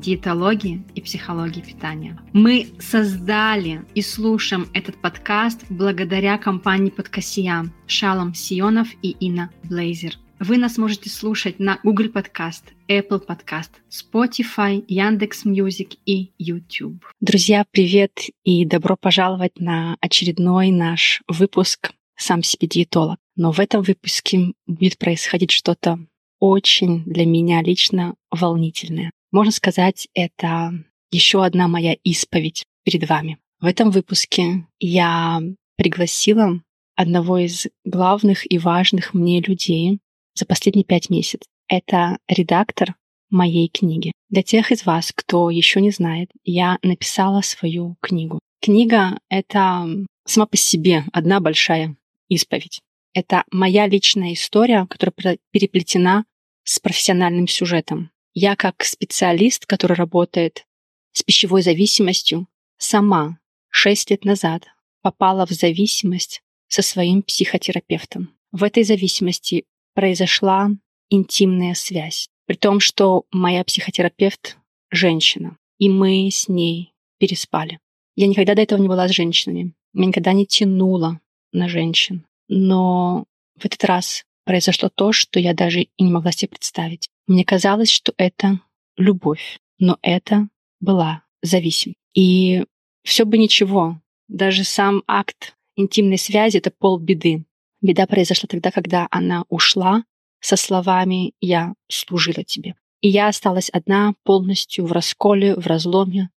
диетологии 0.00 0.82
и 0.94 1.00
психологии 1.00 1.60
питания. 1.60 2.18
Мы 2.32 2.68
создали 2.78 3.84
и 3.94 4.02
слушаем 4.02 4.66
этот 4.72 5.00
подкаст 5.00 5.64
благодаря 5.68 6.38
компании 6.38 6.90
Подкасия 6.90 7.66
Шалом 7.86 8.34
Сионов 8.34 8.88
и 9.02 9.10
Инна 9.20 9.50
Блейзер. 9.64 10.16
Вы 10.40 10.56
нас 10.56 10.78
можете 10.78 11.10
слушать 11.10 11.58
на 11.58 11.78
Google 11.84 12.06
Podcast, 12.06 12.62
Apple 12.88 13.22
Podcast, 13.26 13.72
Spotify, 13.90 14.82
Яндекс 14.88 15.44
Music 15.44 15.90
и 16.06 16.32
YouTube. 16.38 17.04
Друзья, 17.20 17.66
привет 17.70 18.12
и 18.42 18.64
добро 18.64 18.96
пожаловать 18.96 19.60
на 19.60 19.98
очередной 20.00 20.70
наш 20.70 21.22
выпуск 21.28 21.92
«Сам 22.16 22.42
себе 22.42 22.66
диетолог». 22.68 23.18
Но 23.36 23.52
в 23.52 23.60
этом 23.60 23.82
выпуске 23.82 24.54
будет 24.66 24.96
происходить 24.96 25.50
что-то 25.50 25.98
очень 26.38 27.04
для 27.04 27.26
меня 27.26 27.60
лично 27.62 28.14
волнительное. 28.30 29.12
Можно 29.32 29.52
сказать, 29.52 30.08
это 30.14 30.72
еще 31.10 31.44
одна 31.44 31.68
моя 31.68 31.94
исповедь 32.04 32.64
перед 32.84 33.08
вами. 33.08 33.38
В 33.60 33.66
этом 33.66 33.90
выпуске 33.90 34.66
я 34.78 35.40
пригласила 35.76 36.60
одного 36.96 37.38
из 37.38 37.66
главных 37.84 38.50
и 38.50 38.58
важных 38.58 39.14
мне 39.14 39.40
людей 39.40 40.00
за 40.34 40.46
последние 40.46 40.84
пять 40.84 41.10
месяцев. 41.10 41.46
Это 41.68 42.18
редактор 42.28 42.96
моей 43.30 43.68
книги. 43.68 44.12
Для 44.28 44.42
тех 44.42 44.72
из 44.72 44.84
вас, 44.84 45.12
кто 45.14 45.50
еще 45.50 45.80
не 45.80 45.90
знает, 45.90 46.30
я 46.44 46.78
написала 46.82 47.42
свою 47.42 47.96
книгу. 48.00 48.40
Книга— 48.60 49.18
это 49.28 49.86
сама 50.26 50.46
по 50.46 50.56
себе 50.56 51.04
одна 51.12 51.40
большая 51.40 51.96
исповедь. 52.28 52.80
Это 53.14 53.44
моя 53.50 53.86
личная 53.86 54.34
история, 54.34 54.86
которая 54.86 55.38
переплетена 55.50 56.24
с 56.64 56.78
профессиональным 56.78 57.48
сюжетом. 57.48 58.10
Я 58.32 58.54
как 58.54 58.84
специалист, 58.84 59.66
который 59.66 59.96
работает 59.96 60.66
с 61.12 61.22
пищевой 61.22 61.62
зависимостью, 61.62 62.46
сама 62.78 63.38
шесть 63.70 64.10
лет 64.10 64.24
назад 64.24 64.66
попала 65.02 65.46
в 65.46 65.50
зависимость 65.50 66.42
со 66.68 66.82
своим 66.82 67.22
психотерапевтом. 67.22 68.30
В 68.52 68.62
этой 68.62 68.84
зависимости 68.84 69.64
произошла 69.94 70.70
интимная 71.08 71.74
связь, 71.74 72.28
при 72.46 72.54
том, 72.54 72.78
что 72.80 73.24
моя 73.32 73.64
психотерапевт— 73.64 74.56
женщина, 74.90 75.56
и 75.78 75.88
мы 75.88 76.28
с 76.30 76.48
ней 76.48 76.92
переспали. 77.18 77.80
Я 78.14 78.28
никогда 78.28 78.54
до 78.54 78.62
этого 78.62 78.80
не 78.80 78.88
была 78.88 79.08
с 79.08 79.12
женщинами, 79.12 79.72
меня 79.92 80.08
никогда 80.08 80.32
не 80.32 80.46
тянуло 80.46 81.20
на 81.52 81.68
женщин. 81.68 82.26
Но 82.48 83.24
в 83.56 83.64
этот 83.64 83.84
раз 83.84 84.24
произошло 84.44 84.88
то, 84.88 85.12
что 85.12 85.40
я 85.40 85.54
даже 85.54 85.82
и 85.82 86.02
не 86.02 86.10
могла 86.10 86.32
себе 86.32 86.48
представить. 86.48 87.08
Мне 87.30 87.44
казалось, 87.44 87.90
что 87.90 88.12
это 88.16 88.58
любовь, 88.96 89.60
но 89.78 90.00
это 90.02 90.48
была 90.80 91.22
зависимость. 91.42 91.96
И 92.12 92.64
все 93.04 93.24
бы 93.24 93.38
ничего, 93.38 94.00
даже 94.26 94.64
сам 94.64 95.04
акт 95.06 95.54
интимной 95.76 96.18
связи— 96.18 96.56
это 96.58 96.72
полбеды. 96.72 97.44
Беда 97.80 98.08
произошла 98.08 98.48
тогда, 98.48 98.72
когда 98.72 99.06
она 99.12 99.44
ушла 99.48 100.02
со 100.40 100.56
словами 100.56 101.34
«я 101.40 101.74
служила 101.86 102.42
тебе». 102.42 102.74
И 103.00 103.08
я 103.08 103.28
осталась 103.28 103.70
одна, 103.70 104.14
полностью 104.24 104.86
в 104.86 104.90
расколе, 104.90 105.54
в 105.54 105.68
разломе, 105.68 106.30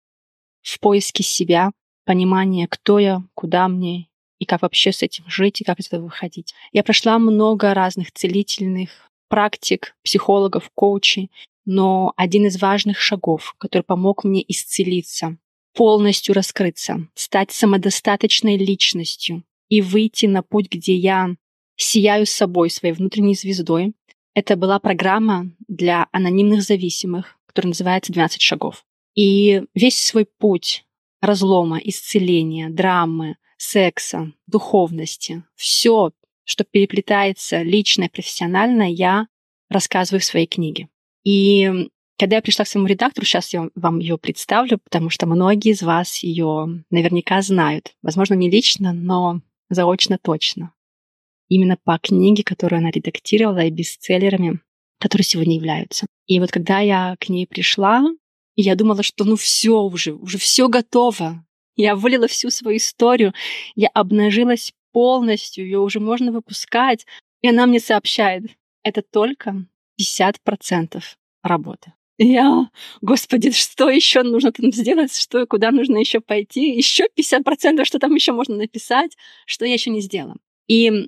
в 0.61 0.79
поиске 0.79 1.23
себя, 1.23 1.71
понимания, 2.05 2.67
кто 2.67 2.99
я, 2.99 3.23
куда 3.33 3.67
мне 3.67 4.09
и 4.37 4.45
как 4.45 4.61
вообще 4.61 4.91
с 4.91 5.01
этим 5.01 5.23
жить, 5.27 5.59
и 5.59 5.63
как 5.63 5.79
из 5.79 5.87
этого 5.87 6.03
выходить. 6.03 6.53
Я 6.71 6.83
прошла 6.83 7.17
много 7.17 7.73
разных 7.73 8.11
целительных 8.11 9.09
практик, 9.33 9.95
психологов, 10.03 10.69
коучей, 10.75 11.31
но 11.65 12.13
один 12.17 12.45
из 12.45 12.61
важных 12.61 12.99
шагов, 12.99 13.55
который 13.57 13.81
помог 13.81 14.23
мне 14.23 14.45
исцелиться, 14.47 15.37
полностью 15.73 16.35
раскрыться, 16.35 17.07
стать 17.15 17.49
самодостаточной 17.51 18.57
личностью 18.57 19.43
и 19.69 19.81
выйти 19.81 20.27
на 20.27 20.43
путь, 20.43 20.69
где 20.69 20.93
я 20.93 21.35
сияю 21.75 22.27
собой, 22.27 22.69
своей 22.69 22.93
внутренней 22.93 23.33
звездой, 23.33 23.95
это 24.35 24.55
была 24.55 24.77
программа 24.77 25.49
для 25.67 26.05
анонимных 26.11 26.61
зависимых, 26.61 27.39
которая 27.47 27.69
называется 27.69 28.13
«12 28.13 28.35
шагов». 28.37 28.85
И 29.15 29.63
весь 29.73 29.97
свой 29.97 30.25
путь 30.25 30.85
разлома, 31.21 31.79
исцеления, 31.83 32.69
драмы, 32.69 33.37
секса, 33.57 34.31
духовности, 34.45 35.43
все 35.55 36.11
что 36.45 36.63
переплетается 36.63 37.61
личное, 37.61 38.09
профессиональное, 38.09 38.89
я 38.89 39.27
рассказываю 39.69 40.21
в 40.21 40.25
своей 40.25 40.47
книге. 40.47 40.89
И 41.23 41.89
когда 42.17 42.37
я 42.37 42.41
пришла 42.41 42.65
к 42.65 42.67
своему 42.67 42.87
редактору, 42.87 43.25
сейчас 43.25 43.53
я 43.53 43.69
вам 43.75 43.99
ее 43.99 44.17
представлю, 44.17 44.77
потому 44.77 45.09
что 45.09 45.25
многие 45.25 45.71
из 45.71 45.81
вас 45.81 46.19
ее 46.19 46.83
наверняка 46.89 47.41
знают. 47.41 47.93
Возможно, 48.01 48.35
не 48.35 48.49
лично, 48.49 48.93
но 48.93 49.41
заочно 49.69 50.17
точно. 50.21 50.73
Именно 51.49 51.77
по 51.83 51.97
книге, 51.97 52.43
которую 52.43 52.79
она 52.79 52.91
редактировала, 52.91 53.59
и 53.59 53.71
бестселлерами, 53.71 54.59
которые 54.99 55.25
сегодня 55.25 55.55
являются. 55.55 56.05
И 56.27 56.39
вот 56.39 56.51
когда 56.51 56.79
я 56.79 57.15
к 57.19 57.29
ней 57.29 57.47
пришла, 57.47 58.03
я 58.55 58.75
думала, 58.75 59.03
что 59.03 59.25
ну 59.25 59.35
все 59.35 59.81
уже, 59.81 60.13
уже 60.13 60.37
все 60.37 60.67
готово. 60.67 61.45
Я 61.75 61.95
вылила 61.95 62.27
всю 62.27 62.51
свою 62.51 62.77
историю, 62.77 63.33
я 63.75 63.89
обнажилась 63.89 64.73
полностью, 64.93 65.65
ее 65.65 65.79
уже 65.79 65.99
можно 65.99 66.31
выпускать. 66.31 67.05
И 67.41 67.49
она 67.49 67.65
мне 67.65 67.81
сообщает, 67.81 68.43
это 68.83 69.01
только 69.01 69.65
50% 69.99 71.01
работы. 71.43 71.93
я, 72.17 72.69
господи, 73.01 73.51
что 73.51 73.89
еще 73.89 74.23
нужно 74.23 74.51
там 74.51 74.71
сделать, 74.71 75.15
что 75.15 75.45
куда 75.45 75.71
нужно 75.71 75.97
еще 75.97 76.21
пойти, 76.21 76.75
еще 76.75 77.07
50%, 77.17 77.83
что 77.83 77.99
там 77.99 78.15
еще 78.15 78.31
можно 78.31 78.55
написать, 78.55 79.17
что 79.45 79.65
я 79.65 79.73
еще 79.73 79.89
не 79.89 80.01
сделала. 80.01 80.37
И 80.67 81.07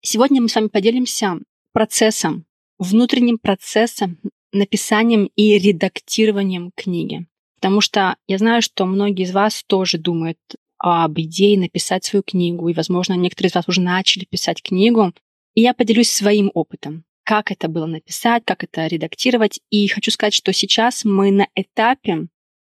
сегодня 0.00 0.40
мы 0.40 0.48
с 0.48 0.54
вами 0.54 0.68
поделимся 0.68 1.38
процессом, 1.72 2.46
внутренним 2.78 3.38
процессом, 3.38 4.18
написанием 4.52 5.30
и 5.36 5.58
редактированием 5.58 6.70
книги. 6.74 7.26
Потому 7.56 7.80
что 7.80 8.16
я 8.26 8.38
знаю, 8.38 8.62
что 8.62 8.86
многие 8.86 9.24
из 9.24 9.32
вас 9.32 9.64
тоже 9.66 9.98
думают 9.98 10.38
об 10.78 11.18
идее 11.18 11.58
написать 11.58 12.04
свою 12.04 12.22
книгу, 12.22 12.68
и, 12.68 12.74
возможно, 12.74 13.14
некоторые 13.14 13.50
из 13.50 13.54
вас 13.54 13.68
уже 13.68 13.80
начали 13.80 14.24
писать 14.24 14.62
книгу. 14.62 15.12
И 15.54 15.60
я 15.60 15.74
поделюсь 15.74 16.10
своим 16.10 16.50
опытом, 16.54 17.04
как 17.24 17.50
это 17.50 17.68
было 17.68 17.86
написать, 17.86 18.44
как 18.44 18.64
это 18.64 18.86
редактировать. 18.86 19.60
И 19.70 19.86
хочу 19.88 20.10
сказать, 20.10 20.34
что 20.34 20.52
сейчас 20.52 21.04
мы 21.04 21.30
на 21.30 21.48
этапе 21.54 22.26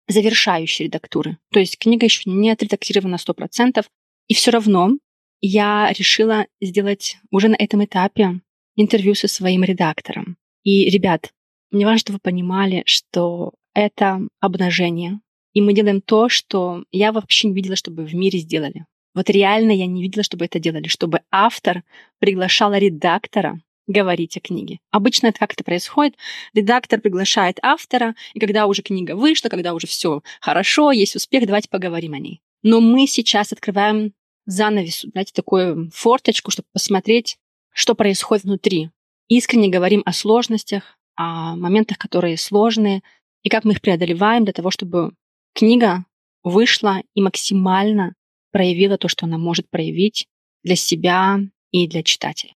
завершающей 0.08 0.86
редактуры. 0.86 1.38
То 1.52 1.60
есть 1.60 1.78
книга 1.78 2.04
еще 2.04 2.28
не 2.28 2.50
отредактирована 2.50 3.16
100%, 3.16 3.84
и 4.28 4.34
все 4.34 4.50
равно 4.50 4.98
я 5.40 5.92
решила 5.92 6.46
сделать 6.60 7.16
уже 7.30 7.48
на 7.48 7.56
этом 7.56 7.84
этапе 7.84 8.40
интервью 8.76 9.14
со 9.14 9.28
своим 9.28 9.64
редактором. 9.64 10.36
И, 10.62 10.88
ребят, 10.90 11.32
мне 11.70 11.84
важно, 11.84 11.98
чтобы 11.98 12.16
вы 12.16 12.30
понимали, 12.30 12.82
что 12.86 13.52
это 13.74 14.20
обнажение, 14.40 15.20
и 15.52 15.60
мы 15.60 15.74
делаем 15.74 16.00
то, 16.00 16.28
что 16.28 16.84
я 16.90 17.12
вообще 17.12 17.48
не 17.48 17.54
видела, 17.54 17.76
чтобы 17.76 18.04
в 18.04 18.14
мире 18.14 18.38
сделали. 18.38 18.86
Вот 19.14 19.28
реально 19.28 19.72
я 19.72 19.86
не 19.86 20.02
видела, 20.02 20.22
чтобы 20.22 20.46
это 20.46 20.58
делали, 20.58 20.88
чтобы 20.88 21.20
автор 21.30 21.82
приглашал 22.18 22.74
редактора 22.74 23.60
говорить 23.86 24.36
о 24.36 24.40
книге. 24.40 24.78
Обычно 24.90 25.26
это 25.28 25.38
как 25.40 25.52
это 25.52 25.64
происходит. 25.64 26.16
Редактор 26.54 27.00
приглашает 27.00 27.58
автора, 27.62 28.14
и 28.32 28.40
когда 28.40 28.66
уже 28.66 28.82
книга 28.82 29.16
вышла, 29.16 29.48
когда 29.48 29.74
уже 29.74 29.86
все 29.86 30.22
хорошо, 30.40 30.92
есть 30.92 31.16
успех, 31.16 31.46
давайте 31.46 31.68
поговорим 31.68 32.14
о 32.14 32.18
ней. 32.18 32.40
Но 32.62 32.80
мы 32.80 33.06
сейчас 33.06 33.52
открываем 33.52 34.12
занавес, 34.46 35.02
знаете, 35.12 35.32
такую 35.34 35.90
форточку, 35.92 36.50
чтобы 36.50 36.66
посмотреть, 36.72 37.38
что 37.72 37.94
происходит 37.94 38.44
внутри. 38.44 38.90
Искренне 39.28 39.68
говорим 39.68 40.02
о 40.04 40.12
сложностях, 40.12 40.98
о 41.16 41.56
моментах, 41.56 41.98
которые 41.98 42.36
сложные, 42.36 43.02
и 43.42 43.48
как 43.48 43.64
мы 43.64 43.72
их 43.72 43.80
преодолеваем 43.80 44.44
для 44.44 44.52
того, 44.52 44.70
чтобы 44.70 45.12
Книга 45.54 46.04
вышла 46.42 47.02
и 47.14 47.22
максимально 47.22 48.14
проявила 48.50 48.98
то, 48.98 49.08
что 49.08 49.26
она 49.26 49.38
может 49.38 49.68
проявить 49.68 50.26
для 50.62 50.76
себя 50.76 51.40
и 51.70 51.86
для 51.86 52.02
читателя. 52.02 52.54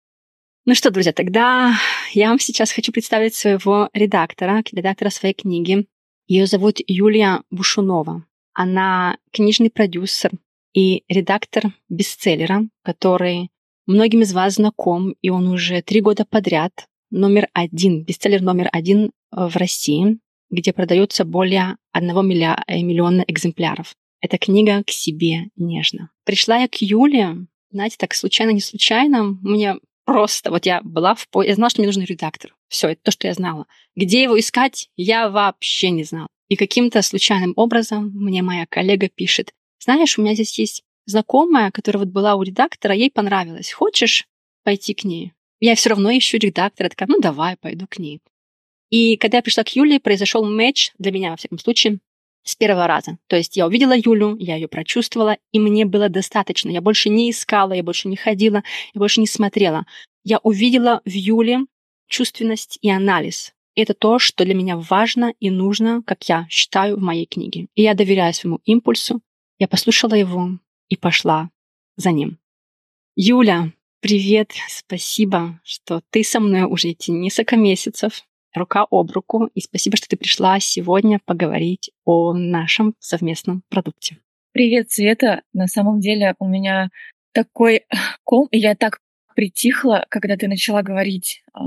Ну 0.65 0.75
что, 0.75 0.91
друзья, 0.91 1.13
тогда 1.13 1.75
я 2.13 2.29
вам 2.29 2.39
сейчас 2.39 2.71
хочу 2.71 2.93
представить 2.93 3.35
своего 3.35 3.89
редактора, 3.93 4.63
редактора 4.71 5.11
своей 5.11 5.35
книги. 5.35 5.87
Ее 6.27 6.47
зовут 6.47 6.79
Юлия 6.87 7.43
Бушунова. 7.51 8.25
Она 8.53 9.19
книжный 9.33 9.71
продюсер 9.71 10.31
и 10.73 11.03
редактор 11.09 11.73
бестселлера, 11.89 12.63
который 12.83 13.51
многим 13.87 14.23
из 14.23 14.33
вас 14.33 14.55
знаком, 14.55 15.15
и 15.21 15.31
он 15.31 15.49
уже 15.49 15.83
три 15.83 16.01
года 16.01 16.25
подряд 16.25 16.87
номер 17.11 17.49
один, 17.53 18.05
бестселлер 18.05 18.41
номер 18.41 18.69
один 18.73 19.11
в 19.31 19.57
России, 19.57 20.19
где 20.53 20.73
продается 20.73 21.25
более 21.25 21.77
одного 21.91 22.23
миллиона 22.23 23.25
экземпляров. 23.27 23.95
Это 24.21 24.39
книга 24.39 24.85
«К 24.85 24.91
себе 24.91 25.49
нежно». 25.57 26.11
Пришла 26.25 26.59
я 26.59 26.69
к 26.69 26.77
Юле, 26.77 27.39
знаете, 27.73 27.97
так 27.99 28.15
случайно, 28.15 28.51
не 28.51 28.61
случайно. 28.61 29.37
Мне 29.43 29.77
просто, 30.05 30.51
вот 30.51 30.67
я 30.67 30.81
была 30.83 31.15
в 31.15 31.27
по... 31.29 31.43
Я 31.43 31.55
знала, 31.55 31.71
что 31.71 31.81
мне 31.81 31.89
нужен 31.89 32.05
редактор. 32.05 32.55
Все, 32.69 32.89
это 32.89 33.01
то, 33.03 33.11
что 33.11 33.27
я 33.27 33.35
знала. 33.35 33.67
Где 33.97 34.23
его 34.23 34.39
искать, 34.39 34.91
я 34.95 35.29
вообще 35.29 35.91
не 35.91 36.05
знала. 36.05 36.29
И 36.49 36.57
каким-то 36.57 37.03
случайным 37.03 37.55
образом 37.57 38.13
мне 38.15 38.43
моя 38.43 38.67
коллега 38.67 39.09
пишет, 39.09 39.53
знаешь, 39.81 40.19
у 40.19 40.23
меня 40.23 40.35
здесь 40.35 40.59
есть 40.59 40.83
знакомая, 41.07 41.71
которая 41.71 42.05
вот 42.05 42.13
была 42.13 42.35
у 42.35 42.43
редактора, 42.43 42.95
ей 42.95 43.11
понравилось. 43.11 43.73
Хочешь 43.73 44.27
пойти 44.63 44.95
к 44.95 45.05
ней? 45.05 45.33
Я 45.61 45.75
все 45.75 45.91
равно 45.91 46.17
ищу 46.17 46.37
редактора. 46.37 46.91
Такая, 46.91 47.09
ну 47.09 47.21
давай, 47.21 47.57
пойду 47.57 47.87
к 47.89 47.99
ней. 47.99 48.21
И 48.93 49.17
когда 49.17 49.39
я 49.39 49.43
пришла 49.43 49.65
к 49.65 49.75
Юле, 49.75 49.99
произошел 49.99 50.45
матч 50.45 50.93
для 50.99 51.13
меня, 51.13 51.31
во 51.31 51.37
всяком 51.37 51.59
случае, 51.59 51.99
с 52.45 52.55
первого 52.55 52.87
раза. 52.87 53.17
То 53.27 53.37
есть 53.37 53.57
я 53.57 53.67
увидела 53.67 53.95
Юлю, 53.97 54.37
я 54.39 54.57
ее 54.57 54.69
прочувствовала, 54.69 55.39
и 55.51 55.59
мне 55.59 55.87
было 55.87 56.11
достаточно. 56.11 56.69
Я 56.69 56.83
больше 56.83 57.09
не 57.09 57.31
искала, 57.31 57.73
я 57.73 57.83
больше 57.83 58.09
не 58.09 58.17
ходила, 58.17 58.63
я 58.93 58.99
больше 58.99 59.21
не 59.21 59.27
смотрела. 59.27 59.87
Я 60.25 60.41
увидела 60.43 61.01
в 61.07 61.11
Юле 61.11 61.61
чувственность 62.07 62.79
и 62.83 62.91
анализ. 62.91 63.55
Это 63.75 63.95
то, 63.95 64.19
что 64.19 64.45
для 64.45 64.55
меня 64.55 64.77
важно 64.77 65.33
и 65.41 65.49
нужно, 65.49 66.03
как 66.03 66.29
я 66.29 66.47
считаю 66.51 66.99
в 66.99 67.01
моей 67.01 67.25
книге. 67.25 67.69
И 67.75 67.83
я 67.83 67.95
доверяю 67.95 68.35
своему 68.35 68.61
импульсу. 68.67 69.23
Я 69.59 69.69
послушала 69.69 70.15
его 70.15 70.51
и 70.91 70.97
пошла 70.97 71.49
за 71.97 72.11
ним. 72.11 72.37
Юля, 73.17 73.73
привет, 74.01 74.53
спасибо, 74.69 75.59
что 75.65 76.03
ты 76.11 76.23
со 76.23 76.41
мной 76.41 76.65
уже 76.65 76.89
эти 76.89 77.11
несколько 77.11 77.57
месяцев 77.57 78.27
рука 78.55 78.87
об 78.91 79.11
руку. 79.11 79.51
И 79.55 79.61
спасибо, 79.61 79.97
что 79.97 80.09
ты 80.09 80.17
пришла 80.17 80.61
сегодня 80.61 81.21
поговорить 81.25 81.91
о 82.05 82.33
нашем 82.33 82.95
совместном 82.99 83.63
продукте. 83.69 84.19
Привет, 84.53 84.91
Света. 84.91 85.43
На 85.53 85.67
самом 85.67 86.01
деле 86.01 86.35
у 86.39 86.47
меня 86.47 86.91
такой 87.33 87.87
ком, 88.25 88.49
и 88.51 88.59
я 88.59 88.75
так 88.75 88.99
притихла, 89.35 90.05
когда 90.11 90.37
ты 90.37 90.47
начала 90.49 90.83
говорить 90.83 91.43
э, 91.55 91.61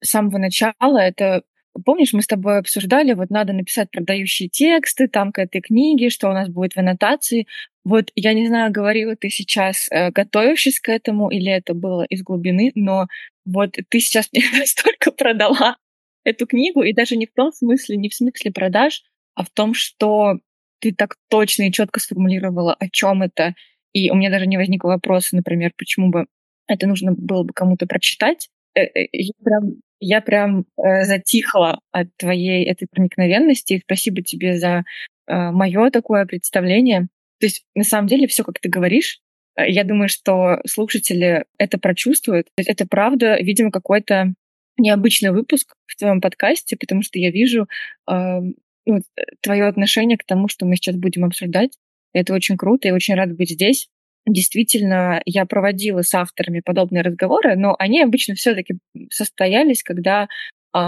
с 0.00 0.10
самого 0.10 0.38
начала. 0.38 0.98
Это 0.98 1.42
Помнишь, 1.84 2.12
мы 2.12 2.22
с 2.22 2.26
тобой 2.26 2.58
обсуждали, 2.58 3.12
вот 3.12 3.30
надо 3.30 3.52
написать 3.52 3.90
продающие 3.90 4.48
тексты 4.48 5.06
там 5.06 5.32
к 5.32 5.38
этой 5.38 5.60
книге, 5.60 6.10
что 6.10 6.28
у 6.28 6.32
нас 6.32 6.48
будет 6.48 6.72
в 6.72 6.78
аннотации. 6.78 7.46
Вот 7.84 8.10
я 8.16 8.32
не 8.32 8.48
знаю, 8.48 8.72
говорила 8.72 9.14
ты 9.16 9.30
сейчас, 9.30 9.86
э, 9.90 10.10
готовившись 10.10 10.80
к 10.80 10.88
этому, 10.88 11.30
или 11.30 11.50
это 11.52 11.74
было 11.74 12.04
из 12.04 12.22
глубины, 12.22 12.72
но 12.74 13.06
вот 13.44 13.76
ты 13.88 14.00
сейчас 14.00 14.28
мне 14.32 14.44
настолько 14.58 15.12
продала 15.12 15.76
эту 16.24 16.46
книгу, 16.46 16.82
и 16.82 16.92
даже 16.92 17.16
не 17.16 17.26
в 17.26 17.32
том 17.34 17.52
смысле, 17.52 17.96
не 17.96 18.08
в 18.08 18.14
смысле 18.14 18.52
продаж, 18.52 19.02
а 19.34 19.44
в 19.44 19.50
том, 19.50 19.74
что 19.74 20.38
ты 20.80 20.92
так 20.92 21.16
точно 21.28 21.64
и 21.64 21.72
четко 21.72 22.00
сформулировала, 22.00 22.74
о 22.74 22.88
чем 22.88 23.22
это. 23.22 23.54
И 23.92 24.10
у 24.10 24.14
меня 24.14 24.30
даже 24.30 24.46
не 24.46 24.56
возникло 24.56 24.88
вопроса, 24.88 25.36
например, 25.36 25.72
почему 25.76 26.10
бы 26.10 26.26
это 26.66 26.86
нужно 26.86 27.12
было 27.16 27.42
бы 27.42 27.52
кому-то 27.52 27.86
прочитать. 27.86 28.48
Э, 28.74 28.82
э, 28.82 29.08
я 29.12 29.32
прям, 29.42 29.62
я 30.00 30.20
прям 30.20 30.64
э, 30.76 31.04
затихла 31.04 31.80
от 31.90 32.08
твоей 32.16 32.64
этой 32.64 32.86
проникновенности. 32.86 33.74
И 33.74 33.80
спасибо 33.80 34.22
тебе 34.22 34.56
за 34.56 34.84
мое 35.30 35.90
такое 35.90 36.24
представление. 36.24 37.08
То 37.38 37.46
есть, 37.46 37.62
на 37.74 37.84
самом 37.84 38.06
деле, 38.08 38.26
все, 38.26 38.44
как 38.44 38.60
ты 38.60 38.70
говоришь, 38.70 39.20
я 39.58 39.84
думаю, 39.84 40.08
что 40.08 40.58
слушатели 40.66 41.44
это 41.58 41.76
прочувствуют. 41.76 42.48
Это 42.56 42.86
правда, 42.86 43.36
видимо, 43.38 43.70
какой-то 43.70 44.32
необычный 44.78 45.30
выпуск 45.30 45.74
в 45.86 45.96
твоем 45.96 46.20
подкасте, 46.20 46.76
потому 46.76 47.02
что 47.02 47.18
я 47.18 47.30
вижу 47.30 47.68
э, 48.10 48.40
ну, 48.86 49.02
твое 49.40 49.66
отношение 49.66 50.16
к 50.16 50.24
тому, 50.24 50.48
что 50.48 50.66
мы 50.66 50.76
сейчас 50.76 50.96
будем 50.96 51.24
обсуждать. 51.24 51.76
Это 52.12 52.32
очень 52.34 52.56
круто, 52.56 52.88
и 52.88 52.92
очень 52.92 53.14
рада 53.14 53.34
быть 53.34 53.50
здесь. 53.50 53.88
Действительно, 54.26 55.22
я 55.24 55.46
проводила 55.46 56.02
с 56.02 56.14
авторами 56.14 56.60
подобные 56.60 57.02
разговоры, 57.02 57.56
но 57.56 57.74
они 57.78 58.02
обычно 58.02 58.34
все-таки 58.34 58.78
состоялись, 59.10 59.82
когда 59.82 60.28
э, 60.74 60.78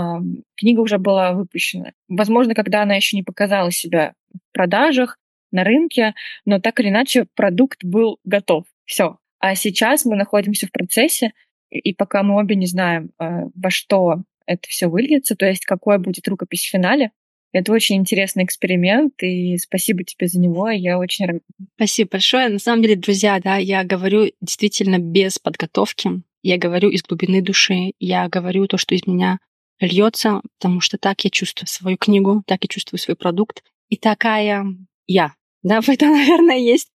книга 0.57 0.81
уже 0.81 0.99
была 0.99 1.33
выпущена. 1.33 1.93
Возможно, 2.09 2.55
когда 2.55 2.83
она 2.83 2.95
еще 2.95 3.17
не 3.17 3.23
показала 3.23 3.71
себя 3.71 4.15
в 4.33 4.53
продажах, 4.53 5.17
на 5.53 5.65
рынке, 5.65 6.15
но 6.45 6.61
так 6.61 6.81
или 6.81 6.89
иначе 6.89 7.27
продукт 7.35 7.85
был 7.85 8.19
готов. 8.25 8.65
Все. 8.85 9.19
А 9.39 9.55
сейчас 9.55 10.05
мы 10.05 10.17
находимся 10.17 10.67
в 10.67 10.73
процессе, 10.73 11.33
и 11.71 11.95
пока 11.95 12.23
мы 12.23 12.37
обе 12.37 12.57
не 12.57 12.67
знаем, 12.67 13.11
э, 13.19 13.45
во 13.55 13.71
что 13.71 14.23
это 14.47 14.69
все 14.69 14.89
выльется, 14.89 15.37
то 15.37 15.47
есть 15.47 15.65
какой 15.65 15.99
будет 15.99 16.27
рукопись 16.29 16.65
в 16.65 16.71
финале, 16.71 17.13
это 17.53 17.73
очень 17.73 17.97
интересный 17.97 18.45
эксперимент, 18.45 19.15
и 19.23 19.57
спасибо 19.59 20.05
тебе 20.05 20.29
за 20.29 20.39
него, 20.39 20.69
я 20.71 20.99
очень 20.99 21.27
рада. 21.27 21.41
Спасибо 21.75 22.11
большое. 22.13 22.49
На 22.49 22.59
самом 22.59 22.83
деле, 22.83 22.97
друзья, 22.97 23.41
да, 23.41 23.57
я 23.57 23.83
говорю 23.83 24.31
действительно 24.41 24.99
без 24.99 25.39
подготовки, 25.39 26.23
я 26.43 26.59
говорю 26.59 26.91
из 26.91 27.03
глубины 27.03 27.43
души, 27.43 27.93
я 27.99 28.29
говорю 28.29 28.67
то, 28.67 28.79
что 28.79 28.95
из 28.95 29.07
меня 29.07 29.41
льется, 29.81 30.43
потому 30.59 30.81
что 30.81 30.97
так 30.97 31.25
я 31.25 31.31
чувствую 31.31 31.67
свою 31.67 31.97
книгу, 31.97 32.43
так 32.47 32.63
я 32.63 32.69
чувствую 32.69 32.99
свой 33.01 33.17
продукт, 33.17 33.65
и 33.89 33.97
такая 33.97 34.67
я. 35.07 35.35
Да, 35.63 35.81
в 35.83 35.89
этом, 35.89 36.11
наверное, 36.11 36.59
есть 36.59 36.89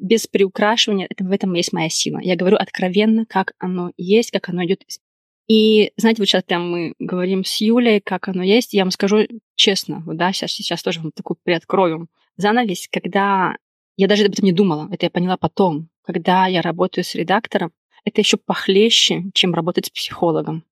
без 0.00 0.26
приукрашивания, 0.26 1.06
это, 1.08 1.24
в 1.24 1.30
этом 1.30 1.54
есть 1.54 1.72
моя 1.72 1.88
сила. 1.88 2.18
Я 2.18 2.36
говорю 2.36 2.56
откровенно, 2.56 3.24
как 3.26 3.52
оно 3.58 3.92
есть, 3.96 4.30
как 4.30 4.48
оно 4.48 4.64
идет. 4.64 4.82
И 5.48 5.92
знаете, 5.96 6.22
вот 6.22 6.26
сейчас 6.26 6.42
прям 6.42 6.70
мы 6.70 6.94
говорим 6.98 7.44
с 7.44 7.60
Юлей, 7.60 8.00
как 8.00 8.28
оно 8.28 8.42
есть. 8.42 8.72
Я 8.72 8.84
вам 8.84 8.90
скажу 8.90 9.26
честно, 9.56 10.02
вот, 10.06 10.16
да, 10.16 10.32
сейчас, 10.32 10.52
сейчас 10.52 10.82
тоже 10.82 11.00
вам 11.00 11.12
такую 11.12 11.38
приоткрою 11.42 12.08
занавес, 12.36 12.88
когда 12.90 13.56
я 13.96 14.08
даже 14.08 14.24
об 14.24 14.32
этом 14.32 14.44
не 14.44 14.52
думала, 14.52 14.88
это 14.90 15.06
я 15.06 15.10
поняла 15.10 15.36
потом, 15.36 15.88
когда 16.02 16.46
я 16.46 16.62
работаю 16.62 17.04
с 17.04 17.14
редактором, 17.14 17.72
это 18.04 18.20
еще 18.20 18.36
похлеще, 18.36 19.24
чем 19.34 19.54
работать 19.54 19.86
с 19.86 19.90
психологом. 19.90 20.64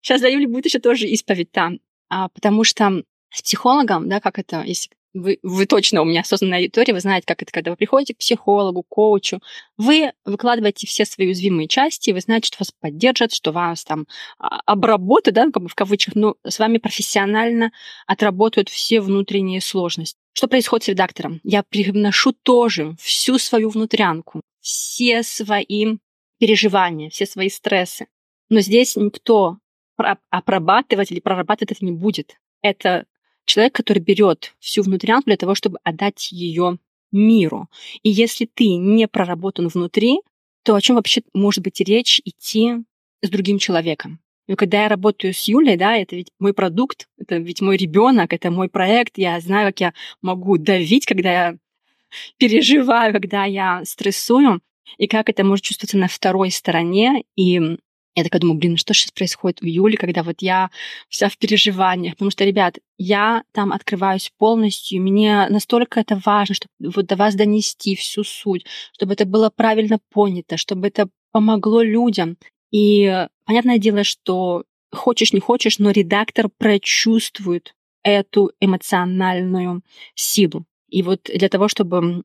Сейчас 0.00 0.20
для 0.20 0.30
Юли 0.30 0.46
будет 0.46 0.66
еще 0.66 0.78
тоже 0.78 1.06
исповедь 1.08 1.50
там, 1.50 1.78
а, 2.08 2.28
потому 2.28 2.64
что 2.64 3.02
с 3.30 3.42
психологом, 3.42 4.08
да, 4.08 4.20
как 4.20 4.38
это, 4.38 4.62
если 4.62 4.90
вы, 5.14 5.38
вы 5.42 5.66
точно 5.66 6.02
у 6.02 6.04
меня 6.04 6.20
осознанная 6.20 6.58
аудитория, 6.58 6.92
вы 6.92 7.00
знаете, 7.00 7.26
как 7.26 7.42
это, 7.42 7.52
когда 7.52 7.70
вы 7.70 7.76
приходите 7.76 8.14
к 8.14 8.18
психологу, 8.18 8.82
коучу, 8.82 9.40
вы 9.76 10.12
выкладываете 10.24 10.86
все 10.86 11.04
свои 11.04 11.28
уязвимые 11.28 11.68
части, 11.68 12.10
вы 12.10 12.20
знаете, 12.20 12.48
что 12.48 12.58
вас 12.60 12.72
поддержат, 12.80 13.32
что 13.32 13.52
вас 13.52 13.84
там 13.84 14.06
а, 14.38 14.60
обработают, 14.66 15.34
да, 15.34 15.50
как 15.50 15.62
бы 15.62 15.68
в 15.68 15.74
кавычках, 15.74 16.14
но 16.14 16.36
с 16.46 16.58
вами 16.58 16.78
профессионально 16.78 17.72
отработают 18.06 18.68
все 18.68 19.00
внутренние 19.00 19.60
сложности. 19.60 20.18
Что 20.32 20.46
происходит 20.46 20.84
с 20.84 20.88
редактором? 20.88 21.40
Я 21.42 21.62
привношу 21.62 22.32
тоже 22.32 22.94
всю 23.00 23.38
свою 23.38 23.70
внутрянку, 23.70 24.40
все 24.60 25.22
свои 25.22 25.96
переживания, 26.38 27.10
все 27.10 27.26
свои 27.26 27.48
стрессы. 27.48 28.06
Но 28.48 28.60
здесь 28.60 28.96
никто 28.96 29.58
обрабатывать 30.30 31.10
или 31.10 31.20
прорабатывать 31.20 31.72
это 31.72 31.84
не 31.84 31.92
будет. 31.92 32.36
Это 32.62 33.06
человек, 33.48 33.74
который 33.74 33.98
берет 34.00 34.54
всю 34.60 34.82
внутрянку 34.82 35.26
для 35.26 35.36
того, 35.36 35.54
чтобы 35.54 35.78
отдать 35.82 36.30
ее 36.30 36.78
миру. 37.10 37.68
И 38.02 38.10
если 38.10 38.44
ты 38.44 38.76
не 38.76 39.08
проработан 39.08 39.68
внутри, 39.68 40.20
то 40.62 40.74
о 40.74 40.80
чем 40.80 40.96
вообще 40.96 41.22
может 41.32 41.64
быть 41.64 41.80
речь 41.80 42.20
идти 42.24 42.74
с 43.22 43.30
другим 43.30 43.58
человеком? 43.58 44.20
И 44.46 44.54
когда 44.54 44.82
я 44.82 44.88
работаю 44.88 45.34
с 45.34 45.46
Юлей, 45.46 45.76
да, 45.76 45.96
это 45.96 46.16
ведь 46.16 46.28
мой 46.38 46.54
продукт, 46.54 47.08
это 47.18 47.36
ведь 47.36 47.60
мой 47.60 47.76
ребенок, 47.76 48.32
это 48.32 48.50
мой 48.50 48.68
проект, 48.68 49.18
я 49.18 49.38
знаю, 49.40 49.68
как 49.68 49.80
я 49.80 49.94
могу 50.22 50.56
давить, 50.56 51.04
когда 51.06 51.32
я 51.32 51.56
переживаю, 52.38 53.12
когда 53.12 53.44
я 53.44 53.84
стрессую, 53.84 54.60
и 54.96 55.06
как 55.06 55.28
это 55.28 55.44
может 55.44 55.64
чувствоваться 55.64 55.98
на 55.98 56.08
второй 56.08 56.50
стороне. 56.50 57.24
И 57.36 57.78
я 58.14 58.24
такая 58.24 58.40
думаю, 58.40 58.58
блин, 58.58 58.76
что 58.76 58.94
сейчас 58.94 59.12
происходит 59.12 59.60
в 59.60 59.64
июле, 59.64 59.96
когда 59.96 60.22
вот 60.22 60.36
я 60.40 60.70
вся 61.08 61.28
в 61.28 61.38
переживаниях. 61.38 62.14
Потому 62.14 62.30
что, 62.30 62.44
ребят, 62.44 62.78
я 62.96 63.44
там 63.52 63.72
открываюсь 63.72 64.32
полностью, 64.38 65.02
мне 65.02 65.46
настолько 65.48 66.00
это 66.00 66.20
важно, 66.24 66.54
чтобы 66.54 66.72
вот 66.80 67.06
до 67.06 67.16
вас 67.16 67.34
донести 67.34 67.94
всю 67.94 68.24
суть, 68.24 68.66
чтобы 68.92 69.12
это 69.12 69.24
было 69.24 69.50
правильно 69.50 69.98
понято, 70.10 70.56
чтобы 70.56 70.88
это 70.88 71.08
помогло 71.30 71.82
людям. 71.82 72.36
И 72.70 73.26
понятное 73.44 73.78
дело, 73.78 74.04
что 74.04 74.64
хочешь, 74.92 75.32
не 75.32 75.40
хочешь, 75.40 75.78
но 75.78 75.90
редактор 75.90 76.48
прочувствует 76.48 77.74
эту 78.02 78.52
эмоциональную 78.60 79.82
силу. 80.14 80.64
И 80.88 81.02
вот 81.02 81.30
для 81.32 81.48
того, 81.48 81.68
чтобы, 81.68 82.24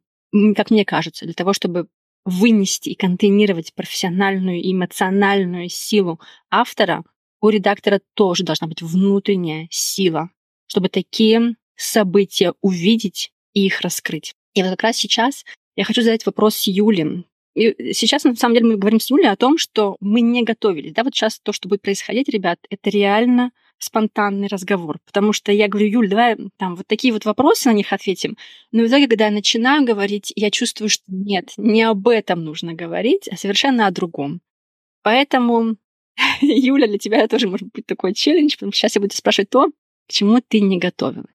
как 0.56 0.72
мне 0.72 0.86
кажется, 0.86 1.26
для 1.26 1.34
того, 1.34 1.54
чтобы 1.54 1.88
вынести 2.26 2.90
и 2.90 2.96
контейнировать 2.96 3.74
профессиональную 3.74 4.62
и 4.62 4.72
эмоциональную 4.72 5.70
силу 5.70 6.20
автора, 6.50 7.04
у 7.42 7.50
редактора 7.50 8.02
тоже 8.14 8.44
должна 8.44 8.68
быть 8.68 8.82
внутренняя 8.82 9.68
сила, 9.70 10.30
чтобы 10.68 10.90
такие 10.90 11.56
события 11.76 12.54
увидеть 12.62 13.32
и 13.54 13.66
их 13.66 13.82
раскрыть. 13.82 14.34
И 14.54 14.62
вот 14.62 14.70
как 14.70 14.84
раз 14.84 14.98
сейчас 14.98 15.44
я 15.76 15.84
хочу 15.84 16.02
задать 16.02 16.26
вопрос 16.26 16.64
Юле. 16.68 17.26
И 17.56 17.94
сейчас, 17.94 18.24
на 18.24 18.36
самом 18.36 18.56
деле, 18.56 18.68
мы 18.68 18.78
говорим 18.78 19.00
с 19.00 19.10
Юлей 19.10 19.30
о 19.30 19.36
том, 19.36 19.58
что 19.58 19.98
мы 20.00 20.22
не 20.22 20.44
готовились. 20.44 20.94
Да, 20.94 21.04
вот 21.04 21.14
сейчас 21.14 21.40
то, 21.40 21.52
что 21.52 21.70
будет 21.70 21.82
происходить, 21.82 22.30
ребят, 22.30 22.60
это 22.70 22.90
реально 22.90 23.52
спонтанный 23.84 24.48
разговор. 24.48 25.00
Потому 25.06 25.34
что 25.34 25.52
я 25.52 25.68
говорю, 25.68 25.88
Юль, 25.88 26.10
давай 26.10 26.38
там 26.58 26.76
вот 26.76 26.88
такие 26.88 27.14
вот 27.14 27.26
вопросы 27.26 27.70
на 27.70 27.74
них 27.74 27.94
ответим. 27.94 28.38
Но 28.72 28.84
в 28.84 28.88
итоге, 28.88 29.08
когда 29.08 29.26
я 29.26 29.32
начинаю 29.32 29.86
говорить, 29.86 30.32
я 30.36 30.52
чувствую, 30.52 30.90
что 30.90 31.04
нет, 31.08 31.52
не 31.58 31.84
об 31.84 32.08
этом 32.08 32.44
нужно 32.44 32.74
говорить, 32.74 33.28
а 33.32 33.38
совершенно 33.38 33.88
о 33.88 33.92
другом. 33.92 34.42
Поэтому, 35.04 35.76
Юля, 36.42 36.88
для 36.88 36.98
тебя 36.98 37.28
тоже 37.28 37.48
может 37.48 37.70
быть 37.72 37.86
такой 37.86 38.14
челлендж, 38.14 38.54
потому 38.54 38.72
что 38.72 38.80
сейчас 38.80 38.96
я 38.96 39.02
буду 39.02 39.16
спрашивать 39.16 39.50
то, 39.50 39.68
к 39.68 40.12
чему 40.12 40.42
ты 40.46 40.62
не 40.62 40.78
готовилась. 40.78 41.28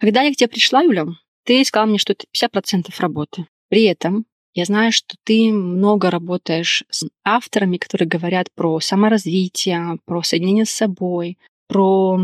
Когда 0.00 0.22
я 0.22 0.32
к 0.32 0.36
тебе 0.36 0.48
пришла, 0.48 0.82
Юля, 0.82 1.06
ты 1.44 1.64
сказала 1.64 1.88
мне, 1.88 1.98
что 1.98 2.12
это 2.12 2.26
50% 2.32 2.88
работы. 2.98 3.46
При 3.68 3.84
этом 3.84 4.26
я 4.54 4.64
знаю, 4.64 4.92
что 4.92 5.16
ты 5.24 5.52
много 5.52 6.10
работаешь 6.10 6.82
с 6.90 7.06
авторами, 7.24 7.76
которые 7.76 8.08
говорят 8.08 8.48
про 8.54 8.80
саморазвитие, 8.80 9.98
про 10.04 10.22
соединение 10.22 10.64
с 10.64 10.70
собой, 10.70 11.38
про 11.68 12.18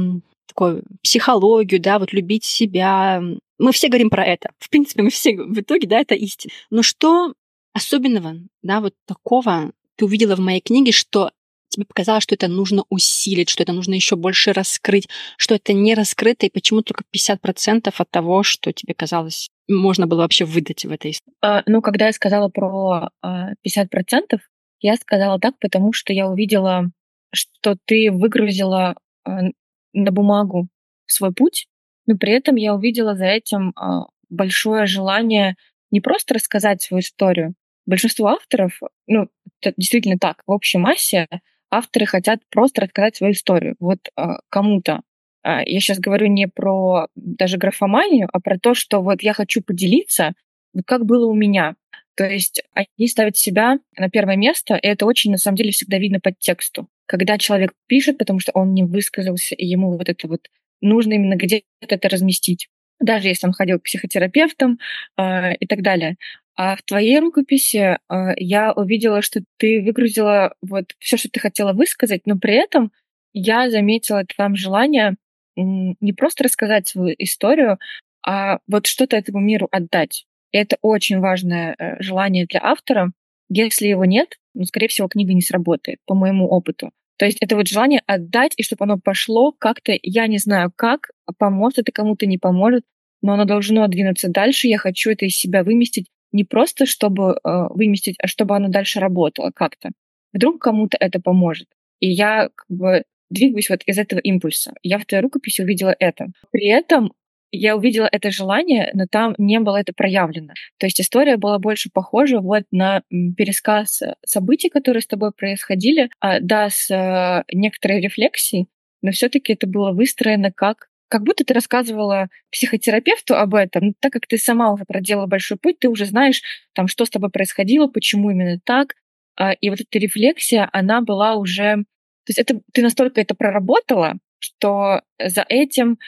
такую 0.48 0.84
психологию, 1.02 1.80
да, 1.80 1.98
вот 1.98 2.12
любить 2.12 2.44
себя. 2.44 3.22
Мы 3.58 3.72
все 3.72 3.88
говорим 3.88 4.10
про 4.10 4.24
это. 4.24 4.50
В 4.58 4.68
принципе, 4.70 5.02
мы 5.02 5.10
все 5.10 5.36
в 5.36 5.60
итоге, 5.60 5.86
да, 5.86 6.00
это 6.00 6.14
истина. 6.14 6.52
Но 6.70 6.82
что 6.82 7.34
особенного, 7.72 8.36
да, 8.62 8.80
вот 8.80 8.94
такого 9.06 9.72
ты 9.96 10.04
увидела 10.04 10.36
в 10.36 10.40
моей 10.40 10.60
книге, 10.60 10.92
что 10.92 11.30
тебе 11.68 11.84
показалось, 11.86 12.22
что 12.22 12.34
это 12.34 12.48
нужно 12.48 12.84
усилить, 12.88 13.48
что 13.48 13.62
это 13.62 13.72
нужно 13.72 13.94
еще 13.94 14.16
больше 14.16 14.52
раскрыть, 14.52 15.08
что 15.36 15.56
это 15.56 15.72
не 15.72 15.94
раскрыто, 15.94 16.46
и 16.46 16.50
почему 16.50 16.82
только 16.82 17.02
50% 17.14 17.92
от 17.96 18.10
того, 18.10 18.42
что 18.42 18.72
тебе 18.72 18.94
казалось, 18.94 19.50
можно 19.68 20.06
было 20.06 20.20
вообще 20.20 20.44
выдать 20.44 20.84
в 20.84 20.90
этой 20.90 21.12
истории? 21.12 21.36
А, 21.42 21.62
ну, 21.66 21.82
когда 21.82 22.06
я 22.06 22.12
сказала 22.12 22.48
про 22.48 23.10
а, 23.22 23.52
50%, 23.66 24.38
я 24.80 24.96
сказала 24.96 25.40
так, 25.40 25.54
потому 25.60 25.92
что 25.92 26.12
я 26.12 26.28
увидела, 26.28 26.90
что 27.32 27.76
ты 27.86 28.10
выгрузила 28.12 28.94
на 29.24 30.10
бумагу 30.12 30.68
свой 31.06 31.32
путь, 31.32 31.66
но 32.06 32.16
при 32.16 32.32
этом 32.32 32.56
я 32.56 32.74
увидела 32.74 33.14
за 33.14 33.26
этим 33.26 33.72
а, 33.76 34.06
большое 34.28 34.86
желание 34.86 35.56
не 35.90 36.00
просто 36.00 36.34
рассказать 36.34 36.82
свою 36.82 37.00
историю. 37.00 37.54
Большинство 37.86 38.28
авторов, 38.28 38.80
ну, 39.06 39.28
это 39.60 39.74
действительно 39.76 40.18
так, 40.18 40.42
в 40.46 40.50
общей 40.50 40.78
массе 40.78 41.28
авторы 41.70 42.06
хотят 42.06 42.40
просто 42.50 42.82
рассказать 42.82 43.16
свою 43.16 43.32
историю. 43.32 43.76
Вот 43.78 43.98
а, 44.16 44.38
кому-то. 44.48 45.02
Я 45.46 45.78
сейчас 45.78 45.98
говорю 45.98 46.28
не 46.28 46.48
про 46.48 47.08
даже 47.14 47.58
графоманию, 47.58 48.30
а 48.32 48.40
про 48.40 48.58
то, 48.58 48.72
что 48.72 49.02
вот 49.02 49.22
я 49.22 49.34
хочу 49.34 49.60
поделиться, 49.60 50.32
вот 50.72 50.84
как 50.86 51.04
было 51.04 51.26
у 51.26 51.34
меня. 51.34 51.74
То 52.16 52.24
есть 52.24 52.62
они 52.72 53.08
ставят 53.08 53.36
себя 53.36 53.78
на 53.98 54.08
первое 54.08 54.36
место, 54.36 54.74
и 54.76 54.86
это 54.86 55.04
очень, 55.04 55.32
на 55.32 55.36
самом 55.36 55.56
деле, 55.56 55.72
всегда 55.72 55.98
видно 55.98 56.18
под 56.18 56.38
тексту. 56.38 56.88
Когда 57.06 57.38
человек 57.38 57.72
пишет, 57.86 58.18
потому 58.18 58.40
что 58.40 58.52
он 58.52 58.74
не 58.74 58.84
высказался, 58.84 59.54
и 59.54 59.66
ему 59.66 59.96
вот 59.96 60.08
это 60.08 60.28
вот 60.28 60.48
нужно 60.80 61.14
именно 61.14 61.36
где-то 61.36 61.66
это 61.80 62.08
разместить. 62.08 62.68
Даже 63.00 63.28
если 63.28 63.46
он 63.46 63.52
ходил 63.52 63.78
к 63.78 63.84
психотерапевтам 63.84 64.78
э, 65.18 65.54
и 65.56 65.66
так 65.66 65.82
далее. 65.82 66.16
А 66.56 66.76
в 66.76 66.82
твоей 66.82 67.18
рукописи 67.18 67.76
э, 67.78 67.98
я 68.36 68.72
увидела, 68.72 69.22
что 69.22 69.42
ты 69.58 69.82
выгрузила 69.82 70.54
вот 70.62 70.94
все, 70.98 71.16
что 71.16 71.28
ты 71.28 71.40
хотела 71.40 71.72
высказать, 71.72 72.22
но 72.26 72.38
при 72.38 72.54
этом 72.54 72.92
я 73.32 73.70
заметила 73.70 74.24
там 74.36 74.54
желание 74.54 75.16
не 75.56 76.12
просто 76.12 76.44
рассказать 76.44 76.88
свою 76.88 77.14
историю, 77.18 77.78
а 78.26 78.58
вот 78.66 78.86
что-то 78.86 79.16
этому 79.16 79.40
миру 79.40 79.68
отдать. 79.70 80.26
И 80.52 80.56
это 80.56 80.78
очень 80.82 81.20
важное 81.20 81.74
э, 81.78 82.00
желание 82.00 82.46
для 82.46 82.60
автора. 82.62 83.12
Если 83.48 83.86
его 83.86 84.04
нет, 84.04 84.38
ну, 84.54 84.64
скорее 84.64 84.88
всего, 84.88 85.08
книга 85.08 85.32
не 85.34 85.42
сработает, 85.42 85.98
по 86.06 86.14
моему 86.14 86.48
опыту. 86.48 86.90
То 87.16 87.26
есть 87.26 87.38
это 87.40 87.56
вот 87.56 87.68
желание 87.68 88.02
отдать, 88.06 88.54
и 88.56 88.62
чтобы 88.62 88.84
оно 88.84 88.98
пошло 88.98 89.52
как-то, 89.52 89.92
я 90.02 90.26
не 90.26 90.38
знаю 90.38 90.72
как, 90.74 91.10
поможет 91.38 91.80
это 91.80 91.92
кому-то, 91.92 92.26
не 92.26 92.38
поможет, 92.38 92.84
но 93.22 93.34
оно 93.34 93.44
должно 93.44 93.86
двинуться 93.86 94.28
дальше. 94.28 94.68
Я 94.68 94.78
хочу 94.78 95.10
это 95.10 95.24
из 95.26 95.36
себя 95.36 95.62
выместить 95.62 96.08
не 96.32 96.44
просто, 96.44 96.84
чтобы 96.84 97.38
э, 97.44 97.48
выместить, 97.70 98.16
а 98.20 98.26
чтобы 98.26 98.56
оно 98.56 98.68
дальше 98.68 98.98
работало 98.98 99.52
как-то. 99.54 99.90
Вдруг 100.32 100.60
кому-то 100.60 100.96
это 100.98 101.20
поможет. 101.20 101.68
И 102.00 102.10
я 102.10 102.50
как 102.54 102.66
бы 102.68 103.04
двигаюсь 103.30 103.70
вот 103.70 103.82
из 103.86 103.98
этого 103.98 104.18
импульса. 104.18 104.74
Я 104.82 104.98
в 104.98 105.06
твоей 105.06 105.22
рукописи 105.22 105.62
увидела 105.62 105.94
это. 105.98 106.26
При 106.50 106.66
этом 106.66 107.12
я 107.56 107.76
увидела 107.76 108.08
это 108.10 108.30
желание, 108.30 108.90
но 108.94 109.06
там 109.10 109.34
не 109.38 109.60
было 109.60 109.76
это 109.76 109.92
проявлено. 109.92 110.52
То 110.78 110.86
есть 110.86 111.00
история 111.00 111.36
была 111.36 111.58
больше 111.58 111.90
похожа 111.92 112.40
вот 112.40 112.64
на 112.70 113.02
пересказ 113.36 114.02
событий, 114.26 114.68
которые 114.68 115.02
с 115.02 115.06
тобой 115.06 115.32
происходили, 115.32 116.10
а, 116.20 116.40
да, 116.40 116.68
с 116.70 116.90
а, 116.90 117.44
некоторой 117.52 118.00
рефлексией, 118.00 118.68
но 119.02 119.12
все-таки 119.12 119.52
это 119.52 119.66
было 119.66 119.92
выстроено 119.92 120.50
как 120.52 120.88
как 121.08 121.22
будто 121.22 121.44
ты 121.44 121.54
рассказывала 121.54 122.28
психотерапевту 122.50 123.36
об 123.36 123.54
этом, 123.54 123.94
так 124.00 124.12
как 124.12 124.26
ты 124.26 124.36
сама 124.36 124.72
уже 124.72 124.84
проделала 124.84 125.26
большой 125.26 125.56
путь, 125.56 125.78
ты 125.78 125.88
уже 125.88 126.06
знаешь, 126.06 126.42
там, 126.72 126.88
что 126.88 127.04
с 127.04 127.10
тобой 127.10 127.30
происходило, 127.30 127.86
почему 127.86 128.30
именно 128.30 128.58
так. 128.64 128.94
А, 129.36 129.52
и 129.52 129.70
вот 129.70 129.80
эта 129.80 129.98
рефлексия, 129.98 130.68
она 130.72 131.02
была 131.02 131.36
уже... 131.36 131.84
То 132.26 132.30
есть 132.30 132.40
это, 132.40 132.60
ты 132.72 132.82
настолько 132.82 133.20
это 133.20 133.36
проработала, 133.36 134.14
что 134.40 135.02
за 135.22 135.44
этим 135.48 135.98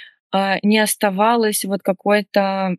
не 0.63 0.79
оставалось 0.79 1.65
вот 1.65 1.83
какой-то 1.83 2.77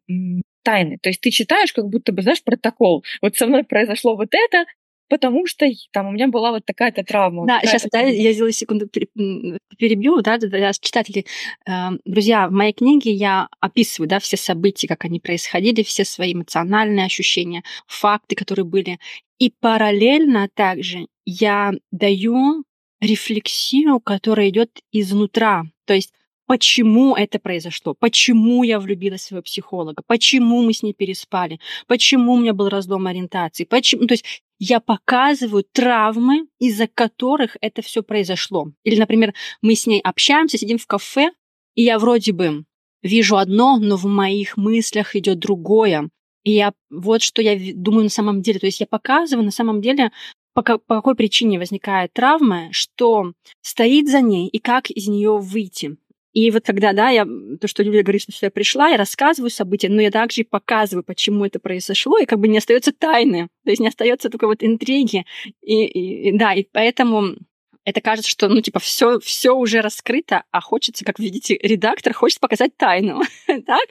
тайны. 0.64 0.98
То 1.02 1.10
есть 1.10 1.22
ты 1.22 1.32
читаешь, 1.32 1.74
как 1.74 1.86
будто 1.86 2.12
бы, 2.12 2.22
знаешь, 2.22 2.44
протокол. 2.44 3.04
Вот 3.22 3.36
со 3.36 3.48
мной 3.48 3.64
произошло 3.64 4.16
вот 4.16 4.30
это, 4.34 4.66
потому 5.10 5.48
что 5.48 5.66
там 5.92 6.08
у 6.08 6.12
меня 6.12 6.28
была 6.28 6.52
вот 6.52 6.66
такая-то 6.66 7.04
травма. 7.04 7.46
Да, 7.48 7.62
сейчас 7.62 7.88
да, 7.92 8.02
я 8.02 8.34
сделаю 8.34 8.52
секунду 8.52 8.88
перебью, 8.88 10.22
да, 10.22 10.38
для 10.38 10.74
читателей. 10.74 11.26
Эм, 11.66 12.00
друзья, 12.06 12.48
в 12.48 12.52
моей 12.52 12.74
книге 12.74 13.12
я 13.12 13.48
описываю, 13.60 14.10
да, 14.10 14.20
все 14.20 14.38
события, 14.38 14.88
как 14.88 15.06
они 15.06 15.20
происходили, 15.20 15.84
все 15.84 16.04
свои 16.04 16.34
эмоциональные 16.34 17.06
ощущения, 17.06 17.64
факты, 17.88 18.36
которые 18.36 18.66
были. 18.66 19.00
И 19.40 19.54
параллельно 19.60 20.50
также 20.54 21.08
я 21.26 21.72
даю 21.92 22.64
рефлексию, 23.00 24.00
которая 24.00 24.50
идет 24.50 24.82
изнутра. 24.92 25.64
То 25.86 25.94
есть 25.94 26.12
почему 26.48 27.16
это 27.16 27.38
произошло, 27.38 27.94
почему 27.94 28.64
я 28.64 28.80
влюбилась 28.80 29.22
в 29.22 29.26
своего 29.26 29.44
психолога, 29.44 30.02
почему 30.08 30.64
мы 30.64 30.74
с 30.74 30.82
ней 30.82 30.94
переспали, 30.94 31.60
почему 31.86 32.34
у 32.34 32.40
меня 32.40 32.54
был 32.54 32.70
разлом 32.70 33.06
ориентации, 33.06 33.66
почему... 33.66 34.08
То 34.08 34.14
есть 34.14 34.26
я 34.60 34.80
показываю 34.80 35.64
травмы, 35.72 36.48
из-за 36.60 36.88
которых 36.88 37.58
это 37.62 37.84
все 37.84 38.02
произошло. 38.02 38.72
Или, 38.84 38.98
например, 38.98 39.36
мы 39.62 39.76
с 39.76 39.86
ней 39.86 40.02
общаемся, 40.02 40.58
сидим 40.58 40.80
в 40.80 40.88
кафе, 40.88 41.32
и 41.76 41.84
я 41.84 42.00
вроде 42.00 42.32
бы 42.32 42.64
вижу 43.04 43.38
одно, 43.38 43.78
но 43.78 43.98
в 43.98 44.06
моих 44.06 44.58
мыслях 44.58 45.16
идет 45.16 45.38
другое. 45.38 46.10
И 46.44 46.52
я 46.52 46.74
вот 46.90 47.22
что 47.22 47.42
я 47.42 47.58
думаю 47.76 48.06
на 48.06 48.10
самом 48.10 48.42
деле. 48.42 48.60
То 48.60 48.66
есть 48.66 48.80
я 48.80 48.88
показываю 48.88 49.46
на 49.46 49.52
самом 49.52 49.82
деле, 49.82 50.12
по, 50.54 50.64
по 50.64 50.80
какой 50.96 51.14
причине 51.14 51.60
возникает 51.60 52.14
травма, 52.14 52.70
что 52.72 53.34
стоит 53.62 54.10
за 54.10 54.22
ней 54.22 54.48
и 54.48 54.58
как 54.58 54.90
из 54.90 55.08
нее 55.08 55.38
выйти. 55.38 55.98
И 56.38 56.52
вот 56.52 56.68
когда, 56.68 56.94
да, 56.94 57.10
я, 57.10 57.26
то, 57.26 57.68
что 57.68 57.82
Юлия 57.82 58.04
говорит, 58.04 58.22
что 58.22 58.46
я 58.46 58.52
пришла, 58.52 58.90
я 58.90 58.98
рассказываю 58.98 59.50
события, 59.50 59.90
но 59.90 60.04
я 60.04 60.12
также 60.12 60.42
и 60.42 60.44
показываю, 60.44 61.04
почему 61.04 61.44
это 61.46 61.58
произошло, 61.58 62.20
и 62.20 62.28
как 62.28 62.38
бы 62.38 62.48
не 62.48 62.60
остается 62.60 62.94
тайны, 62.94 63.48
то 63.66 63.72
есть 63.72 63.82
не 63.82 63.88
остается 63.88 64.30
такой 64.30 64.50
вот 64.50 64.64
интриги. 64.64 65.26
И, 65.64 65.86
и, 65.86 66.30
и 66.30 66.38
да, 66.38 66.54
и 66.54 66.64
поэтому 66.72 67.38
это 67.86 68.02
кажется, 68.02 68.30
что, 68.30 68.50
ну, 68.50 68.62
типа, 68.62 68.78
все, 68.78 69.20
все 69.20 69.56
уже 69.56 69.82
раскрыто, 69.82 70.44
а 70.52 70.62
хочется, 70.62 71.04
как 71.04 71.18
видите, 71.18 71.58
редактор 71.60 72.14
хочет 72.14 72.40
показать 72.40 72.78
тайну, 72.78 73.24
так? 73.66 73.88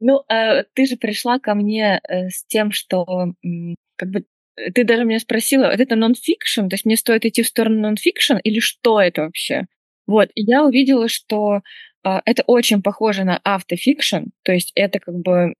Ну, 0.00 0.24
э, 0.28 0.64
ты 0.74 0.84
же 0.84 0.98
пришла 0.98 1.38
ко 1.38 1.54
мне 1.54 2.02
э, 2.06 2.28
с 2.28 2.44
тем, 2.44 2.70
что 2.70 3.32
как 3.96 4.10
бы 4.10 4.26
ты 4.74 4.84
даже 4.84 5.06
меня 5.06 5.20
спросила, 5.20 5.64
это 5.64 5.96
нон-фикшн, 5.96 6.68
то 6.68 6.74
есть 6.74 6.84
мне 6.84 6.98
стоит 6.98 7.24
идти 7.24 7.42
в 7.42 7.48
сторону 7.48 7.80
нон-фикшн 7.80 8.36
или 8.44 8.60
что 8.60 9.00
это 9.00 9.22
вообще? 9.22 9.68
Вот, 10.08 10.30
и 10.34 10.42
я 10.42 10.64
увидела, 10.64 11.06
что 11.08 11.60
а, 12.02 12.22
это 12.24 12.42
очень 12.46 12.82
похоже 12.82 13.24
на 13.24 13.38
автофикшн, 13.44 14.30
то 14.42 14.52
есть 14.52 14.72
это 14.74 14.98
как 14.98 15.14
бы 15.14 15.52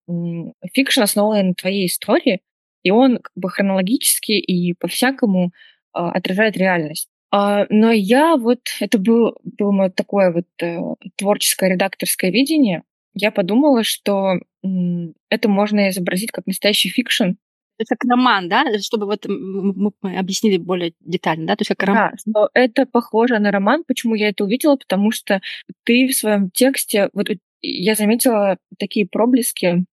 fiction, 0.73 1.03
основанный 1.03 1.43
на 1.43 1.55
твоей 1.55 1.87
истории, 1.87 2.41
и 2.83 2.91
он 2.91 3.19
как 3.19 3.33
бы 3.37 3.51
хронологически 3.51 4.33
и 4.33 4.73
по-всякому 4.73 5.53
а, 5.93 6.13
отражает 6.13 6.57
реальность. 6.57 7.09
А, 7.31 7.67
но 7.69 7.93
я 7.93 8.37
вот, 8.37 8.61
это 8.81 8.99
был, 8.99 9.37
было 9.45 9.71
мое 9.71 9.91
такое 9.91 10.33
вот 10.33 10.47
э, 10.63 10.79
творческое 11.17 11.73
редакторское 11.73 12.31
видение, 12.31 12.85
я 13.13 13.31
подумала, 13.31 13.85
что 13.85 14.35
это 15.29 15.49
можно 15.49 15.91
изобразить 15.91 16.31
как 16.31 16.47
настоящий 16.47 16.89
fiction, 16.89 17.33
это 17.79 17.97
как 17.97 18.11
роман, 18.11 18.49
да, 18.49 18.65
чтобы 18.81 19.07
вот 19.07 19.25
мы 19.27 20.19
объяснили 20.19 20.57
более 20.57 20.93
детально, 21.01 21.47
да, 21.47 21.57
то 21.57 21.63
есть 21.63 21.69
как 21.69 21.83
роман. 21.83 22.13
Да, 22.27 22.41
но 22.41 22.51
это 22.55 22.87
похоже 22.87 23.39
на 23.39 23.51
роман. 23.51 23.85
Почему 23.87 24.15
я 24.15 24.29
это 24.29 24.45
увидела? 24.45 24.77
Потому 24.77 25.11
что 25.11 25.41
ты 25.85 26.09
в 26.09 26.15
своем 26.15 26.51
тексте, 26.51 27.11
вот 27.13 27.29
я 27.63 27.95
заметила 27.95 28.59
такие 28.79 29.07
проблески 29.07 29.85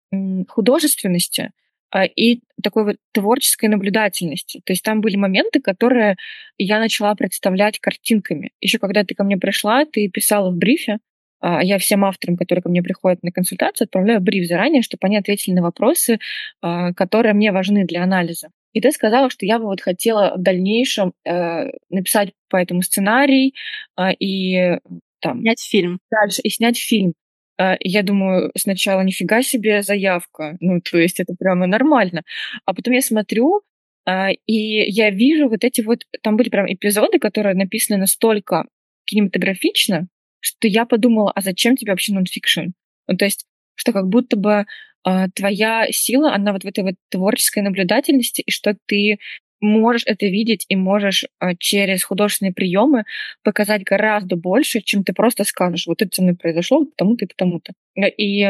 художественности 0.48 1.52
а, 1.92 2.06
и 2.06 2.42
такой 2.62 2.84
вот 2.86 2.96
творческой 3.12 3.70
наблюдательности. 3.70 4.62
То 4.66 4.74
есть 4.74 4.84
там 4.84 5.02
были 5.02 5.16
моменты, 5.16 5.62
которые 5.62 6.16
я 6.58 6.80
начала 6.80 7.16
представлять 7.16 7.80
картинками. 7.80 8.52
Еще 8.62 8.80
когда 8.80 9.04
ты 9.04 9.16
ко 9.16 9.24
мне 9.24 9.38
пришла, 9.38 9.86
ты 9.86 10.10
писала 10.10 10.52
в 10.52 10.56
брифе, 10.56 11.00
я 11.42 11.78
всем 11.78 12.06
авторам, 12.06 12.38
которые 12.38 12.64
ко 12.64 12.70
мне 12.70 12.82
приходят 12.82 13.22
на 13.22 13.32
консультацию, 13.32 13.86
отправляю 13.86 14.22
бриф 14.22 14.48
заранее, 14.48 14.82
чтобы 14.82 15.02
они 15.08 15.18
ответили 15.18 15.54
на 15.54 15.62
вопросы, 15.62 16.20
а, 16.62 16.94
которые 16.94 17.34
мне 17.34 17.52
важны 17.52 17.86
для 17.86 18.04
анализа. 18.04 18.50
И 18.76 18.82
ты 18.82 18.92
сказала, 18.92 19.30
что 19.30 19.46
я 19.46 19.58
бы 19.58 19.66
вот 19.66 19.80
хотела 19.80 20.34
в 20.36 20.42
дальнейшем 20.42 21.14
э, 21.24 21.70
написать 21.90 22.34
по 22.50 22.58
этому 22.58 22.82
сценарий 22.82 23.56
э, 23.98 24.14
и 24.20 24.80
там... 25.22 25.40
Снять 25.40 25.62
фильм. 25.62 26.00
Дальше, 26.12 26.42
и 26.42 26.50
снять 26.50 26.78
фильм. 26.78 27.14
Э, 27.58 27.76
я 27.80 28.04
думаю, 28.04 28.52
сначала 28.58 29.02
нифига 29.02 29.44
себе 29.44 29.82
заявка, 29.82 30.58
ну, 30.60 30.82
то 30.82 30.98
есть 30.98 31.22
это 31.22 31.34
прямо 31.40 31.68
нормально. 31.68 32.24
А 32.66 32.74
потом 32.74 32.94
я 32.94 33.02
смотрю, 33.02 33.62
э, 34.06 34.34
и 34.46 34.92
я 34.92 35.10
вижу 35.10 35.48
вот 35.48 35.64
эти 35.64 35.80
вот... 35.80 36.06
Там 36.22 36.36
были 36.36 36.50
прям 36.50 36.66
эпизоды, 36.68 37.18
которые 37.18 37.56
написаны 37.56 37.98
настолько 37.98 38.66
кинематографично, 39.06 40.08
что 40.46 40.68
я 40.68 40.86
подумала, 40.86 41.32
а 41.34 41.42
зачем 41.42 41.76
тебе 41.76 41.92
вообще 41.92 42.14
нонфикшн? 42.14 42.68
Ну, 43.08 43.18
то 43.18 43.26
есть, 43.26 43.46
что 43.76 43.92
как 43.92 44.08
будто 44.08 44.38
бы 44.38 44.66
а, 45.04 45.28
твоя 45.30 45.88
сила, 45.92 46.34
она 46.34 46.54
вот 46.54 46.64
в 46.64 46.68
этой 46.68 46.84
вот 46.84 46.96
творческой 47.10 47.64
наблюдательности, 47.64 48.42
и 48.42 48.52
что 48.52 48.78
ты 48.86 49.18
можешь 49.60 50.04
это 50.06 50.28
видеть 50.28 50.66
и 50.70 50.76
можешь 50.76 51.26
а, 51.40 51.56
через 51.56 52.04
художественные 52.04 52.54
приемы 52.54 53.06
показать 53.44 53.84
гораздо 53.84 54.36
больше, 54.36 54.82
чем 54.82 55.04
ты 55.04 55.14
просто 55.14 55.46
скажешь, 55.46 55.88
вот 55.88 56.02
это 56.02 56.14
со 56.14 56.22
мной 56.22 56.36
произошло 56.36 56.86
потому-то 56.86 57.26
и 57.26 57.28
потому-то. 57.28 57.74
И 57.96 58.42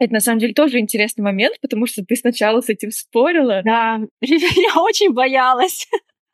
это 0.00 0.12
на 0.12 0.20
самом 0.20 0.40
деле 0.40 0.54
тоже 0.54 0.80
интересный 0.80 1.22
момент, 1.22 1.60
потому 1.60 1.86
что 1.86 2.04
ты 2.04 2.16
сначала 2.16 2.60
с 2.60 2.68
этим 2.68 2.90
спорила. 2.90 3.62
Да, 3.64 4.00
я 4.20 4.82
очень 4.82 5.12
боялась. 5.12 5.86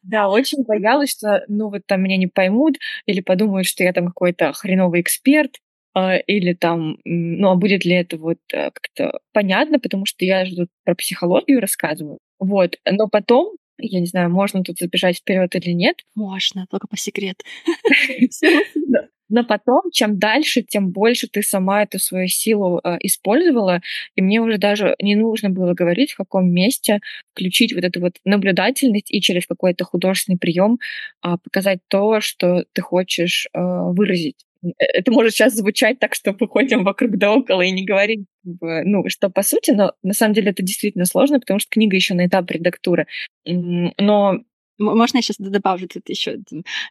Да, 0.04 0.28
очень 0.28 0.64
боялась, 0.64 1.10
что, 1.12 1.44
ну, 1.48 1.70
вот 1.70 1.82
там 1.86 2.02
меня 2.02 2.16
не 2.18 2.26
поймут 2.26 2.76
или 3.06 3.20
подумают, 3.20 3.66
что 3.66 3.82
я 3.84 3.92
там 3.92 4.06
какой-то 4.08 4.52
хреновый 4.52 5.00
эксперт. 5.00 5.56
А, 5.96 6.16
или 6.16 6.54
там, 6.54 6.98
ну, 7.04 7.50
а 7.50 7.54
будет 7.54 7.84
ли 7.84 7.92
это 7.94 8.16
вот 8.18 8.38
э, 8.52 8.70
как-то 8.72 9.20
понятно, 9.32 9.78
потому 9.78 10.06
что 10.06 10.24
я 10.24 10.44
же 10.44 10.56
тут 10.56 10.68
про 10.84 10.94
психологию 10.96 11.60
рассказываю. 11.60 12.18
Вот, 12.40 12.76
но 12.84 13.08
потом, 13.08 13.54
я 13.78 14.00
не 14.00 14.06
знаю, 14.06 14.30
можно 14.30 14.62
тут 14.62 14.78
забежать 14.78 15.18
вперед 15.18 15.54
или 15.56 15.70
нет. 15.70 15.96
Можно, 16.14 16.66
только 16.70 16.86
по 16.88 16.96
секрет. 16.96 17.42
Но 19.28 19.42
потом, 19.42 19.90
чем 19.90 20.18
дальше, 20.18 20.62
тем 20.62 20.90
больше 20.90 21.28
ты 21.28 21.42
сама 21.42 21.82
эту 21.82 21.98
свою 21.98 22.28
силу 22.28 22.80
э, 22.84 22.98
использовала, 23.00 23.80
и 24.14 24.22
мне 24.22 24.40
уже 24.40 24.58
даже 24.58 24.94
не 25.00 25.16
нужно 25.16 25.50
было 25.50 25.72
говорить, 25.72 26.12
в 26.12 26.16
каком 26.16 26.50
месте 26.52 27.00
включить 27.32 27.74
вот 27.74 27.84
эту 27.84 28.00
вот 28.00 28.16
наблюдательность 28.24 29.10
и 29.10 29.20
через 29.20 29.46
какой-то 29.46 29.84
художественный 29.84 30.38
прием 30.38 30.78
э, 31.24 31.36
показать 31.42 31.80
то, 31.88 32.20
что 32.20 32.64
ты 32.74 32.82
хочешь 32.82 33.48
э, 33.52 33.58
выразить. 33.60 34.44
Э, 34.64 34.84
это 34.84 35.12
может 35.12 35.32
сейчас 35.32 35.54
звучать 35.54 35.98
так, 35.98 36.14
что 36.14 36.34
мы 36.38 36.48
ходим 36.48 36.84
вокруг 36.84 37.16
да 37.16 37.32
около 37.32 37.62
и 37.62 37.70
не 37.70 37.84
говорим, 37.84 38.26
ну, 38.44 39.04
что 39.08 39.30
по 39.30 39.42
сути, 39.42 39.70
но 39.70 39.92
на 40.02 40.12
самом 40.12 40.34
деле 40.34 40.50
это 40.50 40.62
действительно 40.62 41.04
сложно, 41.04 41.40
потому 41.40 41.60
что 41.60 41.70
книга 41.70 41.96
еще 41.96 42.14
на 42.14 42.26
этапе 42.26 42.54
редактуры. 42.54 43.06
Но 43.46 44.40
можно 44.78 45.18
я 45.18 45.22
сейчас 45.22 45.36
добавлю 45.38 45.88
тут 45.88 46.08
еще? 46.08 46.38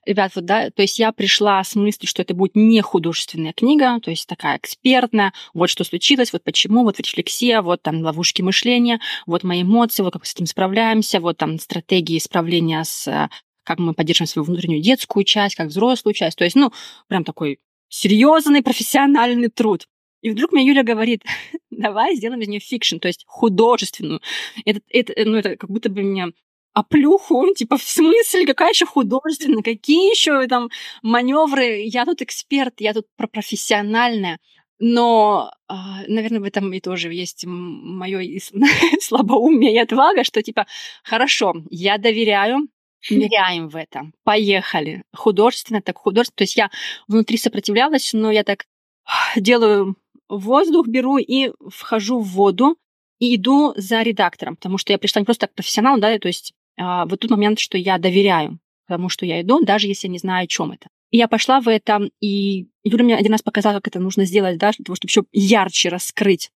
Ребят, 0.06 0.32
вот, 0.36 0.46
да, 0.46 0.70
то 0.70 0.82
есть 0.82 1.00
я 1.00 1.12
пришла 1.12 1.64
с 1.64 1.76
мыслью, 1.76 2.08
что 2.08 2.22
это 2.22 2.34
будет 2.34 2.56
не 2.56 2.82
художественная 2.82 3.54
книга, 3.54 4.00
то 4.00 4.10
есть 4.10 4.28
такая 4.28 4.58
экспертная, 4.58 5.34
вот 5.54 5.70
что 5.70 5.84
случилось, 5.84 6.32
вот 6.32 6.44
почему, 6.44 6.84
вот 6.84 7.00
рефлексия, 7.00 7.62
вот 7.62 7.82
там 7.82 8.02
ловушки 8.02 8.42
мышления, 8.42 9.00
вот 9.26 9.44
мои 9.44 9.64
эмоции, 9.64 10.02
вот 10.02 10.14
как 10.14 10.22
мы 10.22 10.26
с 10.26 10.34
этим 10.34 10.46
справляемся, 10.46 11.20
вот 11.20 11.38
там 11.38 11.60
стратегии 11.60 12.20
справления 12.20 12.84
с 12.86 13.30
как 13.64 13.80
мы 13.80 13.94
поддерживаем 13.94 14.28
свою 14.28 14.46
внутреннюю 14.46 14.82
детскую 14.82 15.24
часть, 15.24 15.56
как 15.56 15.68
взрослую 15.68 16.14
часть. 16.14 16.38
То 16.38 16.44
есть, 16.44 16.56
ну, 16.56 16.72
прям 17.08 17.24
такой 17.24 17.60
серьезный 17.90 18.62
профессиональный 18.62 19.50
труд. 19.50 19.88
И 20.22 20.30
вдруг 20.30 20.52
мне 20.52 20.66
Юля 20.66 20.84
говорит, 20.84 21.24
давай 21.70 22.16
сделаем 22.16 22.42
из 22.42 22.48
нее 22.48 22.60
fiction, 22.60 22.98
то 22.98 23.08
есть 23.08 23.24
художественную. 23.28 24.22
Это, 24.66 24.82
это, 24.90 25.14
ну, 25.26 25.38
это 25.38 25.58
как 25.58 25.70
будто 25.70 25.90
бы 25.90 26.02
мне 26.02 26.32
оплеуху, 26.74 27.54
типа, 27.56 27.78
в 27.78 27.84
смысле, 27.84 28.46
какая 28.46 28.72
еще 28.72 28.86
художественная, 28.86 29.62
какие 29.62 30.10
еще 30.10 30.48
там 30.48 30.70
маневры, 31.02 31.84
я 31.86 32.06
тут 32.06 32.22
эксперт, 32.22 32.76
я 32.80 32.94
тут 32.94 33.06
про 33.16 33.28
профессиональная. 33.28 34.40
Но, 34.80 35.52
а, 35.68 36.02
наверное, 36.08 36.40
в 36.40 36.44
этом 36.44 36.74
и 36.74 36.82
тоже 36.82 37.14
есть 37.14 37.46
мое 37.46 38.40
слабоумие 39.00 39.74
и 39.74 39.78
отвага, 39.78 40.24
что 40.24 40.42
типа, 40.42 40.66
хорошо, 41.04 41.54
я 41.70 41.98
доверяю, 41.98 42.68
ныряем 43.10 43.70
в 43.70 43.76
это. 43.76 44.12
Поехали. 44.24 45.04
Художественно, 45.14 45.82
так 45.82 45.98
художественно. 45.98 46.38
То 46.38 46.44
есть 46.44 46.56
я 46.56 46.70
внутри 47.08 47.38
сопротивлялась, 47.38 48.12
но 48.14 48.32
я 48.32 48.44
так 48.44 48.66
делаю 49.36 49.96
воздух, 50.30 50.88
беру 50.88 51.18
и 51.18 51.52
вхожу 51.70 52.20
в 52.20 52.30
воду 52.30 52.78
и 53.20 53.36
иду 53.36 53.74
за 53.78 54.02
редактором, 54.02 54.56
потому 54.56 54.78
что 54.78 54.92
я 54.92 54.98
пришла 55.00 55.22
не 55.22 55.26
просто 55.26 55.48
как 55.48 55.56
профессионал, 55.56 56.00
да, 56.00 56.18
то 56.18 56.28
есть 56.28 56.54
а, 56.78 57.06
вот 57.06 57.20
тот 57.20 57.32
момент, 57.32 57.60
что 57.60 57.78
я 57.78 57.98
доверяю 57.98 58.60
тому, 58.88 59.10
что 59.10 59.26
я 59.26 59.42
иду, 59.42 59.64
даже 59.64 59.88
если 59.88 60.08
я 60.08 60.12
не 60.12 60.18
знаю, 60.18 60.44
о 60.44 60.48
чем 60.48 60.72
это. 60.72 60.88
И 61.12 61.18
я 61.18 61.28
пошла 61.28 61.62
в 61.62 61.68
это, 61.68 62.10
и 62.20 62.68
Юля 62.84 63.04
мне 63.04 63.16
один 63.16 63.32
раз 63.32 63.42
показала, 63.42 63.76
как 63.76 63.88
это 63.88 64.00
нужно 64.00 64.26
сделать, 64.26 64.58
да, 64.58 64.72
для 64.72 64.84
того, 64.84 64.96
чтобы 64.96 65.10
еще 65.10 65.24
ярче 65.32 65.90
раскрыть 65.90 66.50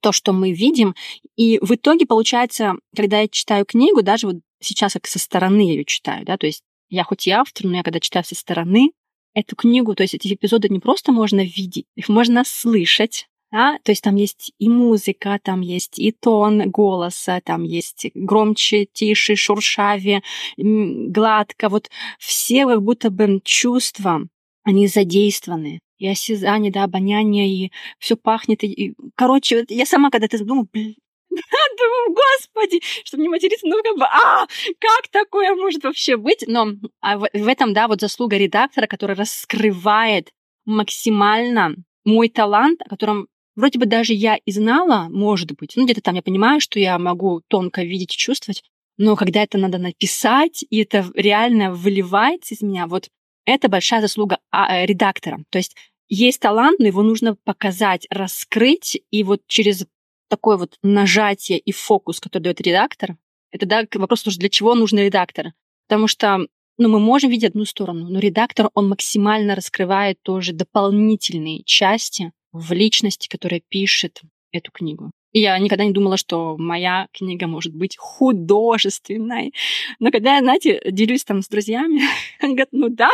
то, 0.00 0.12
что 0.12 0.32
мы 0.32 0.52
видим. 0.52 0.94
И 1.36 1.58
в 1.60 1.74
итоге 1.74 2.06
получается, 2.06 2.74
когда 2.94 3.20
я 3.20 3.28
читаю 3.28 3.64
книгу, 3.64 4.02
даже 4.02 4.26
вот 4.26 4.36
сейчас 4.60 4.94
как 4.94 5.06
со 5.06 5.18
стороны 5.18 5.60
я 5.62 5.72
ее 5.74 5.84
читаю, 5.84 6.24
да, 6.24 6.36
то 6.36 6.46
есть 6.46 6.62
я 6.88 7.04
хоть 7.04 7.26
и 7.26 7.30
автор, 7.30 7.66
но 7.66 7.76
я 7.76 7.82
когда 7.82 8.00
читаю 8.00 8.24
со 8.24 8.34
стороны 8.34 8.92
эту 9.34 9.56
книгу, 9.56 9.94
то 9.94 10.02
есть 10.02 10.14
эти 10.14 10.32
эпизоды 10.32 10.68
не 10.68 10.78
просто 10.78 11.12
можно 11.12 11.40
видеть, 11.44 11.86
их 11.94 12.08
можно 12.08 12.42
слышать, 12.46 13.28
да? 13.52 13.78
То 13.84 13.92
есть 13.92 14.02
там 14.02 14.16
есть 14.16 14.52
и 14.58 14.68
музыка, 14.68 15.38
там 15.42 15.60
есть 15.60 15.98
и 15.98 16.10
тон 16.12 16.70
голоса, 16.70 17.40
там 17.44 17.64
есть 17.64 18.06
громче, 18.14 18.86
тише, 18.92 19.36
шуршавее, 19.36 20.22
гладко. 20.56 21.68
Вот 21.68 21.88
все 22.18 22.66
как 22.66 22.82
будто 22.82 23.10
бы 23.10 23.40
чувства, 23.44 24.22
они 24.64 24.88
задействованы. 24.88 25.80
И 25.98 26.06
осязание, 26.06 26.70
да, 26.70 26.84
обоняние, 26.84 27.48
и 27.48 27.72
все 27.98 28.16
пахнет. 28.16 28.62
И, 28.64 28.66
и, 28.66 28.94
короче, 29.14 29.64
я 29.68 29.86
сама 29.86 30.10
когда 30.10 30.28
ты 30.28 30.38
думаю, 30.44 30.68
блин, 30.72 30.96
Думаю, 31.78 32.14
господи, 32.14 32.80
чтобы 33.04 33.22
не 33.22 33.28
материться, 33.28 33.66
ну 33.66 33.82
как 33.82 33.98
бы, 33.98 34.04
а, 34.04 34.46
как 34.78 35.08
такое 35.10 35.54
может 35.54 35.84
вообще 35.84 36.16
быть? 36.16 36.44
Но 36.46 36.72
а 37.00 37.18
в, 37.18 37.28
в 37.32 37.48
этом, 37.48 37.74
да, 37.74 37.88
вот 37.88 38.00
заслуга 38.00 38.36
редактора, 38.36 38.86
который 38.86 39.16
раскрывает 39.16 40.30
максимально 40.64 41.74
мой 42.04 42.28
талант, 42.28 42.80
о 42.84 42.88
котором 42.88 43.28
вроде 43.54 43.78
бы 43.78 43.86
даже 43.86 44.12
я 44.12 44.36
и 44.36 44.50
знала, 44.50 45.08
может 45.10 45.52
быть, 45.52 45.72
ну 45.76 45.84
где-то 45.84 46.00
там 46.00 46.14
я 46.14 46.22
понимаю, 46.22 46.60
что 46.60 46.78
я 46.78 46.98
могу 46.98 47.42
тонко 47.48 47.82
видеть 47.82 48.14
и 48.14 48.18
чувствовать, 48.18 48.62
но 48.98 49.14
когда 49.16 49.42
это 49.42 49.58
надо 49.58 49.78
написать, 49.78 50.64
и 50.68 50.82
это 50.82 51.04
реально 51.14 51.72
выливается 51.72 52.54
из 52.54 52.62
меня, 52.62 52.86
вот 52.86 53.08
это 53.46 53.68
большая 53.68 54.02
заслуга 54.02 54.38
а, 54.50 54.76
э, 54.76 54.86
редактора. 54.86 55.42
То 55.50 55.58
есть 55.58 55.74
есть 56.08 56.40
талант, 56.40 56.78
но 56.78 56.86
его 56.86 57.02
нужно 57.02 57.36
показать, 57.44 58.06
раскрыть, 58.10 59.00
и 59.10 59.22
вот 59.22 59.40
через 59.46 59.86
такое 60.28 60.56
вот 60.56 60.76
нажатие 60.82 61.58
и 61.58 61.72
фокус, 61.72 62.20
который 62.20 62.42
дает 62.42 62.60
редактор, 62.60 63.16
это 63.50 63.66
да, 63.66 63.84
вопрос, 63.94 64.24
для 64.24 64.48
чего 64.48 64.74
нужен 64.74 64.98
редактор. 64.98 65.52
Потому 65.88 66.08
что 66.08 66.46
ну, 66.78 66.88
мы 66.88 67.00
можем 67.00 67.30
видеть 67.30 67.50
одну 67.50 67.64
сторону, 67.64 68.08
но 68.08 68.18
редактор, 68.18 68.70
он 68.74 68.88
максимально 68.88 69.54
раскрывает 69.54 70.18
тоже 70.22 70.52
дополнительные 70.52 71.62
части 71.64 72.32
в 72.52 72.72
личности, 72.72 73.28
которая 73.28 73.62
пишет 73.66 74.20
эту 74.52 74.70
книгу. 74.72 75.10
И 75.36 75.40
я 75.40 75.58
никогда 75.58 75.84
не 75.84 75.92
думала, 75.92 76.16
что 76.16 76.56
моя 76.56 77.08
книга 77.12 77.46
может 77.46 77.74
быть 77.74 77.98
художественной. 77.98 79.52
Но 79.98 80.10
когда 80.10 80.36
я, 80.36 80.40
знаете, 80.40 80.80
делюсь 80.90 81.24
там 81.24 81.42
с 81.42 81.48
друзьями, 81.48 82.00
они 82.40 82.54
говорят, 82.54 82.70
ну 82.72 82.88
да, 82.88 83.10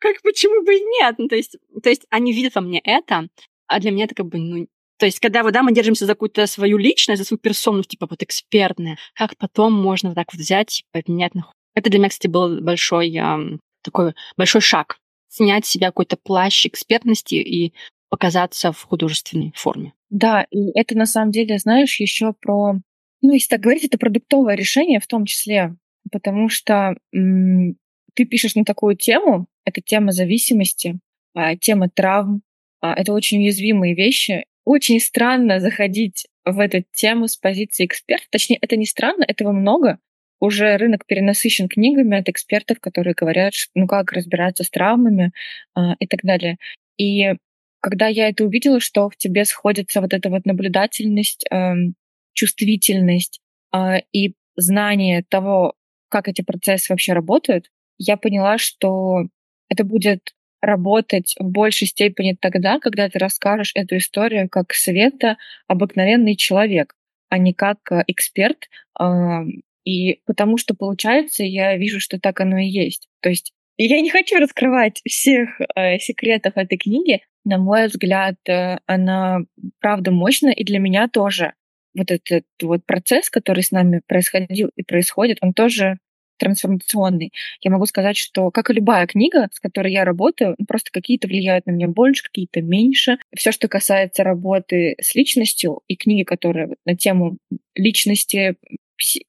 как 0.00 0.20
почему 0.22 0.64
бы 0.64 0.74
и 0.74 0.80
нет? 0.80 1.14
Ну, 1.18 1.28
то, 1.28 1.36
есть, 1.36 1.58
то 1.80 1.88
есть 1.88 2.06
они 2.10 2.32
видят 2.32 2.56
во 2.56 2.60
мне 2.60 2.80
это, 2.80 3.28
а 3.68 3.78
для 3.78 3.92
меня 3.92 4.06
это 4.06 4.16
как 4.16 4.26
бы 4.26 4.38
ну, 4.38 4.66
то 4.98 5.06
есть, 5.06 5.20
когда 5.20 5.44
вот, 5.44 5.52
да, 5.52 5.62
мы 5.62 5.72
держимся 5.72 6.06
за 6.06 6.14
какую-то 6.14 6.48
свою 6.48 6.76
личность, 6.76 7.22
за 7.22 7.24
свою 7.24 7.38
персону, 7.38 7.84
типа 7.84 8.08
вот 8.10 8.20
экспертная, 8.24 8.98
как 9.14 9.36
потом 9.36 9.72
можно 9.72 10.08
вот 10.08 10.16
так 10.16 10.32
вот 10.32 10.40
взять 10.40 10.80
и 10.80 10.84
поменять 10.90 11.36
на... 11.36 11.52
Это 11.76 11.88
для 11.88 12.00
меня, 12.00 12.08
кстати, 12.08 12.26
был 12.26 12.60
большой 12.60 13.14
эм, 13.14 13.60
такой 13.84 14.14
большой 14.36 14.60
шаг. 14.60 14.98
Снять 15.28 15.66
с 15.66 15.68
себя 15.68 15.86
какой-то 15.86 16.16
плащ 16.16 16.66
экспертности 16.66 17.36
и 17.36 17.74
показаться 18.10 18.72
в 18.72 18.82
художественной 18.82 19.52
форме. 19.56 19.94
Да, 20.10 20.46
и 20.50 20.70
это 20.78 20.96
на 20.96 21.06
самом 21.06 21.30
деле, 21.30 21.58
знаешь, 21.58 22.00
еще 22.00 22.34
про, 22.40 22.74
ну, 23.22 23.32
если 23.32 23.48
так 23.48 23.60
говорить, 23.60 23.84
это 23.84 23.98
продуктовое 23.98 24.54
решение 24.56 25.00
в 25.00 25.06
том 25.06 25.24
числе, 25.24 25.76
потому 26.10 26.48
что 26.48 26.96
м- 27.14 27.76
ты 28.14 28.24
пишешь 28.24 28.56
на 28.56 28.64
такую 28.64 28.96
тему, 28.96 29.46
это 29.64 29.80
тема 29.80 30.12
зависимости, 30.12 30.98
а, 31.34 31.56
тема 31.56 31.88
травм, 31.88 32.42
А, 32.82 32.94
это 32.94 33.12
очень 33.12 33.40
уязвимые 33.40 33.94
вещи. 33.94 34.46
Очень 34.64 35.00
странно 35.00 35.60
заходить 35.60 36.26
в 36.46 36.58
эту 36.60 36.82
тему 36.94 37.28
с 37.28 37.36
позиции 37.36 37.84
эксперта. 37.84 38.24
Точнее, 38.30 38.56
это 38.62 38.76
не 38.76 38.86
странно, 38.86 39.22
этого 39.28 39.52
много. 39.52 39.98
Уже 40.40 40.78
рынок 40.78 41.04
перенасыщен 41.06 41.68
книгами 41.68 42.16
от 42.18 42.30
экспертов, 42.30 42.80
которые 42.80 43.12
говорят, 43.14 43.52
ну 43.74 43.86
как 43.86 44.12
разбираться 44.12 44.64
с 44.64 44.70
травмами 44.70 45.32
э, 45.76 45.80
и 45.98 46.06
так 46.06 46.20
далее. 46.22 46.56
И 46.96 47.34
когда 47.80 48.06
я 48.06 48.28
это 48.28 48.44
увидела, 48.44 48.80
что 48.80 49.08
в 49.08 49.16
тебе 49.16 49.44
сходится 49.44 50.00
вот 50.00 50.12
эта 50.12 50.28
вот 50.28 50.46
наблюдательность, 50.46 51.44
э, 51.50 51.74
чувствительность 52.32 53.40
э, 53.74 54.00
и 54.12 54.34
знание 54.56 55.24
того, 55.28 55.74
как 56.08 56.28
эти 56.28 56.42
процессы 56.42 56.92
вообще 56.92 57.12
работают, 57.12 57.70
я 57.98 58.16
поняла, 58.16 58.58
что 58.58 59.26
это 59.68 59.84
будет 59.84 60.34
работать 60.60 61.34
в 61.38 61.44
большей 61.44 61.86
степени 61.86 62.36
тогда, 62.38 62.78
когда 62.80 63.08
ты 63.08 63.18
расскажешь 63.18 63.72
эту 63.74 63.96
историю 63.96 64.48
как 64.50 64.74
Света 64.74 65.38
обыкновенный 65.68 66.36
человек, 66.36 66.94
а 67.28 67.38
не 67.38 67.54
как 67.54 67.78
э, 67.90 68.04
эксперт. 68.06 68.68
И 69.84 70.20
потому 70.26 70.58
что, 70.58 70.74
получается, 70.74 71.42
я 71.42 71.76
вижу, 71.76 72.00
что 72.00 72.20
так 72.20 72.40
оно 72.40 72.58
и 72.58 72.66
есть. 72.66 73.08
То 73.20 73.30
есть 73.30 73.54
я 73.84 74.00
не 74.00 74.10
хочу 74.10 74.38
раскрывать 74.38 75.00
всех 75.06 75.60
э, 75.74 75.98
секретов 75.98 76.56
этой 76.56 76.78
книги. 76.78 77.22
На 77.44 77.58
мой 77.58 77.86
взгляд, 77.86 78.36
э, 78.48 78.78
она 78.86 79.40
правда 79.80 80.10
мощная, 80.10 80.52
и 80.52 80.64
для 80.64 80.78
меня 80.78 81.08
тоже 81.08 81.54
вот 81.94 82.10
этот 82.10 82.44
вот 82.62 82.84
процесс, 82.86 83.30
который 83.30 83.62
с 83.62 83.70
нами 83.70 84.00
происходил 84.06 84.70
и 84.76 84.82
происходит, 84.82 85.38
он 85.40 85.52
тоже 85.52 85.98
трансформационный. 86.40 87.32
Я 87.60 87.70
могу 87.70 87.86
сказать, 87.86 88.16
что, 88.16 88.50
как 88.50 88.70
и 88.70 88.72
любая 88.74 89.06
книга, 89.06 89.48
с 89.52 89.60
которой 89.60 89.92
я 89.92 90.04
работаю, 90.04 90.56
ну, 90.58 90.64
просто 90.66 90.90
какие-то 90.90 91.28
влияют 91.28 91.66
на 91.66 91.72
меня 91.72 91.86
больше, 91.86 92.24
какие-то 92.24 92.62
меньше. 92.62 93.18
Все, 93.36 93.52
что 93.52 93.68
касается 93.68 94.24
работы 94.24 94.96
с 95.00 95.14
личностью 95.14 95.82
и 95.86 95.96
книги, 95.96 96.24
которые 96.24 96.76
на 96.86 96.96
тему 96.96 97.36
личности, 97.74 98.56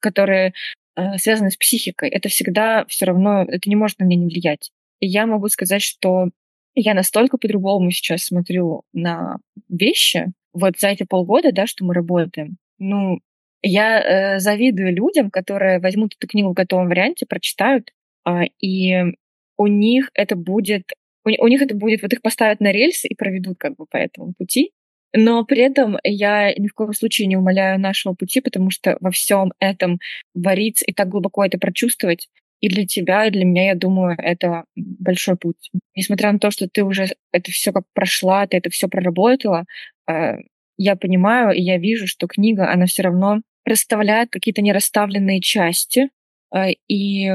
которые 0.00 0.54
э, 0.96 1.18
связаны 1.18 1.50
с 1.50 1.56
психикой, 1.56 2.08
это 2.08 2.28
всегда 2.28 2.84
все 2.86 3.06
равно, 3.06 3.42
это 3.42 3.68
не 3.68 3.76
может 3.76 3.98
на 3.98 4.04
меня 4.04 4.20
не 4.20 4.26
влиять. 4.26 4.70
И 5.00 5.06
я 5.06 5.26
могу 5.26 5.48
сказать, 5.48 5.82
что 5.82 6.30
я 6.74 6.94
настолько 6.94 7.38
по-другому 7.38 7.90
сейчас 7.90 8.24
смотрю 8.24 8.82
на 8.92 9.38
вещи, 9.68 10.32
вот 10.52 10.78
за 10.78 10.88
эти 10.88 11.04
полгода, 11.04 11.52
да, 11.52 11.66
что 11.66 11.84
мы 11.84 11.94
работаем. 11.94 12.56
Ну, 12.78 13.20
я 13.62 14.00
э, 14.00 14.38
завидую 14.40 14.94
людям, 14.94 15.30
которые 15.30 15.78
возьмут 15.78 16.14
эту 16.18 16.26
книгу 16.26 16.50
в 16.50 16.54
готовом 16.54 16.88
варианте, 16.88 17.26
прочитают, 17.26 17.90
э, 18.26 18.46
и 18.60 19.14
у 19.56 19.66
них 19.66 20.10
это 20.14 20.36
будет, 20.36 20.92
у, 21.24 21.30
у 21.30 21.48
них 21.48 21.62
это 21.62 21.74
будет, 21.74 22.02
вот 22.02 22.12
их 22.12 22.22
поставят 22.22 22.60
на 22.60 22.72
рельсы 22.72 23.06
и 23.06 23.14
проведут 23.14 23.58
как 23.58 23.76
бы 23.76 23.86
по 23.86 23.96
этому 23.96 24.34
пути. 24.34 24.72
Но 25.14 25.44
при 25.44 25.62
этом 25.62 25.98
я 26.04 26.54
ни 26.54 26.68
в 26.68 26.74
коем 26.74 26.92
случае 26.94 27.28
не 27.28 27.36
умоляю 27.36 27.78
нашего 27.78 28.14
пути, 28.14 28.40
потому 28.40 28.70
что 28.70 28.96
во 29.00 29.10
всем 29.10 29.52
этом 29.58 29.98
вариться 30.34 30.84
и 30.86 30.92
так 30.92 31.08
глубоко 31.08 31.44
это 31.44 31.58
прочувствовать, 31.58 32.28
и 32.60 32.68
для 32.68 32.86
тебя, 32.86 33.26
и 33.26 33.30
для 33.30 33.44
меня, 33.44 33.66
я 33.66 33.74
думаю, 33.74 34.16
это 34.16 34.64
большой 34.76 35.36
путь. 35.36 35.70
Несмотря 35.96 36.32
на 36.32 36.38
то, 36.38 36.50
что 36.50 36.68
ты 36.68 36.84
уже 36.84 37.08
это 37.32 37.50
все 37.50 37.72
как 37.72 37.84
прошла, 37.92 38.46
ты 38.46 38.56
это 38.56 38.70
все 38.70 38.88
проработала, 38.88 39.64
э, 40.08 40.36
я 40.78 40.96
понимаю, 40.96 41.52
и 41.52 41.60
я 41.60 41.78
вижу, 41.78 42.06
что 42.06 42.28
книга, 42.28 42.70
она 42.72 42.86
все 42.86 43.02
равно 43.02 43.42
расставляет 43.64 44.30
какие-то 44.30 44.62
нерасставленные 44.62 45.40
части, 45.40 46.10
э, 46.54 46.74
и 46.88 47.30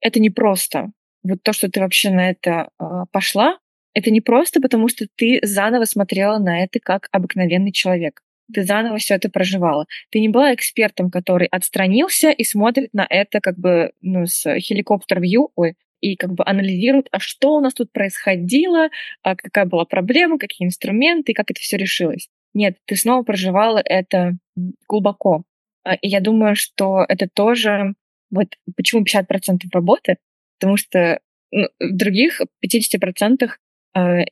это 0.00 0.20
не 0.20 0.30
просто. 0.30 0.90
Вот 1.22 1.42
то, 1.42 1.52
что 1.54 1.70
ты 1.70 1.80
вообще 1.80 2.10
на 2.10 2.30
это 2.30 2.68
э, 2.78 2.84
пошла, 3.10 3.58
это 3.96 4.10
не 4.10 4.20
просто 4.20 4.60
потому, 4.60 4.88
что 4.88 5.06
ты 5.16 5.40
заново 5.42 5.84
смотрела 5.84 6.38
на 6.38 6.62
это 6.62 6.80
как 6.80 7.08
обыкновенный 7.12 7.72
человек. 7.72 8.20
Ты 8.52 8.62
заново 8.62 8.98
все 8.98 9.14
это 9.14 9.30
проживала. 9.30 9.86
Ты 10.10 10.20
не 10.20 10.28
была 10.28 10.54
экспертом, 10.54 11.10
который 11.10 11.46
отстранился 11.46 12.30
и 12.30 12.44
смотрит 12.44 12.90
на 12.92 13.06
это 13.08 13.40
как 13.40 13.58
бы 13.58 13.92
ну, 14.02 14.26
с 14.26 14.44
хеликоптер-вью, 14.58 15.50
ой, 15.56 15.76
и 16.02 16.14
как 16.16 16.34
бы 16.34 16.44
анализирует, 16.46 17.08
а 17.10 17.18
что 17.18 17.56
у 17.56 17.60
нас 17.60 17.72
тут 17.72 17.90
происходило, 17.90 18.90
а 19.22 19.34
какая 19.34 19.64
была 19.64 19.86
проблема, 19.86 20.38
какие 20.38 20.66
инструменты, 20.68 21.32
и 21.32 21.34
как 21.34 21.50
это 21.50 21.58
все 21.58 21.78
решилось. 21.78 22.28
Нет, 22.52 22.76
ты 22.84 22.96
снова 22.96 23.22
проживала 23.22 23.80
это 23.82 24.36
глубоко. 24.86 25.44
А, 25.84 25.94
и 25.94 26.08
я 26.08 26.20
думаю, 26.20 26.54
что 26.54 27.02
это 27.08 27.28
тоже... 27.32 27.94
Вот 28.30 28.58
почему 28.76 29.04
50% 29.04 29.62
работы? 29.72 30.18
Потому 30.58 30.76
что 30.76 31.18
ну, 31.50 31.68
в 31.80 31.96
других 31.96 32.42
50% 32.62 33.44
э, 33.44 33.48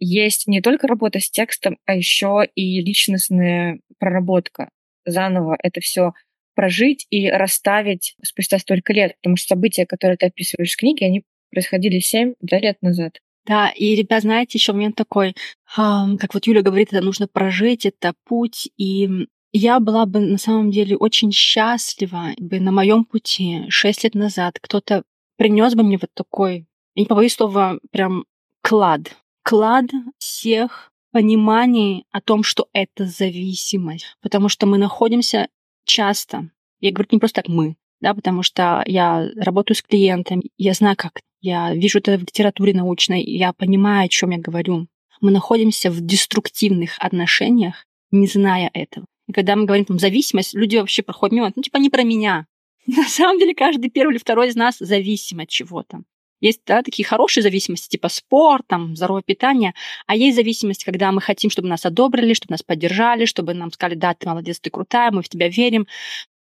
есть 0.01 0.47
не 0.47 0.61
только 0.61 0.87
работа 0.87 1.21
с 1.21 1.31
текстом, 1.31 1.79
а 1.87 1.95
еще 1.95 2.47
и 2.55 2.81
личностная 2.81 3.81
проработка. 3.99 4.69
Заново 5.07 5.57
это 5.63 5.81
все 5.81 6.13
прожить 6.55 7.07
и 7.11 7.29
расставить 7.31 8.15
спустя 8.23 8.59
столько 8.59 8.93
лет. 8.93 9.17
Потому 9.23 9.37
что 9.37 9.49
события, 9.49 9.87
которые 9.87 10.17
ты 10.17 10.27
описываешь 10.27 10.73
в 10.73 10.77
книге, 10.77 11.07
они 11.07 11.25
происходили 11.51 11.99
7 11.99 12.35
лет 12.41 12.79
назад. 12.83 13.19
Да, 13.47 13.69
и, 13.69 13.95
ребят, 13.95 14.23
знаете, 14.23 14.59
еще 14.59 14.73
момент 14.73 14.97
такой, 14.97 15.35
как 15.77 16.33
вот 16.33 16.47
Юля 16.47 16.63
говорит, 16.63 16.93
это 16.93 17.05
нужно 17.05 17.29
прожить, 17.29 17.85
это 17.85 18.15
путь, 18.25 18.71
и 18.79 19.09
я 19.53 19.81
была 19.81 20.07
бы 20.07 20.21
на 20.21 20.39
самом 20.39 20.71
деле 20.71 20.97
очень 20.97 21.31
счастлива, 21.31 22.31
бы 22.39 22.59
на 22.59 22.73
моем 22.73 23.05
пути 23.05 23.65
шесть 23.69 24.03
лет 24.03 24.15
назад 24.15 24.59
кто-то 24.61 25.03
принес 25.37 25.75
бы 25.75 25.83
мне 25.83 25.99
вот 26.01 26.11
такой, 26.15 26.67
я 26.95 27.03
не 27.03 27.07
побоюсь 27.07 27.35
слова, 27.35 27.79
прям 27.93 28.25
клад. 28.63 29.15
Клад 29.45 29.85
всех 30.19 30.91
пониманий 31.13 32.07
о 32.11 32.23
том, 32.23 32.43
что 32.43 32.67
это 32.73 33.07
зависимость. 33.07 34.17
Потому 34.23 34.49
что 34.49 34.67
мы 34.67 34.79
находимся 34.79 35.49
часто, 35.85 36.49
я 36.81 36.93
говорю 36.93 37.09
не 37.13 37.19
просто 37.19 37.43
так 37.43 37.49
мы, 37.49 37.77
да, 38.01 38.15
потому 38.15 38.43
что 38.43 38.83
я 38.87 39.29
работаю 39.37 39.77
с 39.77 39.83
клиентами, 39.83 40.51
я 40.57 40.73
знаю, 40.73 40.97
как 40.97 41.21
я 41.43 41.75
вижу 41.75 41.99
это 41.99 42.17
в 42.17 42.23
литературе 42.23 42.73
научной, 42.73 43.23
я 43.23 43.53
понимаю, 43.53 44.07
о 44.07 44.09
чем 44.09 44.31
я 44.31 44.39
говорю. 44.39 44.87
Мы 45.21 45.31
находимся 45.31 45.91
в 45.91 46.01
деструктивных 46.01 46.97
отношениях, 46.99 47.85
не 48.11 48.27
зная 48.27 48.71
этого. 48.73 49.05
И 49.29 49.33
когда 49.33 49.57
мы 49.57 49.67
говорим 49.67 49.85
там 49.85 49.99
зависимость, 49.99 50.55
люди 50.55 50.77
вообще 50.77 51.03
проходят 51.03 51.35
мимо, 51.35 51.53
ну 51.55 51.63
типа 51.63 51.77
не 51.77 51.91
про 51.91 52.03
меня. 52.03 52.47
На 52.87 53.05
самом 53.05 53.39
деле 53.39 53.55
каждый 53.55 53.91
первый 53.91 54.13
или 54.13 54.19
второй 54.19 54.49
из 54.49 54.57
нас 54.57 54.79
зависим 54.79 55.41
от 55.41 55.51
чего-то. 55.51 56.03
Есть 56.41 56.61
да, 56.67 56.83
такие 56.83 57.07
хорошие 57.07 57.43
зависимости, 57.43 57.89
типа 57.89 58.09
спорт, 58.09 58.65
там, 58.67 58.97
здоровое 58.97 59.23
питание, 59.23 59.75
а 60.07 60.17
есть 60.17 60.37
зависимость, 60.37 60.85
когда 60.85 61.13
мы 61.13 61.21
хотим, 61.21 61.51
чтобы 61.51 61.69
нас 61.69 61.87
одобрили, 61.87 62.35
чтобы 62.35 62.53
нас 62.53 62.63
поддержали, 62.63 63.25
чтобы 63.25 63.55
нам 63.55 63.73
сказали, 63.73 63.97
да, 63.97 64.15
ты 64.15 64.29
молодец, 64.29 64.61
ты 64.61 64.71
крутая, 64.71 65.11
мы 65.11 65.23
в 65.23 65.29
тебя 65.29 65.49
верим. 65.49 65.87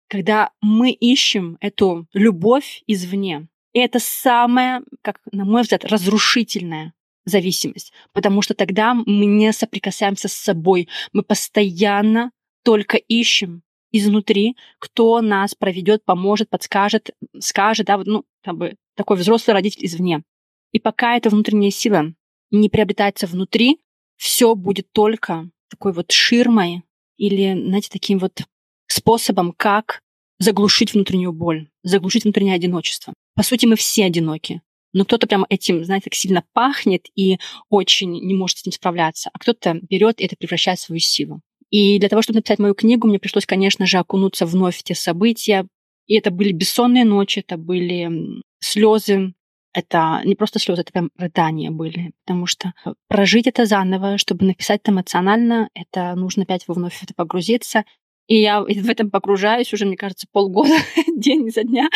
Когда 0.10 0.52
мы 0.62 0.91
ищем 0.91 1.58
эту 1.60 2.08
любовь 2.13 2.84
извне. 2.88 3.47
И 3.73 3.80
это 3.80 4.00
самое, 4.00 4.82
как 5.02 5.19
на 5.32 5.45
мой 5.45 5.63
взгляд, 5.63 5.86
разрушительное 5.86 6.93
зависимость, 7.26 7.91
потому 8.13 8.41
что 8.41 8.54
тогда 8.54 8.93
мы 8.93 9.26
не 9.26 9.52
соприкасаемся 9.52 10.30
с 10.30 10.34
собой, 10.34 10.88
мы 11.12 11.23
постоянно 11.23 12.32
только 12.63 12.97
ищем 12.97 13.63
изнутри, 13.91 14.56
кто 14.80 15.21
нас 15.21 15.56
проведет, 15.56 16.04
поможет, 16.04 16.50
подскажет, 16.50 17.12
скажет, 17.39 17.88
да, 17.88 17.97
ну, 17.97 18.26
как 18.43 18.58
бы 18.58 18.76
такой 18.95 19.17
взрослый 19.17 19.54
родитель 19.54 19.86
извне. 19.86 20.23
И 20.71 20.80
пока 20.80 21.15
эта 21.15 21.30
внутренняя 21.30 21.71
сила 21.71 22.13
не 22.52 22.69
приобретается 22.69 23.28
внутри, 23.28 23.80
все 24.17 24.56
будет 24.56 24.91
только 24.91 25.50
такой 25.69 25.93
вот 25.93 26.12
ширмой 26.12 26.84
или, 27.17 27.54
знаете, 27.54 27.89
таким 27.91 28.19
вот 28.19 28.41
способом, 28.88 29.54
как 29.56 30.02
заглушить 30.39 30.93
внутреннюю 30.93 31.34
боль, 31.34 31.69
заглушить 31.84 32.23
внутреннее 32.23 32.56
одиночество. 32.56 33.13
По 33.36 33.43
сути, 33.43 33.65
мы 33.65 33.76
все 33.76 34.06
одиноки. 34.06 34.62
Но 34.93 35.06
кто-то 35.06 35.28
прямо 35.28 35.45
этим, 35.50 35.84
знаете, 35.84 36.06
так 36.06 36.13
сильно 36.13 36.43
пахнет 36.54 37.08
и 37.15 37.38
очень 37.69 38.12
не 38.12 38.34
может 38.34 38.58
с 38.58 38.62
этим 38.62 38.71
справляться, 38.71 39.30
а 39.34 39.39
кто-то 39.39 39.80
берет 39.82 40.19
и 40.19 40.26
это 40.26 40.36
превращает 40.36 40.80
в 40.80 40.84
свою 40.84 41.00
силу. 41.00 41.41
И 41.69 41.99
для 41.99 42.10
того, 42.10 42.21
чтобы 42.21 42.38
написать 42.38 42.60
мою 42.60 42.73
книгу, 42.73 43.08
мне 43.08 43.19
пришлось, 43.19 43.45
конечно 43.45 43.86
же, 43.86 43.97
окунуться 43.97 44.45
вновь 44.45 44.77
в 44.77 44.84
те 44.84 44.95
события. 44.95 45.67
И 46.08 46.15
это 46.15 46.32
были 46.32 46.51
бессонные 46.51 47.03
ночи, 47.03 47.39
это 47.39 47.58
были 47.58 48.41
слезы, 48.62 49.34
это 49.73 50.21
не 50.23 50.36
просто 50.36 50.60
слезы, 50.60 50.82
это 50.82 50.93
прям 50.93 51.12
рыдания 51.17 51.69
были. 51.69 52.13
Потому 52.25 52.45
что 52.45 52.73
прожить 53.08 53.47
это 53.47 53.65
заново, 53.65 54.17
чтобы 54.17 54.45
написать 54.45 54.82
это 54.82 54.91
эмоционально, 54.91 55.69
это 55.73 56.15
нужно 56.15 56.43
опять 56.43 56.67
вновь 56.67 56.95
в 56.95 57.03
это 57.03 57.13
погрузиться. 57.13 57.84
И 58.27 58.39
я 58.39 58.62
в 58.63 58.89
этом 58.89 59.12
погружаюсь 59.12 59.73
уже, 59.73 59.86
мне 59.86 59.97
кажется, 59.97 60.27
полгода, 60.32 60.73
день 61.15 61.51
за 61.51 61.63
дня, 61.63 61.89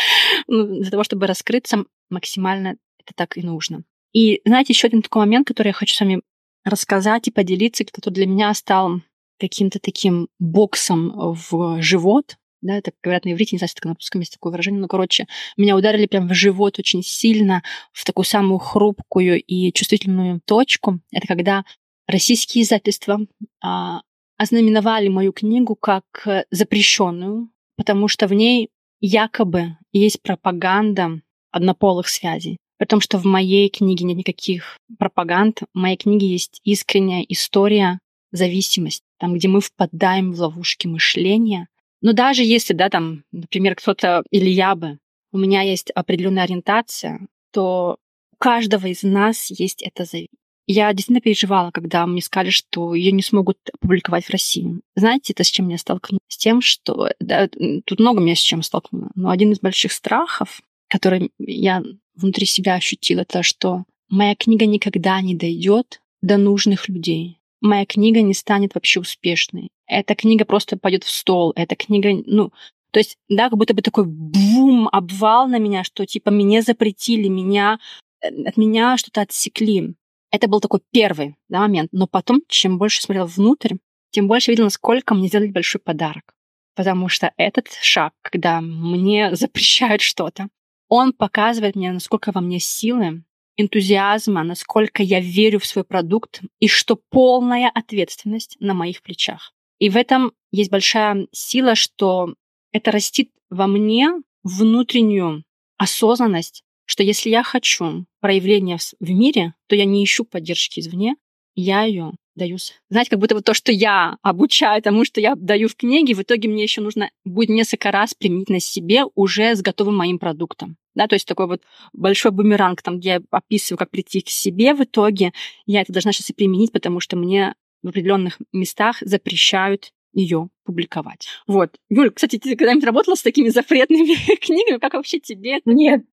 ну, 0.47 0.67
для 0.81 0.91
того, 0.91 1.03
чтобы 1.03 1.27
раскрыться 1.27 1.85
максимально, 2.09 2.75
это 2.99 3.13
так 3.15 3.37
и 3.37 3.41
нужно. 3.41 3.83
И 4.13 4.41
знаете, 4.45 4.73
еще 4.73 4.87
один 4.87 5.01
такой 5.01 5.21
момент, 5.21 5.47
который 5.47 5.69
я 5.69 5.73
хочу 5.73 5.95
с 5.95 5.99
вами 5.99 6.21
рассказать 6.65 7.27
и 7.27 7.31
поделиться, 7.31 7.85
который 7.85 8.13
для 8.13 8.27
меня 8.27 8.53
стал 8.53 9.01
каким-то 9.41 9.79
таким 9.79 10.27
боксом 10.39 11.11
в 11.15 11.81
живот, 11.81 12.37
да, 12.61 12.77
это 12.77 12.91
говорят 13.03 13.25
на 13.25 13.33
иврите, 13.33 13.55
не 13.55 13.57
знаю, 13.57 13.71
это 13.75 13.87
на 13.87 13.95
русском 13.95 14.21
есть 14.21 14.33
такое 14.33 14.51
выражение, 14.51 14.79
но, 14.79 14.87
короче, 14.87 15.25
меня 15.57 15.75
ударили 15.75 16.05
прям 16.05 16.27
в 16.27 16.33
живот 16.33 16.77
очень 16.77 17.01
сильно, 17.03 17.63
в 17.91 18.05
такую 18.05 18.25
самую 18.25 18.59
хрупкую 18.59 19.41
и 19.41 19.73
чувствительную 19.73 20.41
точку. 20.45 20.99
Это 21.11 21.27
когда 21.27 21.65
российские 22.07 22.63
издательства 22.63 23.19
а, 23.63 24.01
ознаменовали 24.37 25.07
мою 25.07 25.33
книгу 25.33 25.75
как 25.75 26.03
э, 26.25 26.45
запрещенную, 26.51 27.49
потому 27.77 28.07
что 28.07 28.27
в 28.27 28.33
ней 28.33 28.69
якобы 28.99 29.77
есть 29.91 30.21
пропаганда 30.21 31.21
однополых 31.51 32.07
связей. 32.07 32.57
При 32.77 32.85
том, 32.85 33.01
что 33.01 33.17
в 33.17 33.25
моей 33.25 33.69
книге 33.69 34.05
нет 34.05 34.17
никаких 34.17 34.77
пропаганд, 34.97 35.61
в 35.73 35.77
моей 35.77 35.97
книге 35.97 36.27
есть 36.27 36.59
искренняя 36.63 37.23
история 37.27 37.99
зависимости, 38.31 39.03
там, 39.21 39.35
где 39.35 39.47
мы 39.47 39.61
впадаем 39.61 40.33
в 40.33 40.39
ловушки 40.39 40.87
мышления. 40.87 41.67
Но 42.01 42.13
даже 42.13 42.43
если, 42.43 42.73
да, 42.73 42.89
там, 42.89 43.23
например, 43.31 43.75
кто-то 43.75 44.23
или 44.31 44.49
я 44.49 44.73
бы, 44.73 44.97
у 45.31 45.37
меня 45.37 45.61
есть 45.61 45.91
определенная 45.91 46.45
ориентация, 46.45 47.27
то 47.51 47.97
у 48.33 48.35
каждого 48.37 48.87
из 48.87 49.03
нас 49.03 49.51
есть 49.51 49.83
эта 49.83 50.05
зависимость. 50.05 50.33
Я 50.65 50.91
действительно 50.93 51.21
переживала, 51.21 51.69
когда 51.69 52.07
мне 52.07 52.21
сказали, 52.21 52.49
что 52.49 52.95
ее 52.95 53.11
не 53.11 53.21
смогут 53.21 53.57
опубликовать 53.71 54.25
в 54.25 54.31
России. 54.31 54.79
Знаете, 54.95 55.33
это 55.33 55.43
с 55.43 55.51
чем 55.51 55.67
меня 55.67 55.77
столкнуло? 55.77 56.19
С 56.27 56.37
тем, 56.37 56.61
что... 56.61 57.11
Да, 57.19 57.47
тут 57.85 57.99
много 57.99 58.21
меня 58.21 58.35
с 58.35 58.39
чем 58.39 58.63
столкнуло. 58.63 59.11
Но 59.13 59.29
один 59.29 59.51
из 59.51 59.59
больших 59.59 59.91
страхов, 59.91 60.61
который 60.87 61.31
я 61.37 61.83
внутри 62.15 62.47
себя 62.47 62.73
ощутила, 62.73 63.21
это 63.21 63.43
что 63.43 63.83
моя 64.09 64.35
книга 64.35 64.65
никогда 64.65 65.21
не 65.21 65.35
дойдет 65.35 66.01
до 66.21 66.37
нужных 66.37 66.89
людей. 66.89 67.40
Моя 67.61 67.85
книга 67.85 68.21
не 68.21 68.33
станет 68.33 68.75
вообще 68.75 68.99
успешной. 68.99 69.69
Эта 69.87 70.15
книга 70.15 70.45
просто 70.45 70.77
пойдет 70.77 71.03
в 71.03 71.09
стол. 71.09 71.53
Эта 71.55 71.75
книга, 71.75 72.09
ну, 72.25 72.51
то 72.91 72.99
есть, 72.99 73.17
да, 73.29 73.49
как 73.49 73.57
будто 73.57 73.73
бы 73.73 73.81
такой 73.81 74.05
бум, 74.05 74.89
обвал 74.91 75.47
на 75.47 75.59
меня, 75.59 75.83
что 75.83 76.05
типа 76.05 76.29
меня 76.29 76.61
запретили, 76.61 77.27
меня, 77.27 77.79
э, 78.21 78.27
от 78.27 78.57
меня 78.57 78.97
что-то 78.97 79.21
отсекли. 79.21 79.95
Это 80.31 80.47
был 80.47 80.59
такой 80.59 80.81
первый 80.91 81.35
да, 81.49 81.59
момент. 81.59 81.89
Но 81.91 82.07
потом, 82.07 82.41
чем 82.47 82.77
больше 82.77 83.01
смотрела 83.01 83.25
внутрь, 83.25 83.75
тем 84.11 84.27
больше 84.27 84.51
видела, 84.51 84.65
насколько 84.65 85.13
мне 85.13 85.27
сделали 85.27 85.51
большой 85.51 85.81
подарок. 85.81 86.33
Потому 86.75 87.09
что 87.09 87.33
этот 87.37 87.67
шаг, 87.81 88.13
когда 88.21 88.61
мне 88.61 89.35
запрещают 89.35 90.01
что-то, 90.01 90.47
он 90.87 91.13
показывает 91.13 91.75
мне, 91.75 91.91
насколько 91.91 92.31
во 92.31 92.41
мне 92.41 92.59
силы, 92.59 93.23
энтузиазма, 93.57 94.43
насколько 94.43 95.03
я 95.03 95.19
верю 95.19 95.59
в 95.59 95.65
свой 95.65 95.83
продукт 95.83 96.41
и 96.59 96.67
что 96.67 96.99
полная 97.09 97.69
ответственность 97.69 98.57
на 98.59 98.73
моих 98.73 99.01
плечах. 99.01 99.53
И 99.79 99.89
в 99.89 99.97
этом 99.97 100.33
есть 100.51 100.71
большая 100.71 101.27
сила, 101.31 101.75
что 101.75 102.35
это 102.71 102.91
растит 102.91 103.31
во 103.49 103.67
мне 103.67 104.11
внутреннюю 104.43 105.43
осознанность 105.77 106.63
что 106.91 107.03
если 107.03 107.29
я 107.29 107.41
хочу 107.41 108.05
проявления 108.19 108.77
в 108.99 109.09
мире, 109.09 109.53
то 109.67 109.77
я 109.77 109.85
не 109.85 110.03
ищу 110.03 110.25
поддержки 110.25 110.81
извне, 110.81 111.15
я 111.55 111.83
ее 111.83 112.11
даю. 112.35 112.57
Знаете, 112.89 113.11
как 113.11 113.19
будто 113.19 113.35
вот 113.35 113.43
то, 113.43 113.53
что 113.53 113.71
я 113.71 114.17
обучаю 114.21 114.81
тому, 114.81 115.05
что 115.05 115.19
я 115.19 115.35
даю 115.35 115.67
в 115.67 115.75
книге, 115.75 116.13
в 116.13 116.21
итоге 116.21 116.49
мне 116.49 116.63
еще 116.63 116.81
нужно 116.81 117.09
будет 117.25 117.49
несколько 117.49 117.91
раз 117.91 118.13
применить 118.13 118.49
на 118.49 118.59
себе 118.59 119.03
уже 119.15 119.55
с 119.55 119.61
готовым 119.61 119.97
моим 119.97 120.19
продуктом. 120.19 120.77
Да, 120.95 121.07
то 121.07 121.15
есть 121.15 121.27
такой 121.27 121.47
вот 121.47 121.61
большой 121.93 122.31
бумеранг, 122.31 122.81
там, 122.81 122.99
где 122.99 123.09
я 123.09 123.21
описываю, 123.31 123.77
как 123.77 123.91
прийти 123.91 124.21
к 124.21 124.29
себе 124.29 124.73
в 124.73 124.83
итоге, 124.83 125.31
я 125.65 125.81
это 125.81 125.93
должна 125.93 126.11
сейчас 126.11 126.29
и 126.29 126.33
применить, 126.33 126.71
потому 126.71 126.99
что 126.99 127.15
мне 127.15 127.55
в 127.81 127.89
определенных 127.89 128.39
местах 128.51 128.97
запрещают 129.01 129.91
ее 130.13 130.49
публиковать. 130.65 131.27
Вот. 131.47 131.77
Юль, 131.89 132.11
кстати, 132.11 132.37
ты 132.37 132.55
когда-нибудь 132.55 132.85
работала 132.85 133.15
с 133.15 133.21
такими 133.21 133.49
запретными 133.49 134.15
книгами? 134.35 134.79
Как 134.79 134.93
вообще 134.93 135.19
тебе? 135.19 135.59
Нет, 135.65 136.03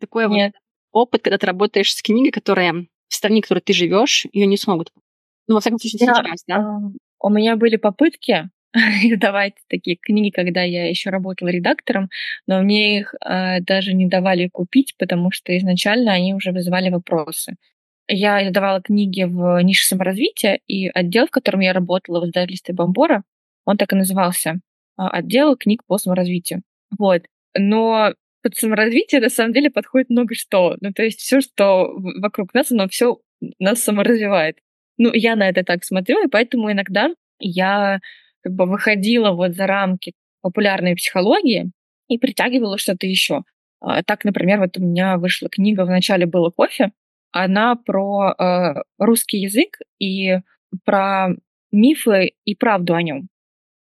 такой 0.00 0.28
Нет. 0.28 0.54
вот 0.54 0.62
опыт, 1.02 1.22
когда 1.22 1.38
ты 1.38 1.46
работаешь 1.46 1.94
с 1.94 2.02
книгой, 2.02 2.30
которая 2.30 2.86
в 3.08 3.14
стране, 3.14 3.40
в 3.40 3.42
которой 3.42 3.60
ты 3.60 3.72
живешь, 3.72 4.26
ее 4.32 4.46
не 4.46 4.56
смогут. 4.56 4.92
Ну, 5.48 5.54
во 5.54 5.60
всяком 5.60 5.78
случае, 5.78 5.98
сейчас, 5.98 6.44
да? 6.46 6.56
А, 6.56 6.78
у 7.20 7.30
меня 7.30 7.56
были 7.56 7.76
попытки 7.76 8.50
издавать 9.02 9.54
такие 9.68 9.96
книги, 9.96 10.30
когда 10.30 10.62
я 10.62 10.88
еще 10.88 11.10
работала 11.10 11.48
редактором, 11.48 12.10
но 12.46 12.62
мне 12.62 13.00
их 13.00 13.14
э, 13.24 13.60
даже 13.60 13.94
не 13.94 14.06
давали 14.06 14.48
купить, 14.48 14.94
потому 14.98 15.30
что 15.30 15.56
изначально 15.56 16.12
они 16.12 16.34
уже 16.34 16.52
вызывали 16.52 16.90
вопросы. 16.90 17.56
Я 18.08 18.46
издавала 18.46 18.80
книги 18.80 19.24
в 19.24 19.62
нише 19.62 19.86
саморазвития, 19.86 20.60
и 20.66 20.88
отдел, 20.88 21.26
в 21.26 21.30
котором 21.30 21.60
я 21.60 21.72
работала 21.72 22.20
в 22.20 22.26
издательстве 22.26 22.74
Бомбора, 22.74 23.24
он 23.64 23.76
так 23.76 23.92
и 23.92 23.96
назывался 23.96 24.60
а, 24.96 25.10
отдел 25.10 25.56
книг 25.56 25.82
по 25.86 25.98
саморазвитию. 25.98 26.62
Вот. 26.98 27.22
Но 27.56 28.14
под 28.42 28.56
саморазвитие 28.56 29.20
на 29.20 29.28
самом 29.28 29.52
деле 29.52 29.70
подходит 29.70 30.10
много 30.10 30.34
что. 30.34 30.76
Ну, 30.80 30.92
то 30.92 31.02
есть 31.02 31.20
все, 31.20 31.40
что 31.40 31.92
вокруг 32.20 32.54
нас, 32.54 32.70
оно 32.72 32.88
все 32.88 33.18
нас 33.58 33.82
саморазвивает. 33.82 34.58
Ну, 34.98 35.12
я 35.12 35.36
на 35.36 35.48
это 35.48 35.64
так 35.64 35.84
смотрю, 35.84 36.24
и 36.24 36.28
поэтому 36.28 36.70
иногда 36.72 37.10
я 37.38 38.00
как 38.42 38.52
бы 38.52 38.66
выходила 38.66 39.30
вот 39.32 39.54
за 39.54 39.66
рамки 39.66 40.12
популярной 40.42 40.96
психологии 40.96 41.70
и 42.08 42.18
притягивала 42.18 42.78
что-то 42.78 43.06
еще. 43.06 43.42
А, 43.80 44.02
так, 44.02 44.24
например, 44.24 44.60
вот 44.60 44.76
у 44.76 44.82
меня 44.82 45.18
вышла 45.18 45.48
книга 45.48 45.84
«В 45.84 45.90
начале 45.90 46.26
было 46.26 46.50
кофе». 46.50 46.90
Она 47.30 47.76
про 47.76 48.32
э, 48.32 48.82
русский 48.98 49.38
язык 49.38 49.78
и 49.98 50.38
про 50.84 51.28
мифы 51.70 52.32
и 52.44 52.54
правду 52.54 52.94
о 52.94 53.02
нем. 53.02 53.28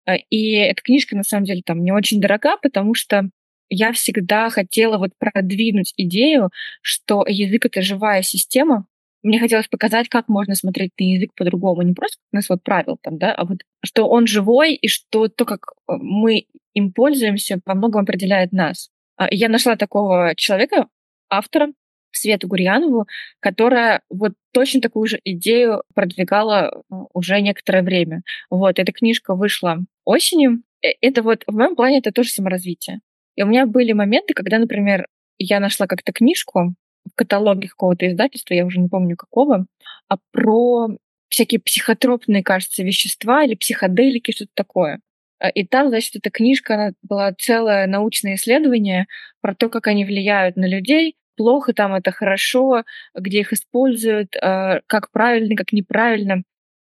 А, 0.07 0.17
и 0.17 0.53
эта 0.53 0.83
книжка, 0.83 1.17
на 1.17 1.25
самом 1.25 1.45
деле, 1.45 1.63
там 1.65 1.83
не 1.83 1.93
очень 1.93 2.21
дорога, 2.21 2.57
потому 2.63 2.95
что 2.95 3.29
я 3.69 3.93
всегда 3.93 4.51
хотела 4.51 4.99
вот 4.99 5.11
продвинуть 5.19 5.93
идею, 5.97 6.51
что 6.83 7.25
язык— 7.27 7.67
это 7.67 7.83
живая 7.83 8.23
система. 8.23 8.87
Мне 9.25 9.41
хотелось 9.41 9.69
показать, 9.69 10.11
как 10.11 10.29
можно 10.29 10.55
смотреть 10.55 10.93
на 11.01 11.05
язык 11.05 11.31
по-другому. 11.35 11.81
Не 11.81 11.95
просто 11.95 12.19
как 12.19 12.33
нас 12.33 12.49
вот 12.51 12.63
правил 12.63 12.99
там, 13.01 13.17
да, 13.17 13.33
а 13.33 13.47
вот 13.47 13.61
что 13.83 14.07
он 14.07 14.27
живой, 14.27 14.75
и 14.75 14.87
что 14.87 15.29
то, 15.29 15.47
как 15.47 15.73
э, 15.89 15.95
мы 15.99 16.45
им 16.75 16.93
пользуемся, 16.93 17.59
во 17.65 17.75
многом 17.75 18.03
определяет 18.03 18.53
нас. 18.53 18.91
А, 19.17 19.27
я 19.31 19.49
нашла 19.49 19.77
такого 19.77 20.35
человека, 20.37 20.89
автора, 21.31 21.73
Свету 22.13 22.49
Гурьянову, 22.49 23.07
которая 23.41 24.03
вот 24.11 24.35
точно 24.53 24.83
такую 24.83 25.07
же 25.07 25.19
идею 25.25 25.85
продвигала 25.95 26.71
э, 26.71 26.95
уже 27.15 27.41
некоторое 27.41 27.83
время. 27.83 28.25
Вот, 28.51 28.79
эта 28.79 28.93
книжка 28.93 29.35
вышла 29.35 29.79
осенью. 30.05 30.63
Э, 30.83 30.89
это 31.01 31.23
вот, 31.23 31.45
в 31.47 31.55
моем 31.55 31.77
плане, 31.77 32.01
это 32.01 32.13
тоже 32.13 32.29
саморазвитие. 32.29 33.01
И 33.37 33.43
у 33.43 33.47
меня 33.47 33.65
были 33.65 33.93
моменты, 33.93 34.35
когда, 34.35 34.59
например, 34.59 35.09
я 35.39 35.61
нашла 35.61 35.87
как-то 35.87 36.13
книжку 36.13 36.75
в 37.11 37.15
каталоге 37.15 37.69
какого-то 37.69 38.09
издательства, 38.09 38.55
я 38.55 38.67
уже 38.67 38.81
не 38.81 38.89
помню 38.89 39.17
какого, 39.17 39.67
а 40.09 40.17
про 40.33 40.89
всякие 41.29 41.61
психотропные, 41.61 42.43
кажется, 42.43 42.83
вещества 42.83 43.45
или 43.45 43.55
психоделики, 43.55 44.33
что-то 44.33 44.53
такое. 44.55 45.01
А, 45.41 45.49
и 45.49 45.67
там, 45.67 45.89
значит, 45.89 46.17
эта 46.17 46.31
книжка, 46.31 46.75
она 46.75 46.93
была 47.03 47.33
целое 47.35 47.87
научное 47.87 48.37
исследование 48.37 49.07
про 49.41 49.55
то, 49.55 49.69
как 49.69 49.87
они 49.89 50.05
влияют 50.05 50.57
на 50.57 50.67
людей, 50.67 51.17
плохо 51.37 51.73
там 51.75 51.95
это 51.95 52.13
хорошо, 52.13 52.85
где 53.15 53.41
их 53.41 53.53
используют, 53.53 54.37
а, 54.41 54.81
как 54.87 55.11
правильно, 55.11 55.57
как 55.57 55.73
неправильно. 55.73 56.45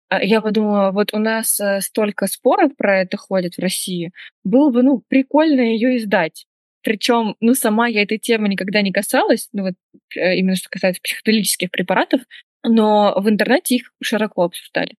А, 0.09 0.23
я 0.23 0.41
подумала, 0.41 0.91
вот 0.91 1.13
у 1.13 1.19
нас 1.19 1.59
э, 1.59 1.81
столько 1.81 2.27
споров 2.27 2.75
про 2.75 3.01
это 3.01 3.17
ходит 3.17 3.55
в 3.55 3.59
России, 3.59 4.11
было 4.43 4.71
бы, 4.71 4.83
ну, 4.83 5.03
прикольно 5.07 5.61
ее 5.61 5.97
издать. 5.97 6.47
Причем, 6.83 7.35
ну, 7.39 7.53
сама 7.55 7.87
я 7.87 8.03
этой 8.03 8.17
темы 8.17 8.47
никогда 8.49 8.81
не 8.81 8.91
касалась, 8.91 9.49
ну, 9.53 9.63
вот 9.63 9.73
э, 10.15 10.37
именно 10.37 10.55
что 10.55 10.69
касается 10.69 11.01
психоделических 11.01 11.71
препаратов, 11.71 12.21
но 12.63 13.13
в 13.17 13.29
интернете 13.29 13.75
их 13.75 13.93
широко 14.01 14.43
обсуждали. 14.43 14.95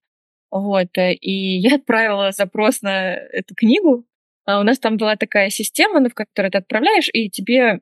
Вот, 0.51 0.97
э, 0.97 1.13
и 1.13 1.31
я 1.59 1.75
отправила 1.75 2.31
запрос 2.31 2.81
на 2.81 3.13
эту 3.13 3.55
книгу, 3.55 4.05
а 4.45 4.59
у 4.59 4.63
нас 4.63 4.79
там 4.79 4.97
была 4.97 5.15
такая 5.15 5.49
система, 5.49 5.99
ну, 5.99 6.09
в 6.09 6.13
которой 6.13 6.49
ты 6.49 6.57
отправляешь, 6.57 7.09
и 7.13 7.29
тебе 7.29 7.79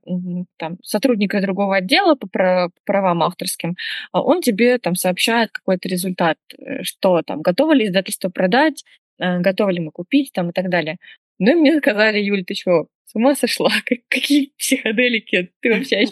там 0.57 0.77
сотрудник 0.83 1.33
из 1.33 1.41
другого 1.41 1.77
отдела 1.77 2.15
по 2.15 2.69
правам 2.85 3.23
авторским, 3.23 3.75
а 4.11 4.21
он 4.21 4.41
тебе 4.41 4.77
там 4.77 4.95
сообщает 4.95 5.51
какой-то 5.51 5.87
результат, 5.87 6.37
э, 6.57 6.83
что 6.83 7.21
там, 7.21 7.41
готовы 7.41 7.75
ли 7.75 7.87
издательство 7.87 8.29
продать, 8.29 8.83
э, 9.19 9.39
готовы 9.39 9.73
ли 9.73 9.79
мы 9.79 9.91
купить 9.91 10.31
там 10.33 10.49
и 10.49 10.53
так 10.53 10.69
далее. 10.69 10.97
Ну 11.39 11.59
мне 11.59 11.77
сказали, 11.77 12.19
Юль, 12.19 12.43
ты 12.43 12.53
что, 12.53 12.87
с 13.05 13.15
ума 13.15 13.35
сошла? 13.35 13.71
Какие 14.09 14.51
психоделики? 14.57 15.51
Ты 15.61 15.73
вообще 15.73 16.05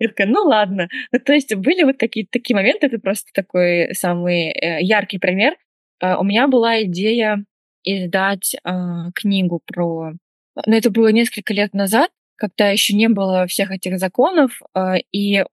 Я 0.00 0.08
такая, 0.08 0.26
ну 0.28 0.42
ладно. 0.42 0.88
Ну, 1.10 1.18
то 1.18 1.32
есть 1.32 1.54
были 1.54 1.82
вот 1.84 1.96
какие-то 1.98 2.30
такие 2.32 2.54
моменты, 2.54 2.86
это 2.86 2.98
просто 2.98 3.30
такой 3.32 3.94
самый 3.94 4.50
э, 4.50 4.82
яркий 4.82 5.18
пример. 5.18 5.56
У 6.00 6.22
меня 6.22 6.46
была 6.46 6.82
идея 6.82 7.44
издать 7.82 8.54
э, 8.54 8.70
книгу 9.14 9.60
про... 9.66 10.12
Но 10.54 10.62
ну, 10.66 10.76
это 10.76 10.90
было 10.90 11.08
несколько 11.08 11.52
лет 11.52 11.74
назад, 11.74 12.10
когда 12.36 12.68
еще 12.68 12.94
не 12.94 13.08
было 13.08 13.46
всех 13.46 13.72
этих 13.72 13.98
законов, 13.98 14.60
э, 14.74 14.98
и 15.12 15.44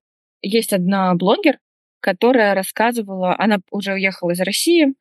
есть 0.42 0.72
одна 0.72 1.14
блогер, 1.14 1.58
которая 2.00 2.54
рассказывала, 2.54 3.34
она 3.36 3.58
уже 3.70 3.94
уехала 3.94 4.30
из 4.30 4.40
России, 4.40 4.94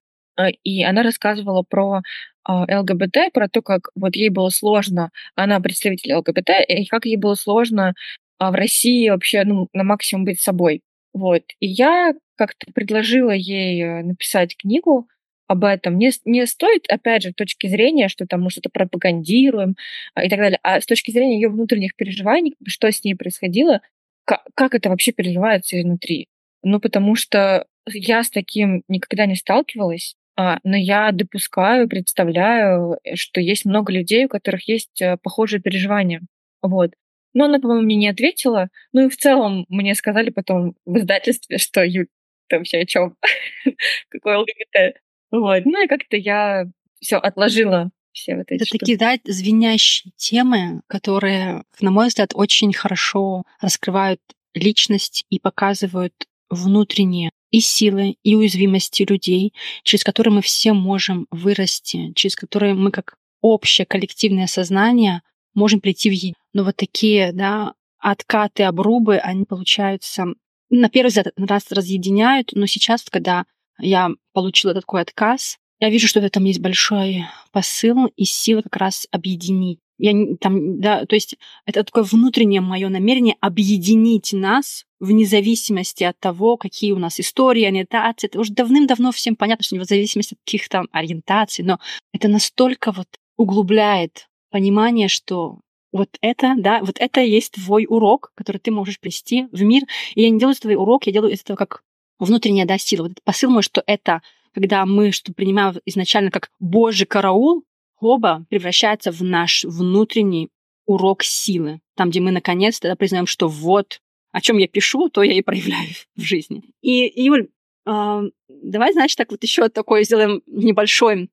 и 0.64 0.84
она 0.84 1.04
рассказывала 1.04 1.64
про 1.64 2.02
э, 2.48 2.52
ЛГБТ, 2.52 3.34
про 3.34 3.50
то, 3.50 3.62
как 3.62 3.90
вот 3.96 4.16
ей 4.16 4.30
было 4.30 4.50
сложно, 4.50 5.12
она 5.36 5.60
представитель 5.60 6.14
ЛГБТ, 6.16 6.50
и 6.68 6.86
как 6.86 7.06
ей 7.06 7.18
было 7.18 7.36
сложно 7.36 7.94
э, 8.40 8.50
в 8.50 8.54
России 8.54 9.10
вообще 9.10 9.44
ну, 9.44 9.70
на 9.74 9.84
максимум 9.84 10.26
быть 10.26 10.42
собой. 10.42 10.82
Вот. 11.14 11.44
И 11.60 11.68
я 11.68 12.14
как-то 12.36 12.72
предложила 12.74 13.32
ей 13.32 13.82
э, 13.82 14.04
написать 14.04 14.58
книгу 14.58 15.08
об 15.48 15.64
этом. 15.64 15.98
Не, 15.98 16.12
не 16.26 16.46
стоит, 16.48 16.86
опять 16.90 17.24
же, 17.24 17.32
с 17.32 17.36
точки 17.36 17.68
зрения, 17.68 18.10
что 18.10 18.26
там 18.26 18.44
мы 18.44 18.50
что-то 18.50 18.70
пропагандируем 18.70 19.76
а, 20.14 20.26
и 20.26 20.30
так 20.30 20.40
далее, 20.40 20.60
а 20.64 20.82
с 20.82 20.86
точки 20.86 21.12
зрения 21.12 21.36
ее 21.36 21.50
внутренних 21.50 21.96
переживаний, 21.96 22.56
что 22.68 22.92
с 22.92 23.04
ней 23.04 23.16
происходило, 23.16 23.82
как, 24.26 24.44
как 24.56 24.74
это 24.74 24.90
вообще 24.90 25.12
переживается 25.12 25.80
изнутри. 25.80 26.28
Ну, 26.64 26.80
потому 26.80 27.16
что 27.16 27.68
я 27.88 28.24
с 28.24 28.30
таким 28.32 28.84
никогда 28.88 29.26
не 29.28 29.36
сталкивалась, 29.36 30.16
а, 30.16 30.25
но 30.64 30.76
я 30.76 31.12
допускаю, 31.12 31.88
представляю, 31.88 32.98
э, 33.04 33.16
что 33.16 33.40
есть 33.40 33.66
много 33.66 33.92
людей, 33.92 34.26
у 34.26 34.30
которых 34.30 34.68
есть 34.68 35.02
э, 35.02 35.18
похожие 35.22 35.62
переживания. 35.62 36.22
Вот. 36.62 36.92
Но 37.34 37.46
она, 37.46 37.60
по-моему, 37.60 37.84
мне 37.84 37.96
не 37.96 38.10
ответила. 38.10 38.70
Ну 38.92 39.06
и 39.06 39.10
в 39.10 39.18
целом 39.18 39.66
мне 39.70 39.96
сказали 39.96 40.30
потом 40.30 40.76
в 40.86 40.98
издательстве, 40.98 41.58
что 41.58 41.84
Юль, 41.84 42.08
ты 42.48 42.58
вообще 42.58 42.80
о 42.80 42.86
чем? 42.86 43.16
Какой 44.10 44.38
ЛГБТ? 44.38 45.02
Вот. 45.32 45.66
Ну 45.66 45.84
и 45.84 45.88
как-то 45.88 46.18
я 46.18 46.66
все 47.00 47.18
отложила 47.18 47.92
все 48.14 48.36
вот 48.36 48.46
эти 48.50 48.64
Это 48.64 48.72
такие, 48.72 48.98
да, 48.98 49.18
звенящие 49.26 50.14
темы, 50.16 50.82
которые, 50.88 51.64
на 51.82 51.92
мой 51.92 52.08
взгляд, 52.08 52.32
очень 52.34 52.74
хорошо 52.74 53.44
раскрывают 53.62 54.22
личность 54.54 55.26
и 55.30 55.40
показывают 55.40 56.14
внутренние 56.50 57.32
и 57.56 57.62
силы, 57.62 58.18
и 58.22 58.36
уязвимости 58.36 59.04
людей, 59.04 59.54
через 59.84 60.04
которые 60.04 60.34
мы 60.34 60.42
все 60.42 60.74
можем 60.74 61.26
вырасти, 61.32 62.12
через 62.14 62.36
которые 62.36 62.74
мы 62.74 62.92
как 62.92 63.16
общее 63.40 63.86
коллективное 63.86 64.48
сознание 64.48 65.22
можем 65.54 65.80
прийти 65.80 66.10
в 66.10 66.14
единое. 66.14 66.36
Но 66.52 66.66
вот 66.66 66.76
такие, 66.76 67.32
да, 67.32 67.74
откаты, 67.98 68.64
обрубы, 68.64 69.20
они 69.20 69.46
получаются, 69.46 70.26
на 70.70 70.90
первый 70.90 71.08
взгляд, 71.08 71.28
раз 71.38 71.72
разъединяют, 71.72 72.50
но 72.52 72.66
сейчас, 72.66 73.04
когда 73.10 73.46
я 73.80 74.10
получила 74.34 74.74
такой 74.74 75.00
отказ, 75.00 75.58
я 75.80 75.90
вижу, 75.90 76.10
что 76.10 76.30
там 76.30 76.44
есть 76.44 76.60
большой 76.60 77.24
посыл 77.54 78.08
и 78.18 78.26
сила 78.26 78.64
как 78.64 78.76
раз 78.76 79.08
объединить. 79.12 79.80
Я 79.98 80.14
там, 80.42 80.80
да, 80.80 81.06
то 81.06 81.16
есть 81.16 81.38
это 81.66 81.84
такое 81.84 82.04
внутреннее 82.04 82.62
мое 82.62 82.90
намерение 82.90 83.38
объединить 83.40 84.34
нас 84.34 84.86
вне 85.00 85.26
зависимости 85.26 86.04
от 86.04 86.20
того, 86.20 86.58
какие 86.58 86.92
у 86.92 87.00
нас 87.00 87.20
истории, 87.20 87.64
ориентации. 87.64 88.28
Это 88.28 88.40
уже 88.40 88.54
давным-давно 88.54 89.12
всем 89.12 89.36
понятно, 89.36 89.64
что 89.64 89.76
не 89.76 89.80
в 89.80 89.86
зависимости 89.86 90.34
от 90.34 90.40
каких-то 90.46 90.86
ориентаций, 90.92 91.64
но 91.64 91.80
это 92.14 92.28
настолько 92.28 92.92
вот 92.92 93.08
углубляет 93.38 94.28
понимание, 94.52 95.08
что 95.08 95.60
вот 95.92 96.10
это, 96.20 96.56
да, 96.58 96.82
вот 96.82 96.98
это 97.00 97.22
есть 97.22 97.54
твой 97.54 97.86
урок, 97.88 98.32
который 98.36 98.58
ты 98.58 98.72
можешь 98.72 99.00
плести 99.00 99.48
в 99.52 99.64
мир. 99.64 99.84
И 100.14 100.24
я 100.24 100.30
не 100.30 100.40
делаю 100.40 100.56
твой 100.56 100.76
урок, 100.76 101.08
я 101.08 101.14
делаю 101.14 101.34
это 101.34 101.56
как 101.56 101.84
внутренняя, 102.20 102.66
да, 102.66 102.78
сила. 102.78 103.04
Вот 103.04 103.12
этот 103.14 103.24
посыл 103.24 103.50
мой, 103.50 103.62
что 103.62 103.82
это, 103.86 104.22
когда 104.54 104.86
мы 104.86 105.12
что 105.12 105.34
принимаем 105.34 105.76
изначально 105.86 106.32
как 106.32 106.50
Божий 106.60 107.08
караул, 107.08 107.64
оба 108.06 108.46
превращается 108.50 109.12
в 109.12 109.22
наш 109.24 109.64
внутренний 109.64 110.50
урок 110.86 111.24
силы. 111.24 111.82
Там, 111.96 112.10
где 112.10 112.20
мы 112.20 112.32
наконец-то 112.32 112.96
признаем, 112.96 113.28
что 113.28 113.48
вот, 113.48 114.02
о 114.32 114.42
чем 114.42 114.58
я 114.58 114.68
пишу, 114.68 115.10
то 115.10 115.24
я 115.24 115.34
и 115.34 115.42
проявляю 115.42 115.90
в 116.16 116.22
жизни. 116.22 116.64
И, 116.82 117.12
Юль, 117.16 117.50
э, 117.88 118.22
давай, 118.48 118.94
значит, 118.94 119.18
так 119.18 119.32
вот 119.32 119.44
еще 119.44 119.70
такой 119.70 120.04
сделаем 120.04 120.42
небольшой 120.46 121.30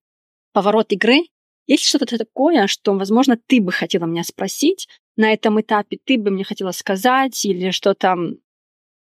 поворот 0.52 0.92
игры. 0.92 1.26
Есть 1.66 1.84
что-то 1.84 2.18
такое, 2.18 2.66
что, 2.66 2.94
возможно, 2.94 3.38
ты 3.46 3.60
бы 3.60 3.72
хотела 3.72 4.04
меня 4.04 4.24
спросить 4.24 4.88
на 5.16 5.32
этом 5.32 5.60
этапе, 5.60 5.98
ты 6.04 6.18
бы 6.18 6.30
мне 6.30 6.44
хотела 6.44 6.72
сказать, 6.72 7.44
или 7.44 7.70
что-то, 7.70 8.16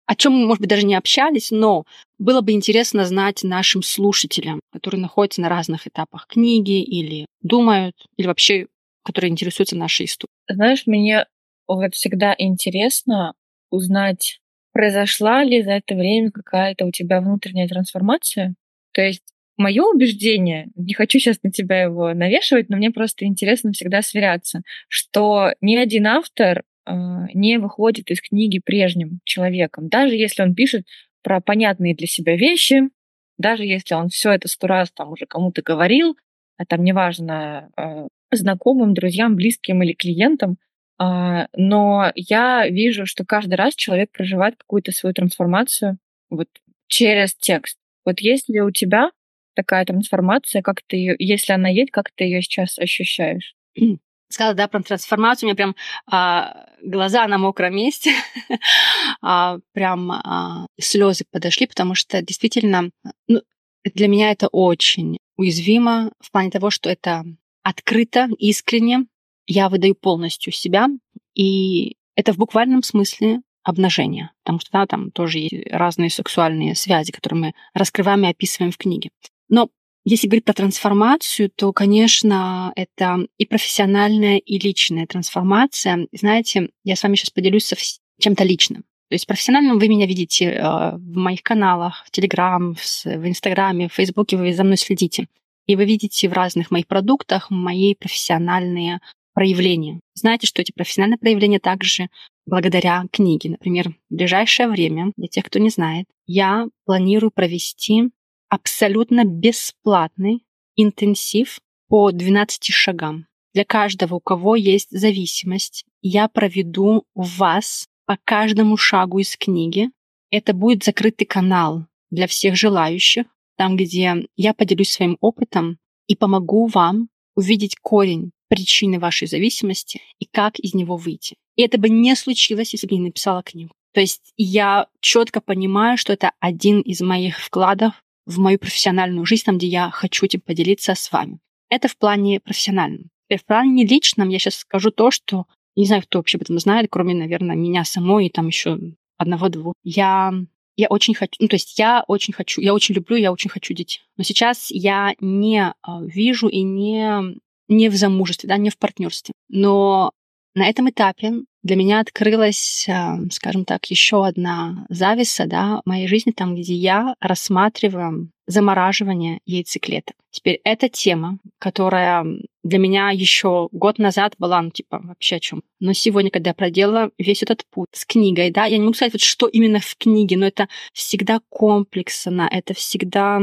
о 0.06 0.16
чем 0.16 0.34
мы, 0.34 0.48
может 0.48 0.62
быть, 0.62 0.70
даже 0.70 0.86
не 0.86 0.96
общались, 0.96 1.52
но 1.52 1.86
было 2.20 2.42
бы 2.42 2.52
интересно 2.52 3.06
знать 3.06 3.44
нашим 3.44 3.82
слушателям, 3.82 4.60
которые 4.72 5.02
находятся 5.02 5.42
на 5.42 5.50
разных 5.50 5.88
этапах 5.88 6.28
книги 6.28 6.82
или 6.82 7.26
думают, 7.42 7.96
или 8.18 8.28
вообще, 8.28 8.68
которые 9.04 9.32
интересуются 9.32 9.76
нашей 9.76 10.06
историей. 10.06 10.34
Знаешь, 10.50 10.84
мне 10.86 11.26
вот 11.68 11.96
всегда 11.96 12.36
интересно 12.38 13.34
узнать, 13.70 14.40
произошла 14.72 15.44
ли 15.44 15.62
за 15.64 15.72
это 15.72 15.96
время 15.96 16.32
какая-то 16.32 16.86
у 16.86 16.92
тебя 16.92 17.22
внутренняя 17.22 17.68
трансформация. 17.68 18.56
То 18.92 19.02
есть 19.02 19.24
мое 19.58 19.84
убеждение, 19.84 20.68
не 20.76 20.94
хочу 20.94 21.20
сейчас 21.20 21.38
на 21.44 21.52
тебя 21.52 21.84
его 21.84 22.14
навешивать, 22.14 22.70
но 22.70 22.78
мне 22.78 22.92
просто 22.92 23.26
интересно 23.26 23.72
всегда 23.72 24.02
сверяться, 24.02 24.62
что 24.88 25.54
ни 25.62 25.76
один 25.76 26.08
автор 26.08 26.64
не 26.86 27.58
выходит 27.60 28.12
из 28.12 28.22
книги 28.22 28.60
прежним 28.64 29.20
человеком, 29.24 29.88
даже 29.90 30.16
если 30.16 30.44
он 30.44 30.54
пишет 30.54 30.86
про 31.24 31.40
понятные 31.42 31.96
для 31.96 32.08
себя 32.08 32.36
вещи, 32.36 32.90
даже 33.38 33.64
если 33.64 33.96
он 33.96 34.10
все 34.10 34.32
это 34.32 34.48
сто 34.48 34.68
раз 34.68 34.92
там 34.92 35.12
уже 35.12 35.26
кому-то 35.26 35.62
говорил, 35.62 36.18
а 36.58 36.66
там 36.66 36.84
неважно, 36.84 37.70
э, 37.78 38.08
знакомым, 38.32 38.94
друзьям, 38.94 39.36
близким 39.36 39.82
или 39.84 39.94
клиентам, 39.94 40.58
э, 41.00 41.48
но 41.56 42.12
я 42.16 42.68
вижу, 42.68 43.06
что 43.06 43.26
каждый 43.26 43.56
раз 43.56 43.76
человек 43.76 44.12
проживает 44.12 44.56
какую-то 44.58 44.92
свою 44.92 45.14
трансформацию 45.14 45.98
вот 46.30 46.48
через 46.88 47.34
текст. 47.36 47.78
Вот 48.06 48.20
есть 48.20 48.50
ли 48.50 48.62
у 48.62 48.72
тебя 48.72 49.12
такая 49.56 49.86
трансформация, 49.86 50.62
как 50.62 50.82
ты 50.86 50.98
ее, 50.98 51.16
если 51.18 51.54
она 51.54 51.70
есть, 51.70 51.92
как 51.92 52.12
ты 52.16 52.26
ее 52.26 52.42
сейчас 52.42 52.78
ощущаешь? 52.78 53.56
Сказала, 54.34 54.56
да, 54.56 54.68
про 54.68 54.82
трансформацию, 54.82 55.46
у 55.46 55.50
меня 55.50 55.56
прям 55.56 55.76
а, 56.08 56.66
глаза 56.82 57.28
на 57.28 57.38
мокром 57.38 57.76
месте, 57.76 58.16
а, 59.22 59.60
прям 59.74 60.12
а, 60.12 60.66
слезы 60.80 61.24
подошли, 61.30 61.68
потому 61.68 61.94
что 61.94 62.20
действительно 62.24 62.90
ну, 63.28 63.44
для 63.84 64.08
меня 64.08 64.32
это 64.32 64.48
очень 64.48 65.20
уязвимо 65.38 66.12
в 66.20 66.32
плане 66.32 66.50
того, 66.50 66.72
что 66.72 66.90
это 66.90 67.24
открыто, 67.62 68.28
искренне, 68.40 69.06
я 69.46 69.70
выдаю 69.70 69.94
полностью 69.94 70.52
себя, 70.52 70.88
и 71.36 71.96
это 72.16 72.34
в 72.34 72.38
буквальном 72.38 72.82
смысле 72.82 73.42
обнажение, 73.62 74.32
потому 74.44 74.60
что 74.62 74.72
да, 74.72 74.88
там 74.88 75.12
тоже 75.12 75.38
есть 75.38 75.68
разные 75.70 76.10
сексуальные 76.10 76.74
связи, 76.74 77.12
которые 77.12 77.40
мы 77.40 77.54
раскрываем 77.76 78.24
и 78.26 78.30
описываем 78.30 78.72
в 78.72 78.78
книге. 78.78 79.12
Но 79.48 79.70
если 80.06 80.28
говорить 80.28 80.46
про 80.46 80.54
трансформацию, 80.54 81.50
то, 81.50 81.72
конечно, 81.72 82.74
это 82.76 83.26
и 83.38 83.46
профессиональная, 83.46 84.38
и 84.38 84.60
личная 84.60 85.08
трансформация. 85.08 86.08
Знаете, 86.12 86.70
я 86.84 86.96
с 86.96 87.04
вами 87.04 87.16
сейчас 87.16 87.30
поделюсь 87.30 87.74
чем-то 88.20 88.44
личным. 88.44 88.84
То 89.10 89.16
есть 89.16 89.28
профессиональным 89.28 89.80
вы 89.80 89.88
меня 89.88 90.06
видите 90.06 90.46
э, 90.46 90.62
в 90.98 91.16
моих 91.16 91.44
каналах, 91.44 92.04
в 92.06 92.12
Телеграм, 92.12 92.76
в 92.76 93.28
Инстаграме, 93.28 93.88
в 93.88 93.94
Фейсбуке, 93.94 94.38
вы 94.38 94.54
за 94.54 94.64
мной 94.64 94.78
следите. 94.78 95.28
И 95.68 95.76
вы 95.76 95.86
видите 95.86 96.28
в 96.28 96.34
разных 96.34 96.72
моих 96.72 96.88
продуктах 96.88 97.50
мои 97.50 97.96
профессиональные 97.96 99.00
проявления. 99.34 100.00
Знаете, 100.16 100.48
что 100.48 100.62
эти 100.62 100.72
профессиональные 100.72 101.18
проявления 101.18 101.60
также 101.60 102.08
благодаря 102.46 103.06
книге. 103.12 103.52
Например, 103.52 103.90
в 104.10 104.16
ближайшее 104.16 104.68
время, 104.68 105.12
для 105.16 105.28
тех, 105.28 105.46
кто 105.46 105.60
не 105.60 105.70
знает, 105.70 106.08
я 106.26 106.68
планирую 106.86 107.32
провести 107.32 108.10
абсолютно 108.54 109.26
бесплатный 109.26 110.46
интенсив 110.76 111.60
по 111.88 112.12
12 112.12 112.66
шагам. 112.66 113.26
Для 113.56 113.66
каждого, 113.66 114.16
у 114.16 114.20
кого 114.20 114.56
есть 114.56 114.92
зависимость, 114.92 115.86
я 116.04 116.28
проведу 116.28 117.04
вас 117.16 117.88
по 118.06 118.20
каждому 118.24 118.78
шагу 118.78 119.18
из 119.18 119.36
книги. 119.38 119.90
Это 120.30 120.54
будет 120.54 120.84
закрытый 120.84 121.26
канал 121.26 121.88
для 122.12 122.28
всех 122.28 122.56
желающих, 122.56 123.26
там, 123.58 123.76
где 123.76 124.28
я 124.36 124.54
поделюсь 124.54 124.92
своим 124.92 125.18
опытом 125.20 125.80
и 126.06 126.16
помогу 126.16 126.68
вам 126.68 127.10
увидеть 127.36 127.78
корень 127.82 128.34
причины 128.50 129.00
вашей 129.00 129.28
зависимости 129.28 130.00
и 130.20 130.28
как 130.32 130.60
из 130.60 130.76
него 130.76 130.96
выйти. 130.96 131.38
И 131.56 131.64
это 131.64 131.80
бы 131.80 131.90
не 131.90 132.16
случилось, 132.16 132.74
если 132.74 132.86
бы 132.86 132.94
не 132.98 133.02
написала 133.02 133.42
книгу. 133.42 133.74
То 133.96 134.02
есть 134.02 134.32
я 134.38 134.90
четко 135.00 135.42
понимаю, 135.42 135.98
что 135.98 136.14
это 136.14 136.34
один 136.40 136.82
из 136.82 137.02
моих 137.02 137.40
вкладов 137.40 138.04
в 138.26 138.40
мою 138.40 138.60
профессиональную 138.60 139.26
жизнь, 139.26 139.44
там, 139.46 139.58
где 139.58 139.68
я 139.68 139.90
хочу 139.92 140.26
этим 140.26 140.42
поделиться 140.42 140.96
с 140.96 141.12
вами. 141.12 141.40
Это 141.70 141.88
в 141.88 141.98
плане 141.98 142.40
профессиональном. 142.40 143.10
И 143.30 143.38
в 143.38 143.46
плане 143.46 143.86
личном 143.86 144.30
я 144.30 144.40
сейчас 144.40 144.58
скажу 144.58 144.92
то, 144.92 145.12
что 145.12 145.46
не 145.76 145.86
знаю, 145.86 146.04
кто 146.04 146.20
вообще 146.20 146.38
об 146.38 146.44
этом 146.44 146.60
знает, 146.60 146.88
кроме, 146.92 147.16
наверное, 147.16 147.56
меня 147.56 147.84
самой 147.84 148.28
и 148.28 148.30
там 148.30 148.48
еще 148.48 148.78
одного-двух. 149.18 149.74
Я, 149.84 150.34
я 150.76 150.88
очень 150.88 151.16
хочу, 151.16 151.34
ну, 151.40 151.48
то 151.48 151.56
есть 151.56 151.78
я 151.80 152.04
очень 152.08 152.34
хочу, 152.34 152.62
я 152.62 152.74
очень 152.74 152.96
люблю, 152.96 153.16
я 153.18 153.32
очень 153.32 153.50
хочу 153.50 153.74
детей. 153.74 154.02
Но 154.18 154.24
сейчас 154.24 154.70
я 154.70 155.16
не 155.20 155.74
а, 155.82 156.02
вижу 156.04 156.48
и 156.48 156.62
не, 156.62 157.40
не 157.68 157.90
в 157.90 157.96
замужестве, 157.96 158.48
да, 158.48 158.58
не 158.58 158.70
в 158.70 158.78
партнерстве. 158.78 159.34
Но 159.50 160.12
на 160.56 160.68
этом 160.70 160.90
этапе 160.90 161.34
для 161.64 161.76
меня 161.76 162.00
открылась, 162.00 162.88
а, 162.90 163.18
скажем 163.32 163.66
так, 163.66 163.86
еще 163.86 164.26
одна 164.26 164.86
зависа 164.90 165.46
да, 165.46 165.82
в 165.84 165.90
моей 165.90 166.08
жизни, 166.08 166.32
там, 166.32 166.56
где 166.56 166.74
я 166.74 167.16
рассматриваю 167.20 168.30
замораживания 168.46 169.40
яйцеклеток. 169.46 170.16
Теперь 170.30 170.60
эта 170.64 170.90
тема, 170.90 171.38
которая 171.60 172.26
для 172.64 172.80
меня 172.80 173.12
еще 173.12 173.70
год 173.72 173.98
назад 174.00 174.36
была, 174.38 174.62
ну, 174.62 174.72
типа, 174.72 175.00
вообще 175.04 175.38
о 175.38 175.40
чем. 175.40 175.64
Но 175.80 175.94
сегодня, 175.94 176.32
когда 176.32 176.50
я 176.50 176.54
проделала 176.54 177.12
весь 177.18 177.44
этот 177.44 177.66
путь 177.70 177.88
с 177.94 178.06
книгой, 178.06 178.52
да, 178.52 178.66
я 178.66 178.78
не 178.78 178.84
могу 178.84 178.96
сказать, 178.96 179.14
вот 179.14 179.22
что 179.22 179.48
именно 179.48 179.80
в 179.80 179.96
книге, 179.96 180.38
но 180.38 180.48
это 180.48 180.68
всегда 180.92 181.40
комплексно, 181.50 182.50
это 182.52 182.74
всегда 182.74 183.42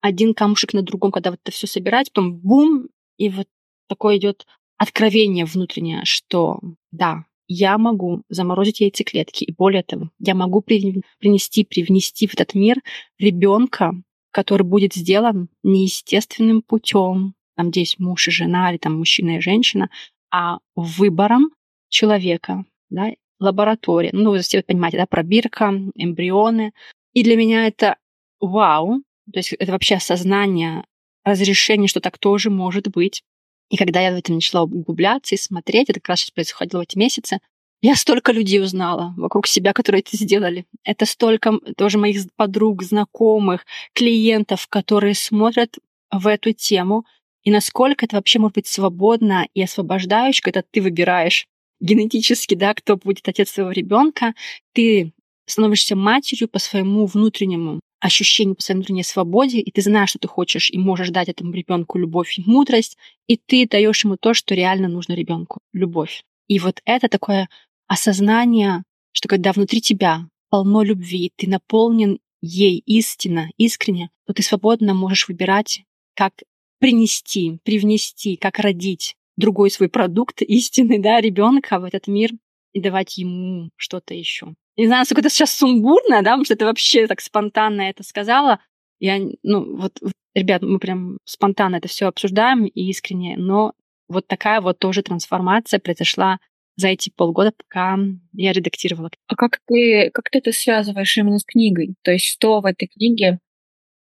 один 0.00 0.34
камушек 0.34 0.72
на 0.72 0.82
другом, 0.82 1.10
когда 1.10 1.30
вот 1.30 1.40
это 1.42 1.52
все 1.52 1.66
собирать, 1.66 2.12
потом 2.12 2.36
бум, 2.36 2.88
и 3.18 3.28
вот 3.28 3.48
такое 3.88 4.18
идет 4.18 4.46
откровение 4.78 5.44
внутреннее, 5.44 6.02
что 6.04 6.60
да, 6.90 7.24
я 7.48 7.78
могу 7.78 8.22
заморозить 8.28 8.80
яйцеклетки, 8.80 9.44
и 9.44 9.52
более 9.52 9.82
того, 9.82 10.10
я 10.18 10.34
могу 10.34 10.60
принести, 10.60 11.64
привнести 11.64 12.26
в 12.26 12.34
этот 12.34 12.54
мир 12.54 12.82
ребенка, 13.18 13.92
который 14.32 14.64
будет 14.64 14.94
сделан 14.94 15.48
неестественным 15.62 16.62
путем, 16.62 17.34
там 17.56 17.68
здесь 17.68 17.98
муж 17.98 18.28
и 18.28 18.30
жена, 18.30 18.70
или 18.70 18.78
там 18.78 18.98
мужчина 18.98 19.36
и 19.36 19.40
женщина, 19.40 19.90
а 20.30 20.58
выбором 20.74 21.50
человека, 21.88 22.64
да, 22.90 23.12
лаборатория. 23.38 24.10
Ну, 24.12 24.30
вы 24.30 24.40
все 24.40 24.62
понимаете, 24.62 24.98
да, 24.98 25.06
пробирка, 25.06 25.72
эмбрионы. 25.94 26.72
И 27.12 27.22
для 27.22 27.36
меня 27.36 27.66
это 27.66 27.96
вау, 28.40 29.02
то 29.32 29.38
есть 29.38 29.52
это 29.52 29.72
вообще 29.72 29.96
осознание, 29.96 30.84
разрешение, 31.24 31.88
что 31.88 32.00
так 32.00 32.18
тоже 32.18 32.50
может 32.50 32.88
быть. 32.88 33.22
И 33.70 33.76
когда 33.76 34.00
я 34.00 34.12
в 34.12 34.16
этом 34.16 34.36
начала 34.36 34.64
углубляться 34.64 35.34
и 35.34 35.38
смотреть, 35.38 35.90
это 35.90 36.00
как 36.00 36.10
раз 36.10 36.20
сейчас 36.20 36.30
происходило 36.30 36.80
в 36.80 36.84
эти 36.84 36.96
месяцы, 36.96 37.40
я 37.82 37.94
столько 37.94 38.32
людей 38.32 38.60
узнала 38.60 39.14
вокруг 39.16 39.46
себя, 39.46 39.72
которые 39.72 40.00
это 40.00 40.16
сделали. 40.16 40.66
Это 40.82 41.04
столько 41.04 41.58
тоже 41.76 41.98
моих 41.98 42.22
подруг, 42.36 42.82
знакомых, 42.82 43.66
клиентов, 43.92 44.66
которые 44.68 45.14
смотрят 45.14 45.76
в 46.10 46.26
эту 46.26 46.52
тему, 46.52 47.04
и 47.46 47.50
насколько 47.50 48.04
это 48.04 48.16
вообще 48.16 48.40
может 48.40 48.56
быть 48.56 48.66
свободно 48.66 49.46
и 49.54 49.62
освобождающе, 49.62 50.42
когда 50.42 50.62
ты 50.68 50.82
выбираешь 50.82 51.46
генетически, 51.80 52.56
да, 52.56 52.74
кто 52.74 52.96
будет 52.96 53.28
отец 53.28 53.50
своего 53.50 53.70
ребенка, 53.70 54.34
ты 54.72 55.12
становишься 55.46 55.94
матерью 55.94 56.48
по 56.48 56.58
своему 56.58 57.06
внутреннему 57.06 57.78
ощущению, 58.00 58.56
по 58.56 58.62
своей 58.62 58.76
внутренней 58.76 59.02
свободе, 59.02 59.58
и 59.60 59.70
ты 59.70 59.80
знаешь, 59.80 60.10
что 60.10 60.18
ты 60.18 60.28
хочешь, 60.28 60.70
и 60.70 60.78
можешь 60.78 61.10
дать 61.10 61.28
этому 61.28 61.52
ребенку 61.52 61.98
любовь 61.98 62.38
и 62.38 62.42
мудрость, 62.46 62.96
и 63.26 63.36
ты 63.36 63.66
даешь 63.66 64.04
ему 64.04 64.16
то, 64.16 64.34
что 64.34 64.54
реально 64.54 64.88
нужно 64.88 65.14
ребенку 65.14 65.60
любовь. 65.72 66.24
И 66.48 66.58
вот 66.58 66.80
это 66.84 67.08
такое 67.08 67.48
осознание, 67.86 68.82
что 69.12 69.28
когда 69.28 69.52
внутри 69.52 69.80
тебя 69.80 70.28
полно 70.50 70.82
любви, 70.82 71.32
ты 71.36 71.48
наполнен 71.48 72.18
ей 72.42 72.82
истинно, 72.86 73.50
искренне, 73.56 74.10
то 74.26 74.32
ты 74.32 74.42
свободно 74.42 74.94
можешь 74.94 75.28
выбирать, 75.28 75.82
как 76.14 76.32
принести, 76.78 77.58
привнести, 77.64 78.36
как 78.36 78.58
родить 78.58 79.16
другой 79.36 79.70
свой 79.70 79.88
продукт 79.88 80.42
истинный, 80.42 80.98
да, 80.98 81.20
ребенка 81.20 81.78
в 81.78 81.84
этот 81.84 82.06
мир 82.06 82.30
и 82.72 82.80
давать 82.80 83.18
ему 83.18 83.70
что-то 83.76 84.14
еще. 84.14 84.54
Не 84.76 84.86
знаю, 84.86 85.00
насколько 85.00 85.20
это 85.20 85.30
сейчас 85.30 85.52
сумбурно, 85.52 86.22
да, 86.22 86.32
потому 86.32 86.44
что 86.44 86.54
это 86.54 86.66
вообще 86.66 87.06
так 87.06 87.20
спонтанно 87.20 87.82
это 87.82 88.02
сказала. 88.02 88.60
Я, 88.98 89.18
ну, 89.42 89.76
вот, 89.76 89.98
ребят, 90.34 90.62
мы 90.62 90.78
прям 90.78 91.18
спонтанно 91.24 91.76
это 91.76 91.88
все 91.88 92.06
обсуждаем 92.06 92.66
и 92.66 92.90
искренне, 92.90 93.36
но 93.36 93.72
вот 94.08 94.26
такая 94.26 94.60
вот 94.60 94.78
тоже 94.78 95.02
трансформация 95.02 95.80
произошла 95.80 96.38
за 96.76 96.88
эти 96.88 97.10
полгода, 97.14 97.52
пока 97.56 97.98
я 98.34 98.52
редактировала. 98.52 99.10
А 99.28 99.34
как 99.34 99.58
ты, 99.66 100.10
как 100.12 100.30
ты 100.30 100.38
это 100.38 100.52
связываешь 100.52 101.16
именно 101.16 101.38
с 101.38 101.44
книгой? 101.44 101.94
То 102.02 102.12
есть 102.12 102.26
что 102.26 102.60
в 102.60 102.66
этой 102.66 102.86
книге 102.86 103.38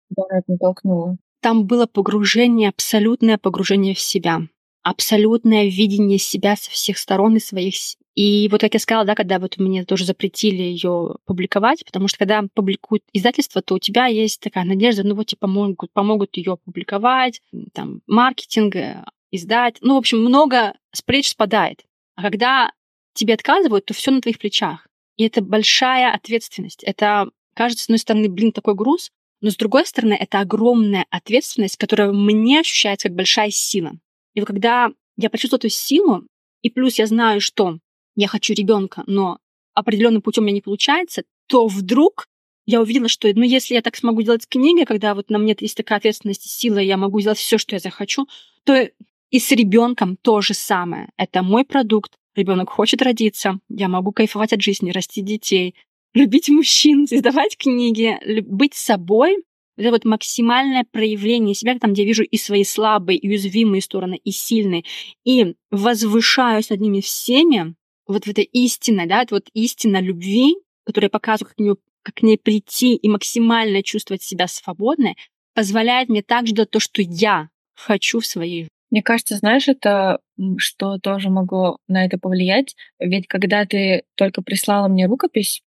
тебя 0.09 0.41
натолкнуло? 0.47 1.17
Там 1.41 1.67
было 1.67 1.85
погружение, 1.85 2.69
абсолютное 2.69 3.37
погружение 3.37 3.95
в 3.95 3.99
себя, 3.99 4.41
абсолютное 4.85 5.65
видение 5.65 6.19
себя 6.19 6.55
со 6.55 6.69
всех 6.69 6.99
сторон 6.99 7.35
и 7.35 7.39
своих 7.39 7.73
и 8.13 8.47
вот, 8.49 8.61
как 8.61 8.73
я 8.73 8.79
сказала, 8.79 9.05
да, 9.05 9.13
когда 9.13 9.39
вот 9.39 9.57
мне 9.57 9.83
тоже 9.83 10.05
запретили 10.05 10.61
ее 10.61 11.15
публиковать, 11.25 11.83
потому 11.83 12.07
что 12.07 12.19
когда 12.19 12.43
публикуют 12.53 13.03
издательство, 13.11 13.61
то 13.61 13.75
у 13.75 13.79
тебя 13.79 14.05
есть 14.05 14.39
такая 14.39 14.63
надежда, 14.63 15.03
ну 15.03 15.15
вот 15.15 15.27
тебе 15.27 15.39
помогут, 15.39 15.91
помогут 15.91 16.37
ее 16.37 16.55
публиковать, 16.63 17.41
там, 17.73 17.99
маркетинг, 18.07 18.77
э, 18.77 19.03
издать. 19.31 19.77
Ну, 19.81 19.95
в 19.95 19.97
общем, 19.97 20.19
много 20.19 20.75
с 20.93 21.01
плеч 21.01 21.29
спадает. 21.29 21.83
А 22.15 22.21
когда 22.21 22.71
тебе 23.13 23.33
отказывают, 23.33 23.85
то 23.85 23.93
все 23.93 24.11
на 24.11 24.21
твоих 24.21 24.39
плечах. 24.39 24.87
И 25.17 25.25
это 25.25 25.41
большая 25.41 26.13
ответственность. 26.13 26.83
Это, 26.83 27.29
кажется, 27.53 27.83
с 27.83 27.87
одной 27.87 27.99
стороны, 27.99 28.29
блин, 28.29 28.53
такой 28.53 28.75
груз, 28.75 29.11
но 29.41 29.49
с 29.49 29.57
другой 29.57 29.85
стороны, 29.85 30.13
это 30.13 30.39
огромная 30.39 31.05
ответственность, 31.09 31.75
которая 31.75 32.13
мне 32.13 32.61
ощущается 32.61 33.09
как 33.09 33.17
большая 33.17 33.51
сила. 33.51 33.91
И 34.35 34.39
вот 34.39 34.47
когда 34.47 34.91
я 35.17 35.29
почувствовала 35.29 35.59
эту 35.59 35.69
силу, 35.69 36.27
и 36.61 36.69
плюс 36.69 36.99
я 36.99 37.07
знаю, 37.07 37.41
что 37.41 37.79
я 38.15 38.27
хочу 38.27 38.53
ребенка, 38.53 39.03
но 39.07 39.39
определенным 39.73 40.21
путем 40.21 40.43
у 40.43 40.45
меня 40.45 40.55
не 40.55 40.61
получается, 40.61 41.23
то 41.47 41.67
вдруг 41.67 42.27
я 42.65 42.81
увидела, 42.81 43.07
что, 43.07 43.31
ну, 43.35 43.43
если 43.43 43.75
я 43.75 43.81
так 43.81 43.95
смогу 43.95 44.21
делать 44.23 44.43
с 44.43 44.47
книгой, 44.47 44.85
когда 44.85 45.13
вот 45.13 45.29
на 45.29 45.37
мне 45.37 45.55
есть 45.59 45.77
такая 45.77 45.99
ответственность 45.99 46.45
и 46.45 46.49
сила, 46.49 46.79
я 46.79 46.97
могу 46.97 47.19
сделать 47.21 47.37
все, 47.37 47.57
что 47.57 47.75
я 47.75 47.79
захочу, 47.79 48.27
то 48.63 48.89
и 49.29 49.39
с 49.39 49.51
ребенком 49.51 50.17
то 50.17 50.41
же 50.41 50.53
самое. 50.53 51.09
Это 51.17 51.43
мой 51.43 51.65
продукт. 51.65 52.13
Ребенок 52.35 52.69
хочет 52.69 53.01
родиться, 53.01 53.59
я 53.69 53.87
могу 53.87 54.11
кайфовать 54.11 54.51
от 54.51 54.61
жизни, 54.61 54.91
расти 54.91 55.21
детей, 55.21 55.75
любить 56.13 56.49
мужчин, 56.49 57.05
издавать 57.05 57.55
книги, 57.57 58.17
быть 58.41 58.73
собой. 58.73 59.37
Это 59.77 59.91
вот 59.91 60.05
максимальное 60.05 60.85
проявление 60.89 61.53
себя, 61.53 61.77
там, 61.77 61.93
где 61.93 62.03
я 62.03 62.07
вижу 62.07 62.23
и 62.23 62.37
свои 62.37 62.63
слабые, 62.63 63.17
и 63.17 63.27
уязвимые 63.27 63.81
стороны, 63.81 64.19
и 64.23 64.31
сильные, 64.31 64.83
и 65.25 65.55
возвышаюсь 65.71 66.69
над 66.69 66.79
ними 66.79 67.01
всеми, 67.01 67.75
вот 68.07 68.25
в 68.25 68.29
этой 68.29 68.43
истине, 68.43 69.05
да, 69.05 69.23
это 69.23 69.35
вот 69.35 69.47
истина 69.53 69.99
любви, 69.99 70.55
которая 70.85 71.09
показывает, 71.09 71.49
как, 71.49 71.59
нее, 71.59 71.75
как 72.03 72.15
к 72.15 72.21
ней 72.21 72.37
прийти 72.37 72.95
и 72.95 73.09
максимально 73.09 73.83
чувствовать 73.83 74.21
себя 74.21 74.47
свободной, 74.47 75.15
позволяет 75.53 76.09
мне 76.09 76.21
также 76.21 76.53
делать 76.53 76.71
то, 76.71 76.79
что 76.79 77.01
я 77.01 77.49
хочу 77.73 78.19
в 78.19 78.25
своей 78.25 78.63
жизни. 78.63 78.69
Мне 78.91 79.01
кажется, 79.01 79.35
знаешь, 79.35 79.67
это 79.67 80.19
что 80.57 80.99
тоже 80.99 81.29
могло 81.29 81.77
на 81.87 82.05
это 82.05 82.17
повлиять. 82.17 82.75
Ведь 82.99 83.27
когда 83.27 83.65
ты 83.65 84.03
только 84.15 84.41
прислала 84.41 84.87
мне 84.87 85.07
рукопись, 85.07 85.61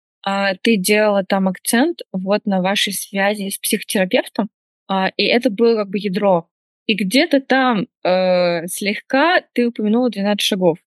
ты 0.63 0.77
делала 0.77 1.23
там 1.23 1.47
акцент 1.47 2.01
вот 2.11 2.45
на 2.45 2.61
вашей 2.61 2.93
связи 2.93 3.49
с 3.49 3.57
психотерапевтом, 3.59 4.49
а, 4.87 5.09
и 5.17 5.23
это 5.23 5.49
было 5.49 5.77
как 5.77 5.89
бы 5.89 5.99
ядро. 5.99 6.47
И 6.87 6.95
где-то 6.95 7.41
там 7.41 7.87
э, 8.03 8.67
слегка 8.67 9.41
ты 9.53 9.67
упомянула 9.67 10.09
12 10.09 10.41
шагов. 10.41 10.77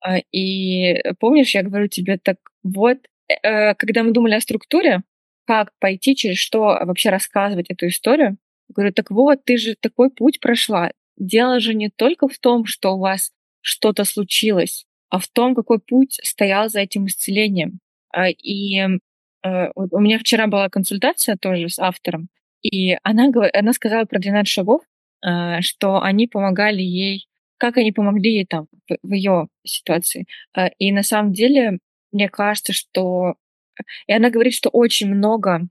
А, 0.00 0.18
и 0.32 1.02
помнишь, 1.18 1.54
я 1.54 1.62
говорю 1.62 1.88
тебе 1.88 2.18
так, 2.18 2.38
вот, 2.62 2.98
э, 3.28 3.74
когда 3.74 4.04
мы 4.04 4.12
думали 4.12 4.34
о 4.34 4.40
структуре, 4.40 5.02
как 5.46 5.72
пойти, 5.80 6.14
через 6.14 6.38
что 6.38 6.60
вообще 6.60 7.10
рассказывать 7.10 7.70
эту 7.70 7.88
историю, 7.88 8.38
говорю, 8.68 8.92
так 8.92 9.10
вот, 9.10 9.44
ты 9.44 9.56
же 9.56 9.74
такой 9.74 10.10
путь 10.10 10.40
прошла. 10.40 10.92
Дело 11.16 11.58
же 11.58 11.74
не 11.74 11.90
только 11.90 12.28
в 12.28 12.38
том, 12.38 12.64
что 12.66 12.94
у 12.94 13.00
вас 13.00 13.32
что-то 13.60 14.04
случилось, 14.04 14.86
а 15.08 15.18
в 15.18 15.26
том, 15.26 15.54
какой 15.54 15.80
путь 15.80 16.20
стоял 16.22 16.68
за 16.68 16.80
этим 16.80 17.06
исцелением. 17.06 17.80
А, 18.12 18.28
и 18.28 18.80
э, 18.80 19.70
у 19.74 20.00
меня 20.00 20.18
вчера 20.18 20.46
была 20.46 20.68
консультация 20.68 21.36
тоже 21.36 21.68
с 21.68 21.78
автором, 21.78 22.28
и 22.62 22.96
она, 23.02 23.30
она 23.52 23.72
сказала 23.72 24.04
про 24.04 24.18
12 24.18 24.48
шагов, 24.48 24.82
э, 25.24 25.60
что 25.60 26.02
они 26.02 26.26
помогали 26.26 26.82
ей 26.82 27.28
как 27.58 27.76
они 27.76 27.92
помогли 27.92 28.34
ей 28.34 28.46
там 28.46 28.68
в, 29.02 29.12
ее 29.12 29.48
ситуации. 29.64 30.26
А, 30.54 30.68
и 30.78 30.92
на 30.92 31.02
самом 31.02 31.32
деле, 31.32 31.78
мне 32.12 32.28
кажется, 32.28 32.72
что... 32.72 33.34
И 34.06 34.12
она 34.12 34.30
говорит, 34.30 34.54
что 34.54 34.70
очень 34.70 35.12
много 35.12 35.68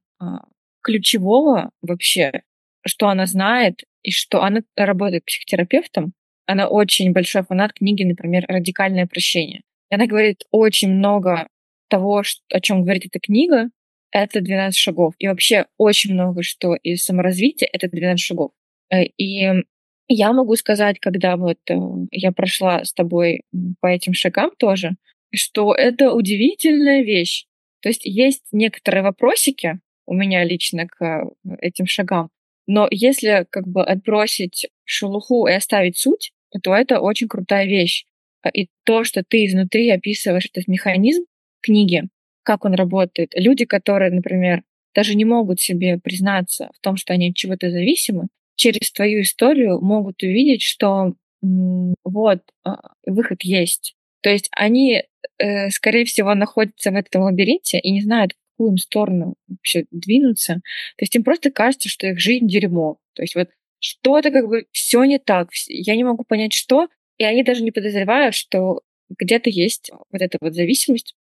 ключевого 0.82 1.72
вообще, 1.82 2.44
что 2.86 3.10
она 3.10 3.26
знает, 3.26 3.84
и 4.04 4.12
что 4.12 4.44
она 4.44 4.62
работает 4.76 5.26
психотерапевтом. 5.26 6.14
Она 6.46 6.68
очень 6.70 7.12
большой 7.12 7.44
фанат 7.44 7.74
книги, 7.74 8.04
например, 8.04 8.46
«Радикальное 8.48 9.08
прощение». 9.08 9.64
И 9.90 9.96
она 9.96 10.06
говорит 10.06 10.44
очень 10.52 10.94
много 10.94 11.48
того, 11.88 12.24
о 12.50 12.60
чем 12.62 12.84
говорит 12.84 13.06
эта 13.06 13.20
книга, 13.20 13.70
это 14.12 14.42
12 14.42 14.78
шагов. 14.78 15.14
И 15.20 15.28
вообще 15.28 15.66
очень 15.78 16.14
много 16.14 16.44
что 16.44 16.76
из 16.76 17.04
саморазвития— 17.04 17.70
это 17.74 17.90
12 17.90 18.20
шагов. 18.20 18.52
Э, 18.90 19.04
и 19.04 19.64
я 20.08 20.34
могу 20.34 20.56
сказать, 20.56 21.00
когда 21.00 21.36
вот 21.38 21.60
э, 21.70 21.76
я 22.12 22.32
прошла 22.32 22.84
с 22.84 22.94
тобой 22.94 23.44
по 23.82 23.88
этим 23.88 24.14
шагам 24.14 24.52
тоже, 24.58 24.96
что 25.34 25.74
это 25.74 26.14
удивительная 26.14 27.04
вещь. 27.04 27.46
То 27.82 27.90
есть 27.90 28.06
есть 28.06 28.44
некоторые 28.52 29.04
вопросики 29.04 29.80
у 30.06 30.14
меня 30.14 30.44
лично 30.44 30.88
к 30.88 31.02
э, 31.04 31.24
этим 31.60 31.86
шагам, 31.86 32.30
но 32.66 32.88
если 32.92 33.46
как 33.50 33.68
бы 33.68 33.84
отбросить 33.84 34.68
шелуху 34.84 35.48
и 35.48 35.54
оставить 35.54 35.98
суть, 35.98 36.32
то 36.64 36.76
это 36.76 37.00
очень 37.00 37.28
крутая 37.28 37.66
вещь. 37.66 38.06
И 38.54 38.70
то, 38.86 39.04
что 39.04 39.24
ты 39.24 39.46
изнутри 39.46 39.90
описываешь 39.90 40.46
этот 40.46 40.68
механизм 40.68 41.26
книги, 41.62 42.08
как 42.43 42.66
он 42.66 42.74
работает. 42.74 43.34
Люди, 43.36 43.66
которые, 43.66 44.12
например, 44.12 44.64
даже 44.95 45.16
не 45.16 45.26
могут 45.26 45.60
себе 45.60 45.99
признаться 45.99 46.72
в 46.76 46.80
том, 46.80 46.97
что 46.97 47.14
они 47.14 47.30
от 47.30 47.36
чего-то 47.36 47.70
зависимы, 47.70 48.28
через 48.55 48.91
твою 48.91 49.22
историю 49.22 49.80
могут 49.82 50.24
увидеть, 50.24 50.64
что 50.64 51.14
вот 51.41 52.39
а, 52.64 52.80
выход 53.05 53.43
есть. 53.43 53.95
То 54.22 54.30
есть 54.30 54.49
они, 54.51 55.03
э, 55.38 55.70
скорее 55.70 56.05
всего, 56.05 56.34
находятся 56.34 56.91
в 56.91 56.95
этом 56.95 57.22
лабиринте 57.22 57.80
и 57.80 57.91
не 57.91 58.01
знают, 58.01 58.34
в 58.34 58.36
какую 58.51 58.72
им 58.72 58.78
сторону 58.78 59.36
вообще 59.47 59.86
двинуться. 59.91 60.55
То 60.55 61.03
есть 61.03 61.16
им 61.16 61.24
просто 61.24 61.51
кажется, 61.51 61.89
что 61.89 62.08
их 62.08 62.20
жизнь 62.20 62.47
дерьмо. 62.47 62.97
То 63.14 63.22
есть 63.22 63.36
вот 63.36 63.49
что-то 63.80 64.32
как 64.32 64.47
бы 64.47 64.66
все 64.72 65.03
не 65.03 65.20
так. 65.20 65.49
Я 65.68 65.95
не 65.95 66.03
могу 66.03 66.24
понять, 66.24 66.53
что. 66.53 66.88
И 67.18 67.24
они 67.24 67.43
даже 67.43 67.64
не 67.64 67.72
подозревают, 67.72 68.36
что 68.36 68.82
где-то 69.18 69.49
есть 69.49 69.91
вот 70.12 70.22
эта 70.22 70.38
вот 70.41 70.55
зависимость. 70.55 71.16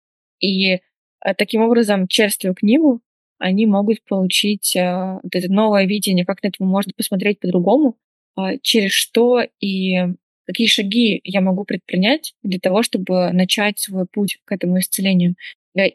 И 0.44 0.80
а, 1.20 1.34
таким 1.34 1.62
образом, 1.62 2.06
через 2.06 2.36
твою 2.36 2.54
книгу 2.54 3.00
они 3.38 3.66
могут 3.66 4.04
получить 4.04 4.76
а, 4.76 5.20
вот 5.22 5.34
это 5.34 5.50
новое 5.50 5.86
видение, 5.86 6.26
как 6.26 6.42
на 6.42 6.48
это 6.48 6.62
можно 6.62 6.92
посмотреть 6.96 7.40
по-другому, 7.40 7.96
а, 8.36 8.58
через 8.58 8.92
что 8.92 9.42
и 9.60 9.96
какие 10.46 10.66
шаги 10.66 11.20
я 11.24 11.40
могу 11.40 11.64
предпринять 11.64 12.34
для 12.42 12.58
того, 12.60 12.82
чтобы 12.82 13.32
начать 13.32 13.78
свой 13.78 14.06
путь 14.06 14.38
к 14.44 14.52
этому 14.52 14.78
исцелению. 14.78 15.36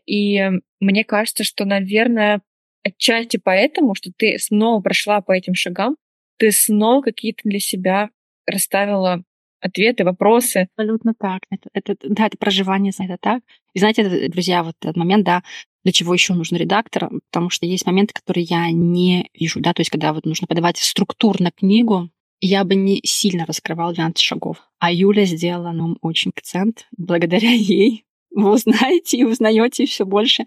И 0.08 0.50
мне 0.80 1.04
кажется, 1.04 1.44
что, 1.44 1.66
наверное, 1.66 2.42
отчасти 2.84 3.38
поэтому, 3.38 3.94
что 3.94 4.12
ты 4.16 4.40
снова 4.40 4.82
прошла 4.82 5.22
по 5.22 5.32
этим 5.32 5.54
шагам, 5.54 5.96
ты 6.38 6.52
снова 6.52 7.02
какие-то 7.02 7.42
для 7.44 7.60
себя 7.60 8.10
расставила 8.48 9.24
ответы, 9.62 10.04
вопросы. 10.04 10.68
Абсолютно 10.76 11.14
так. 11.14 11.42
Это, 11.50 11.70
это, 11.74 11.96
да, 12.04 12.28
это 12.28 12.38
проживание, 12.38 12.92
это 12.98 13.18
так. 13.20 13.42
И 13.74 13.80
знаете, 13.80 14.30
друзья, 14.30 14.64
вот 14.64 14.76
этот 14.82 14.98
момент, 14.98 15.26
да, 15.26 15.44
для 15.84 15.94
чего 15.94 16.14
еще 16.14 16.34
нужен 16.34 16.58
редактор, 16.58 17.10
потому 17.32 17.50
что 17.50 17.66
есть 17.66 17.86
моменты, 17.86 18.14
которые 18.14 18.44
я 18.44 18.70
не 18.72 19.30
вижу, 19.34 19.62
да, 19.62 19.74
то 19.74 19.82
есть 19.82 19.90
когда 19.90 20.14
вот 20.14 20.26
нужно 20.26 20.46
подавать 20.48 20.78
структурно 20.78 21.52
книгу, 21.52 22.10
я 22.42 22.64
бы 22.64 22.76
не 22.76 23.02
сильно 23.04 23.46
раскрывал 23.46 23.94
12 23.94 24.20
шагов. 24.20 24.70
А 24.80 24.92
Юля 24.92 25.26
сделала 25.26 25.72
нам 25.72 25.98
очень 26.02 26.32
акцент. 26.36 26.88
Благодаря 26.98 27.52
ей 27.52 28.06
вы 28.32 28.52
узнаете 28.52 29.18
и 29.18 29.24
узнаете 29.24 29.86
все 29.86 30.06
больше 30.06 30.46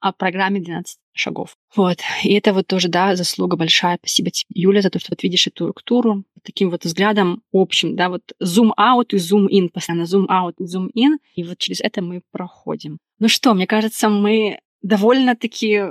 о 0.00 0.12
программе 0.12 0.60
12 0.60 0.98
шагов. 1.12 1.56
Вот. 1.74 1.98
И 2.22 2.32
это 2.34 2.52
вот 2.52 2.66
тоже, 2.66 2.88
да, 2.88 3.16
заслуга 3.16 3.56
большая. 3.56 3.98
Спасибо 3.98 4.30
тебе, 4.30 4.48
Юля, 4.54 4.82
за 4.82 4.90
то, 4.90 4.98
что 4.98 5.12
вот 5.12 5.22
видишь 5.22 5.46
эту 5.46 5.64
структуру 5.64 6.24
таким 6.42 6.70
вот 6.70 6.84
взглядом 6.84 7.42
общим, 7.52 7.96
да, 7.96 8.08
вот 8.08 8.22
out 8.42 9.08
и 9.10 9.16
in, 9.16 9.68
постоянно 9.68 10.04
out 10.04 10.54
и 10.58 10.64
in, 10.64 11.18
и 11.34 11.44
вот 11.44 11.58
через 11.58 11.80
это 11.80 12.02
мы 12.02 12.22
проходим. 12.32 12.98
Ну 13.18 13.28
что, 13.28 13.54
мне 13.54 13.66
кажется, 13.66 14.08
мы 14.08 14.58
довольно-таки 14.82 15.82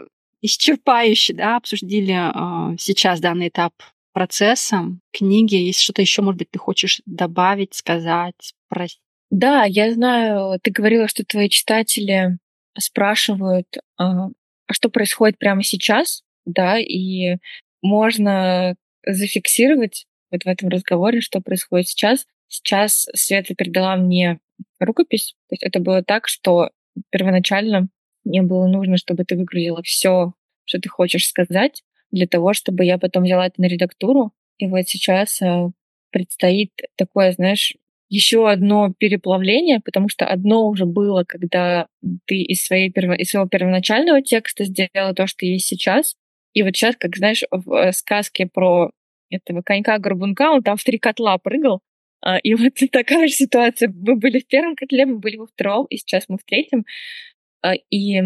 исчерпающе, 0.42 1.34
да, 1.34 1.58
обсудили 1.58 2.14
э, 2.14 2.78
сейчас 2.80 3.20
данный 3.20 3.50
этап 3.50 3.74
процесса 4.14 4.86
книги. 5.12 5.56
Есть 5.56 5.82
что-то 5.82 6.02
еще, 6.02 6.22
может 6.22 6.40
быть, 6.40 6.52
ты 6.52 6.60
хочешь 6.60 7.02
добавить, 7.06 7.74
сказать, 7.74 8.54
спросить? 8.68 9.00
Да, 9.32 9.64
я 9.66 9.94
знаю, 9.94 10.60
ты 10.62 10.72
говорила, 10.72 11.08
что 11.08 11.24
твои 11.24 11.50
читатели 11.50 12.38
спрашивают, 12.78 13.68
а, 13.98 14.28
а 14.68 14.74
что 14.74 14.90
происходит 14.90 15.38
прямо 15.38 15.64
сейчас, 15.64 16.24
да, 16.46 16.80
и 16.80 17.38
можно 17.82 18.76
зафиксировать 19.06 20.06
вот 20.32 20.44
в 20.44 20.48
этом 20.48 20.70
разговоре, 20.70 21.22
что 21.22 21.42
происходит 21.42 21.88
сейчас. 21.88 22.26
Сейчас 22.48 23.08
Света 23.14 23.54
передала 23.56 23.96
мне 23.96 24.40
рукопись. 24.80 25.36
То 25.48 25.54
есть 25.54 25.64
это 25.64 25.80
было 25.80 26.04
так, 26.04 26.28
что 26.28 26.72
первоначально 27.12 27.90
мне 28.24 28.42
было 28.42 28.68
нужно, 28.68 28.98
чтобы 28.98 29.24
ты 29.26 29.36
выгрузила 29.36 29.82
все, 29.84 30.34
что 30.66 30.80
ты 30.80 30.90
хочешь 30.90 31.28
сказать, 31.28 31.84
для 32.12 32.28
того, 32.28 32.54
чтобы 32.54 32.86
я 32.86 32.98
потом 32.98 33.24
взяла 33.24 33.48
это 33.48 33.62
на 33.62 33.68
редактуру. 33.68 34.34
И 34.58 34.68
вот 34.68 34.88
сейчас 34.88 35.42
э, 35.42 35.70
предстоит 36.12 36.72
такое, 36.96 37.32
знаешь, 37.32 37.76
еще 38.10 38.50
одно 38.50 38.94
переплавление, 38.98 39.82
потому 39.84 40.10
что 40.10 40.26
одно 40.26 40.68
уже 40.68 40.86
было, 40.86 41.24
когда 41.24 41.88
ты 42.26 42.42
из, 42.42 42.66
своей 42.66 42.92
перво... 42.92 43.14
из 43.14 43.30
своего 43.30 43.48
первоначального 43.48 44.22
текста 44.22 44.66
сделала 44.66 45.14
то, 45.14 45.28
что 45.28 45.46
есть 45.46 45.68
сейчас. 45.68 46.16
И 46.54 46.64
вот 46.64 46.76
сейчас, 46.76 46.96
как 46.98 47.16
знаешь, 47.16 47.44
в 47.52 47.72
э, 47.74 47.92
сказке 47.92 48.48
про 48.48 48.92
этого 49.30 49.62
конька-горбунка, 49.62 50.52
он 50.52 50.64
там 50.64 50.76
в 50.78 50.84
три 50.84 50.98
котла 50.98 51.38
прыгал, 51.38 51.82
а, 52.22 52.38
и 52.38 52.54
вот 52.56 52.74
такая 52.92 53.28
же 53.28 53.34
ситуация. 53.34 53.90
Мы 53.90 54.16
были 54.16 54.40
в 54.40 54.48
первом 54.48 54.76
котле, 54.76 55.06
мы 55.06 55.20
были 55.20 55.38
во 55.38 55.48
втором, 55.48 55.86
и 55.86 55.98
сейчас 55.98 56.26
мы 56.28 56.38
в 56.38 56.44
третьем. 56.44 56.86
А, 57.62 57.74
и 57.76 58.22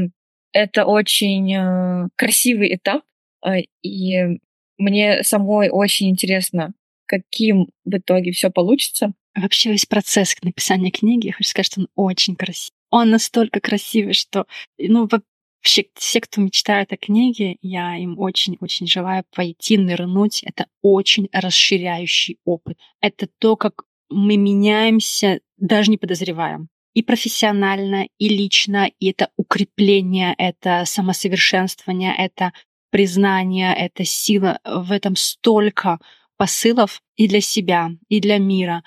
это 0.51 0.85
очень 0.85 1.53
э, 1.53 2.09
красивый 2.15 2.75
этап, 2.75 3.03
а, 3.41 3.57
и 3.81 4.39
мне 4.77 5.23
самой 5.23 5.69
очень 5.69 6.09
интересно, 6.09 6.73
каким 7.05 7.69
в 7.85 7.97
итоге 7.97 8.31
все 8.31 8.49
получится. 8.51 9.13
Вообще 9.35 9.71
весь 9.71 9.85
процесс 9.85 10.35
написания 10.41 10.91
книги, 10.91 11.27
я 11.27 11.33
хочу 11.33 11.49
сказать, 11.49 11.67
что 11.67 11.81
он 11.81 11.87
очень 11.95 12.35
красивый. 12.35 12.75
Он 12.91 13.09
настолько 13.09 13.59
красивый, 13.59 14.13
что, 14.13 14.45
ну, 14.77 15.09
вообще 15.09 15.85
все, 15.95 16.21
кто 16.21 16.41
мечтает 16.41 16.93
о 16.93 16.97
книге, 16.97 17.57
я 17.61 17.97
им 17.97 18.19
очень-очень 18.19 18.85
желаю 18.85 19.23
пойти, 19.35 19.77
нырнуть. 19.77 20.43
Это 20.43 20.67
очень 20.83 21.29
расширяющий 21.31 22.37
опыт. 22.45 22.77
Это 23.01 23.27
то, 23.39 23.55
как 23.55 23.83
мы 24.09 24.37
меняемся, 24.37 25.39
даже 25.57 25.89
не 25.89 25.97
подозреваем 25.97 26.69
и 26.93 27.01
профессионально, 27.01 28.07
и 28.17 28.29
лично, 28.29 28.89
и 28.99 29.09
это 29.09 29.29
укрепление, 29.35 30.35
это 30.37 30.83
самосовершенствование, 30.85 32.13
это 32.15 32.53
признание, 32.91 33.73
это 33.75 34.05
сила. 34.05 34.59
В 34.63 34.91
этом 34.91 35.15
столько 35.15 35.99
посылов 36.37 37.01
и 37.15 37.27
для 37.27 37.41
себя, 37.41 37.91
и 38.09 38.19
для 38.19 38.37
мира. 38.37 38.83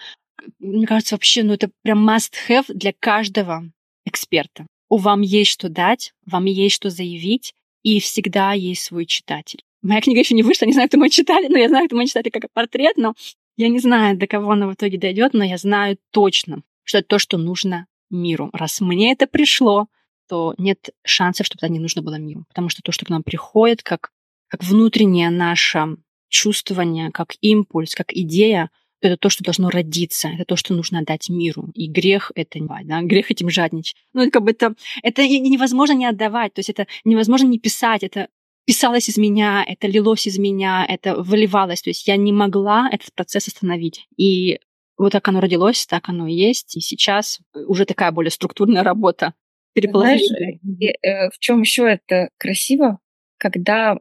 Мне 0.58 0.86
кажется, 0.86 1.14
вообще, 1.14 1.42
ну 1.42 1.54
это 1.54 1.70
прям 1.82 2.08
must-have 2.08 2.66
для 2.68 2.92
каждого 2.98 3.70
эксперта. 4.04 4.66
У 4.88 4.96
вам 4.98 5.20
есть 5.20 5.50
что 5.50 5.68
дать, 5.68 6.12
вам 6.24 6.44
есть 6.44 6.76
что 6.76 6.90
заявить, 6.90 7.54
и 7.82 8.00
всегда 8.00 8.52
есть 8.52 8.82
свой 8.82 9.06
читатель. 9.06 9.62
Моя 9.82 10.00
книга 10.00 10.20
еще 10.20 10.34
не 10.34 10.42
вышла, 10.42 10.66
не 10.66 10.72
знаю, 10.72 10.88
кто 10.88 10.98
мой 10.98 11.10
читатель, 11.10 11.50
но 11.50 11.58
я 11.58 11.68
знаю, 11.68 11.86
кто 11.86 11.96
мой 11.96 12.06
читатель 12.06 12.30
как 12.30 12.50
портрет, 12.52 12.96
но 12.96 13.14
я 13.56 13.68
не 13.68 13.78
знаю, 13.78 14.16
до 14.16 14.26
кого 14.26 14.52
она 14.52 14.66
в 14.66 14.74
итоге 14.74 14.98
дойдет, 14.98 15.32
но 15.34 15.44
я 15.44 15.56
знаю 15.56 15.98
точно, 16.10 16.62
что 16.84 16.98
это 16.98 17.08
то, 17.08 17.18
что 17.18 17.38
нужно 17.38 17.86
миру. 18.10 18.50
Раз 18.52 18.80
мне 18.80 19.12
это 19.12 19.26
пришло, 19.26 19.86
то 20.28 20.54
нет 20.58 20.90
шансов, 21.04 21.46
чтобы 21.46 21.60
это 21.64 21.72
не 21.72 21.78
нужно 21.78 22.02
было 22.02 22.16
миру. 22.16 22.44
Потому 22.48 22.68
что 22.68 22.82
то, 22.82 22.92
что 22.92 23.06
к 23.06 23.08
нам 23.08 23.22
приходит, 23.22 23.82
как, 23.82 24.10
как 24.48 24.62
внутреннее 24.62 25.30
наше 25.30 25.96
чувствование, 26.28 27.10
как 27.12 27.34
импульс, 27.40 27.94
как 27.94 28.12
идея, 28.12 28.70
это 29.00 29.16
то, 29.16 29.28
что 29.28 29.44
должно 29.44 29.70
родиться, 29.70 30.28
это 30.28 30.44
то, 30.44 30.56
что 30.56 30.74
нужно 30.74 31.00
отдать 31.00 31.28
миру. 31.28 31.70
И 31.74 31.88
грех 31.88 32.32
это 32.34 32.58
не 32.58 32.68
да? 32.84 33.02
грех 33.02 33.30
этим 33.30 33.50
жадничать. 33.50 33.96
Ну, 34.12 34.22
это 34.22 34.30
как 34.30 34.42
бы 34.42 34.50
это, 34.50 34.74
это 35.02 35.26
невозможно 35.26 35.94
не 35.94 36.06
отдавать, 36.06 36.54
то 36.54 36.60
есть 36.60 36.70
это 36.70 36.86
невозможно 37.04 37.46
не 37.46 37.58
писать, 37.58 38.02
это 38.02 38.28
писалось 38.66 39.08
из 39.08 39.16
меня, 39.16 39.64
это 39.66 39.86
лилось 39.86 40.26
из 40.26 40.38
меня, 40.38 40.84
это 40.86 41.16
выливалось. 41.16 41.82
То 41.82 41.90
есть 41.90 42.06
я 42.08 42.16
не 42.16 42.32
могла 42.32 42.88
этот 42.90 43.14
процесс 43.14 43.48
остановить. 43.48 44.06
И 44.16 44.58
вот 44.98 45.12
так 45.12 45.26
оно 45.28 45.40
родилось, 45.40 45.86
так 45.86 46.08
оно 46.08 46.26
и 46.26 46.34
есть. 46.34 46.76
И 46.76 46.80
сейчас 46.80 47.40
уже 47.54 47.84
такая 47.84 48.10
более 48.10 48.30
структурная 48.30 48.82
работа. 48.82 49.34
Переположение. 49.72 50.58
Э, 51.02 51.30
в 51.30 51.38
чем 51.38 51.60
еще 51.60 51.84
это 51.84 52.30
красиво? 52.38 52.98
Когда 53.50 53.98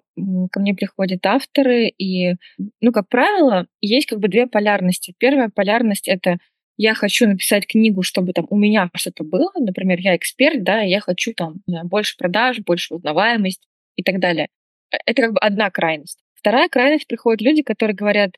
ко 0.51 0.59
мне 0.59 0.73
приходят 0.73 1.25
авторы, 1.25 1.87
и, 1.87 2.35
ну, 2.81 2.91
как 2.91 3.09
правило, 3.09 3.67
есть 3.81 4.07
как 4.07 4.19
бы 4.19 4.27
две 4.27 4.47
полярности. 4.47 5.13
Первая 5.17 5.49
полярность— 5.49 6.07
это 6.09 6.37
я 6.77 6.93
хочу 6.93 7.27
написать 7.27 7.67
книгу, 7.67 8.01
чтобы 8.03 8.33
там 8.33 8.47
у 8.49 8.57
меня 8.57 8.89
что-то 8.95 9.23
было. 9.23 9.51
Например, 9.55 9.99
я 9.99 10.15
эксперт, 10.15 10.63
да, 10.63 10.81
я 10.81 10.99
хочу 10.99 11.33
там 11.33 11.61
больше 11.85 12.17
продаж, 12.17 12.59
больше 12.59 12.95
узнаваемость 12.95 13.67
и 13.95 14.03
так 14.03 14.19
далее. 14.19 14.49
Э, 14.91 14.97
это 15.05 15.21
как 15.21 15.33
бы 15.33 15.39
одна 15.39 15.69
крайность. 15.69 16.19
Вторая 16.33 16.69
крайность 16.69 17.07
приходят 17.07 17.41
люди, 17.41 17.63
которые 17.63 17.95
говорят, 17.95 18.31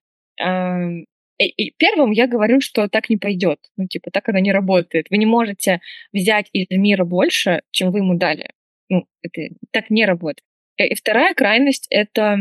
и, 1.40 1.46
и 1.46 1.74
первым 1.78 2.12
я 2.12 2.28
говорю, 2.28 2.62
что 2.62 2.88
так 2.88 3.10
не 3.10 3.18
пойдет. 3.18 3.60
Ну, 3.78 3.88
типа, 3.88 4.10
так 4.12 4.28
оно 4.30 4.40
не 4.40 4.52
работает. 4.52 5.08
Вы 5.10 5.18
не 5.18 5.26
можете 5.26 5.82
взять 6.12 6.50
из 6.52 6.68
мира 6.70 7.06
больше, 7.06 7.62
чем 7.72 7.92
вы 7.92 8.00
ему 8.00 8.18
дали. 8.18 8.52
Ну, 8.90 9.06
это 9.22 9.54
так 9.72 9.90
не 9.90 10.06
работает. 10.06 10.44
И, 10.78 10.84
и 10.84 10.96
вторая 10.96 11.34
крайность— 11.34 11.88
это 11.90 12.40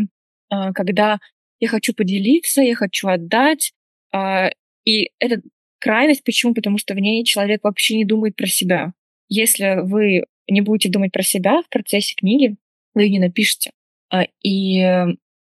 а, 0.49 0.73
когда 0.73 1.19
я 1.61 1.69
хочу 1.69 1.95
поделиться, 1.95 2.63
я 2.63 2.75
хочу 2.75 3.09
отдать. 3.09 3.73
А, 4.13 4.51
и 4.85 5.11
эта 5.19 5.43
крайность 5.79 6.25
почему? 6.25 6.55
Потому 6.55 6.79
что 6.79 6.95
в 6.95 6.99
ней 6.99 7.25
человек 7.25 7.65
вообще 7.65 7.97
не 7.97 8.05
думает 8.05 8.37
про 8.37 8.47
себя. 8.47 8.93
Если 9.29 9.81
вы 9.83 10.25
не 10.49 10.61
будете 10.61 10.89
думать 10.89 11.13
про 11.13 11.23
себя 11.23 11.63
в 11.63 11.69
процессе 11.69 12.15
книги, 12.15 12.57
вы 12.95 13.05
ее 13.05 13.11
не 13.11 13.19
напишете. 13.19 13.71
А, 14.11 14.27
и 14.43 14.83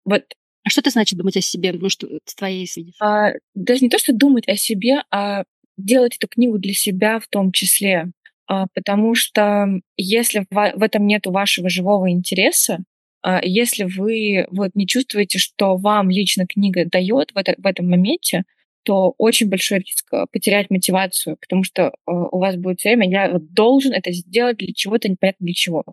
вот 0.04 0.24
а 0.66 0.68
что 0.68 0.80
это 0.80 0.90
значит 0.90 1.16
думать 1.16 1.36
о 1.36 1.40
себе, 1.40 1.72
ну, 1.72 1.88
что 1.88 2.08
с 2.24 2.34
твоей 2.34 2.66
А, 3.00 3.34
даже 3.54 3.82
не 3.82 3.88
то, 3.88 3.98
что 3.98 4.12
думать 4.12 4.48
о 4.48 4.56
себе, 4.56 5.04
а 5.12 5.44
делать 5.76 6.16
эту 6.16 6.26
книгу 6.26 6.58
для 6.58 6.74
себя 6.74 7.20
в 7.20 7.28
том 7.28 7.52
числе. 7.52 8.10
А, 8.48 8.66
потому 8.74 9.14
что 9.14 9.66
если 9.96 10.46
в, 10.50 10.82
этом 10.82 11.06
нет 11.06 11.26
вашего 11.26 11.68
живого 11.68 12.10
интереса, 12.10 12.78
А, 13.22 13.40
если 13.42 13.84
вы 13.84 14.46
вот 14.50 14.70
не 14.74 14.86
чувствуете, 14.86 15.38
что 15.38 15.76
вам 15.76 16.10
лично 16.10 16.46
книга 16.46 16.84
дает 16.86 17.32
в, 17.32 17.38
это, 17.38 17.54
в 17.58 17.66
этом 17.66 17.88
моменте, 17.88 18.44
то 18.84 19.14
очень 19.18 19.48
большой 19.48 19.78
риск 19.80 20.06
э, 20.12 20.26
потерять 20.32 20.70
мотивацию, 20.70 21.36
потому 21.40 21.64
что 21.64 21.92
у 22.06 22.38
вас 22.38 22.56
будет 22.56 22.84
время, 22.84 23.10
я 23.10 23.36
должен 23.40 23.92
это 23.92 24.12
сделать 24.12 24.58
для 24.58 24.72
чего-то, 24.72 25.08
непонятно 25.08 25.44
для 25.44 25.54
чего. 25.54 25.84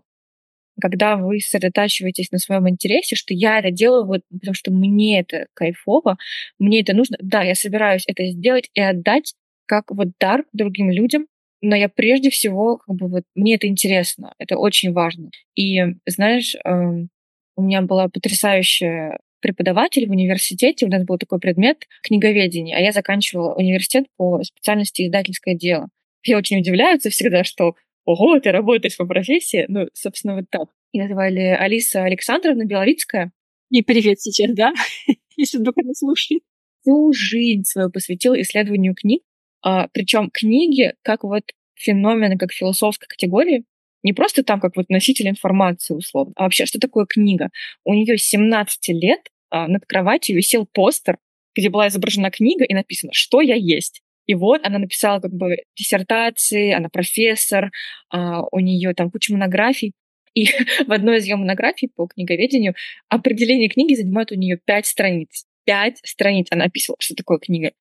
Когда 0.80 1.16
вы 1.16 1.40
сосредотачиваетесь 1.40 2.30
на 2.32 2.38
своем 2.38 2.68
интересе, 2.68 3.16
что 3.16 3.34
я 3.34 3.58
это 3.58 3.72
делаю, 3.72 4.06
вот, 4.06 4.22
потому 4.30 4.54
что 4.54 4.72
мне 4.72 5.20
это 5.20 5.46
кайфово, 5.54 6.18
мне 6.60 6.82
это 6.82 6.94
нужно, 6.94 7.16
да, 7.20 7.42
я 7.42 7.54
собираюсь 7.56 8.04
это 8.06 8.24
сделать 8.26 8.70
и 8.74 8.80
отдать 8.80 9.34
как 9.66 9.90
вот 9.90 10.08
дар 10.20 10.44
другим 10.52 10.90
людям, 10.90 11.26
но 11.64 11.76
я 11.76 11.88
прежде 11.88 12.30
всего, 12.30 12.78
как 12.78 12.94
бы 12.96 13.08
вот, 13.08 13.24
мне 13.34 13.54
это 13.54 13.66
интересно, 13.66 14.34
это 14.38 14.58
очень 14.58 14.92
важно. 14.92 15.30
И 15.54 15.80
знаешь, 16.06 16.54
эм, 16.64 17.08
у 17.56 17.62
меня 17.62 17.82
была 17.82 18.08
потрясающая 18.08 19.18
преподаватель 19.40 20.06
в 20.06 20.10
университете, 20.10 20.86
у 20.86 20.88
нас 20.88 21.04
был 21.04 21.18
такой 21.18 21.38
предмет 21.40 21.84
книговедение, 22.02 22.76
а 22.76 22.80
я 22.80 22.92
заканчивала 22.92 23.54
университет 23.54 24.06
по 24.16 24.42
специальности 24.42 25.06
издательское 25.06 25.54
дело. 25.54 25.88
Все 26.22 26.36
очень 26.36 26.58
удивляются 26.58 27.10
всегда, 27.10 27.44
что 27.44 27.74
«Ого, 28.04 28.38
ты 28.40 28.50
работаешь 28.52 28.96
по 28.96 29.06
профессии?» 29.06 29.64
Ну, 29.68 29.88
собственно, 29.94 30.36
вот 30.36 30.44
так. 30.50 30.68
Меня 30.92 31.08
звали 31.08 31.40
Алиса 31.40 32.04
Александровна 32.04 32.64
Белорицкая. 32.64 33.32
И 33.70 33.82
привет 33.82 34.20
сейчас, 34.20 34.54
да? 34.54 34.72
Если 35.36 35.58
вдруг 35.58 35.76
она 35.78 35.92
слушает. 35.94 36.42
Всю 36.82 37.12
жизнь 37.12 37.64
свою 37.64 37.90
посвятила 37.90 38.40
исследованию 38.40 38.94
книг. 38.94 39.22
А, 39.64 39.88
причем 39.92 40.30
книги 40.30 40.94
как 41.02 41.24
вот 41.24 41.44
феномены, 41.74 42.36
как 42.36 42.52
философской 42.52 43.08
категории, 43.08 43.64
не 44.02 44.12
просто 44.12 44.44
там 44.44 44.60
как 44.60 44.76
вот 44.76 44.90
носитель 44.90 45.28
информации 45.28 45.94
условно, 45.94 46.34
а 46.36 46.44
вообще 46.44 46.66
что 46.66 46.78
такое 46.78 47.06
книга. 47.06 47.48
У 47.84 47.94
нее 47.94 48.18
17 48.18 48.88
лет 48.88 49.20
а, 49.50 49.66
над 49.66 49.86
кроватью 49.86 50.36
висел 50.36 50.66
постер, 50.70 51.16
где 51.56 51.70
была 51.70 51.88
изображена 51.88 52.30
книга 52.30 52.64
и 52.64 52.74
написано 52.74 53.12
«Что 53.14 53.40
я 53.40 53.54
есть?». 53.54 54.02
И 54.26 54.34
вот 54.34 54.60
она 54.64 54.78
написала 54.78 55.20
как 55.20 55.32
бы 55.32 55.56
диссертации, 55.76 56.72
она 56.72 56.88
профессор, 56.90 57.70
а, 58.10 58.42
у 58.52 58.58
нее 58.58 58.92
там 58.94 59.10
куча 59.10 59.32
монографий. 59.32 59.92
И 60.34 60.46
в 60.86 60.92
одной 60.92 61.18
из 61.18 61.24
ее 61.24 61.36
монографий 61.36 61.88
по 61.94 62.06
книговедению 62.06 62.74
определение 63.08 63.68
книги 63.68 63.94
занимает 63.94 64.32
у 64.32 64.34
нее 64.34 64.58
пять 64.62 64.86
страниц. 64.86 65.46
Пять 65.64 65.98
страниц 66.04 66.48
она 66.50 66.66
описывала, 66.66 66.96
что 67.00 67.14
такое 67.14 67.38
книга. 67.38 67.72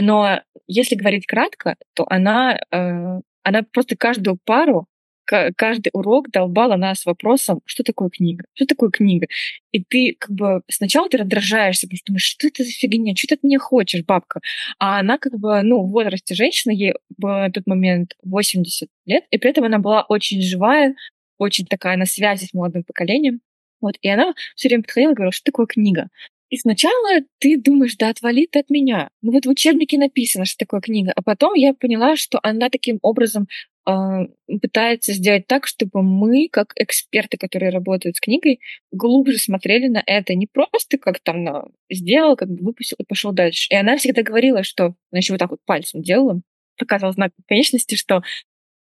Но 0.00 0.40
если 0.66 0.94
говорить 0.94 1.26
кратко, 1.26 1.76
то 1.94 2.06
она, 2.08 2.58
э, 2.70 3.20
она 3.42 3.62
просто 3.72 3.96
каждую 3.96 4.38
пару 4.44 4.86
каждый 5.24 5.90
урок 5.92 6.30
долбала 6.30 6.76
нас 6.76 7.06
вопросом, 7.06 7.60
что 7.64 7.82
такое 7.82 8.08
книга, 8.10 8.44
что 8.54 8.66
такое 8.66 8.90
книга. 8.90 9.26
И 9.70 9.82
ты 9.82 10.16
как 10.18 10.30
бы 10.30 10.62
сначала 10.68 11.08
ты 11.08 11.18
раздражаешься, 11.18 11.86
потому 11.86 11.96
что 11.96 12.06
думаешь, 12.06 12.24
что 12.24 12.46
это 12.48 12.64
за 12.64 12.70
фигня, 12.70 13.14
что 13.16 13.28
ты 13.28 13.34
от 13.36 13.42
меня 13.42 13.58
хочешь, 13.58 14.04
бабка. 14.04 14.40
А 14.78 14.98
она 14.98 15.18
как 15.18 15.38
бы, 15.38 15.62
ну, 15.62 15.82
в 15.82 15.90
возрасте 15.90 16.34
женщины, 16.34 16.72
ей 16.72 16.94
на 17.18 17.50
тот 17.50 17.66
момент 17.66 18.14
80 18.22 18.88
лет, 19.06 19.24
и 19.30 19.38
при 19.38 19.50
этом 19.50 19.64
она 19.64 19.78
была 19.78 20.02
очень 20.02 20.42
живая, 20.42 20.94
очень 21.38 21.66
такая 21.66 21.96
на 21.96 22.06
связи 22.06 22.46
с 22.46 22.54
молодым 22.54 22.84
поколением. 22.84 23.40
Вот, 23.80 23.96
и 24.00 24.08
она 24.08 24.32
все 24.54 24.68
время 24.68 24.84
подходила 24.84 25.10
и 25.10 25.14
говорила, 25.14 25.32
что 25.32 25.44
такое 25.44 25.66
книга. 25.66 26.08
И 26.52 26.58
сначала 26.58 27.22
ты 27.38 27.56
думаешь, 27.56 27.96
да 27.96 28.10
отвали 28.10 28.46
ты 28.46 28.58
от 28.58 28.68
меня. 28.68 29.08
Ну 29.22 29.32
вот 29.32 29.46
в 29.46 29.48
учебнике 29.48 29.96
написано, 29.96 30.44
что 30.44 30.58
такое 30.58 30.82
книга. 30.82 31.10
А 31.16 31.22
потом 31.22 31.54
я 31.54 31.72
поняла, 31.72 32.14
что 32.14 32.38
она 32.42 32.68
таким 32.68 32.98
образом 33.00 33.48
а, 33.86 34.26
пытается 34.60 35.14
сделать 35.14 35.46
так, 35.46 35.66
чтобы 35.66 36.02
мы, 36.02 36.50
как 36.52 36.74
эксперты, 36.76 37.38
которые 37.38 37.70
работают 37.70 38.16
с 38.16 38.20
книгой, 38.20 38.60
глубже 38.90 39.38
смотрели 39.38 39.88
на 39.88 40.02
это. 40.04 40.34
Не 40.34 40.46
просто 40.46 40.98
как 40.98 41.20
там 41.20 41.42
на, 41.42 41.64
сделал, 41.90 42.36
как 42.36 42.50
бы 42.50 42.62
выпустил 42.62 42.98
и 43.00 43.04
пошел 43.04 43.32
дальше. 43.32 43.68
И 43.70 43.74
она 43.74 43.96
всегда 43.96 44.20
говорила, 44.20 44.62
что, 44.62 44.94
она 45.10 45.20
еще 45.20 45.32
вот 45.32 45.38
так 45.38 45.52
вот 45.52 45.60
пальцем 45.64 46.02
делала, 46.02 46.42
показывала 46.76 47.14
знак 47.14 47.32
конечности, 47.48 47.94
что 47.94 48.22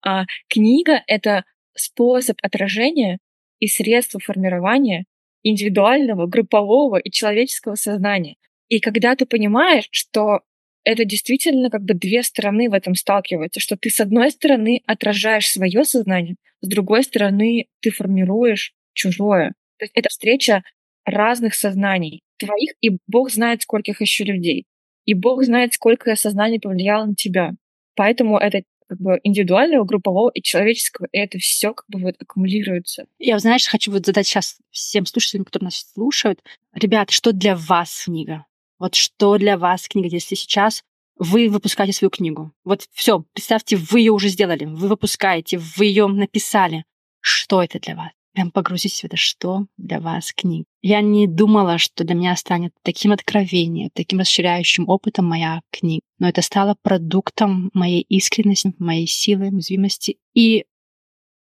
а, 0.03 0.26
книга— 0.49 1.03
это 1.05 1.45
способ 1.76 2.39
отражения 2.41 3.20
и 3.59 3.68
средство 3.68 4.20
формирования 4.20 5.05
индивидуального, 5.44 6.28
группового 6.28 6.98
и 6.98 7.10
человеческого 7.12 7.76
сознания. 7.76 8.36
И 8.68 8.80
когда 8.80 9.16
ты 9.16 9.26
понимаешь, 9.26 9.88
что 9.92 10.42
это 10.84 11.06
действительно 11.06 11.70
как 11.70 11.84
бы 11.84 11.94
две 11.94 12.24
стороны 12.24 12.70
в 12.70 12.74
этом 12.74 12.96
сталкиваются, 12.96 13.60
что 13.60 13.78
ты 13.78 13.89
с 13.89 14.00
одной 14.00 14.32
стороны 14.32 14.82
отражаешь 14.86 15.48
свое 15.48 15.84
сознание, 15.84 16.36
с 16.62 16.68
другой 16.68 17.04
стороны 17.04 17.68
ты 17.82 17.92
формируешь 17.92 18.74
чужое. 18.94 19.54
То 19.78 19.86
есть 19.86 19.94
это 19.96 20.10
встреча 20.10 20.64
разных 21.06 21.56
сознаний, 21.56 22.22
твоих, 22.38 22.74
и 22.82 22.98
Бог 23.08 23.32
знает, 23.32 23.64
скольких 23.64 24.02
еще 24.02 24.24
людей. 24.24 24.66
И 25.06 25.14
Бог 25.14 25.44
знает, 25.44 25.74
сколько 25.74 26.16
сознаний 26.16 26.60
повлияло 26.60 27.06
на 27.06 27.16
тебя. 27.16 27.52
Поэтому 27.96 28.38
это 28.38 28.62
как 28.92 29.00
бы 29.00 29.22
индивидуального, 29.24 29.86
группового 29.86 30.30
и 30.34 30.42
человеческого, 30.42 31.08
и 31.14 31.18
это 31.18 31.38
все 31.38 31.74
как 31.74 31.86
бы 31.88 32.00
вот 32.00 32.16
аккумулируется. 32.20 33.06
Я, 33.20 33.39
знаешь, 33.39 33.66
хочу 33.66 33.89
вот 33.89 34.06
задать 34.06 34.28
сейчас 34.28 34.58
всем 34.70 35.06
слушателям, 35.06 35.46
которые 35.46 35.68
нас 35.68 35.89
слушают. 35.94 36.44
Ребята, 36.74 37.14
что 37.14 37.32
для 37.32 37.56
вас 37.56 38.04
книга? 38.04 38.46
Вот 38.80 38.96
что 38.96 39.38
для 39.38 39.58
вас 39.58 39.88
книга, 39.88 40.10
если 40.10 40.36
сейчас 40.36 40.84
вы 41.18 41.48
выпускаете 41.48 41.94
свою 41.94 42.10
книгу. 42.10 42.52
Вот 42.66 42.82
все, 42.92 43.24
представьте, 43.32 43.78
вы 43.78 44.02
ее 44.02 44.12
уже 44.12 44.28
сделали, 44.28 44.66
вы 44.66 44.89
выпускаете, 44.89 45.58
вы 45.78 45.86
ее 45.86 46.08
написали. 46.08 46.84
Что 47.22 47.64
это 47.64 47.80
для 47.80 47.96
вас? 47.96 48.12
Прям 48.34 48.50
погрузитесь 48.52 49.02
в 49.02 49.06
это, 49.06 49.18
что 49.18 49.66
для 49.78 50.00
вас 50.00 50.32
книга. 50.32 50.66
Я 50.82 51.02
не 51.02 51.28
думала, 51.28 51.78
что 51.78 52.06
для 52.06 52.16
меня 52.16 52.36
станет 52.38 52.74
таким 52.82 53.12
откровением, 53.12 53.90
таким 53.94 54.20
расширяющим 54.20 54.88
опытом 54.88 55.26
моя 55.26 55.62
книга. 55.70 56.02
Но 56.18 56.30
это 56.30 56.42
стало 56.42 56.76
продуктом 56.82 57.72
моей 57.74 58.02
искренности, 58.02 58.74
моей 58.80 59.08
силы, 59.08 59.50
уязвимости 59.50 60.18
и 60.34 60.66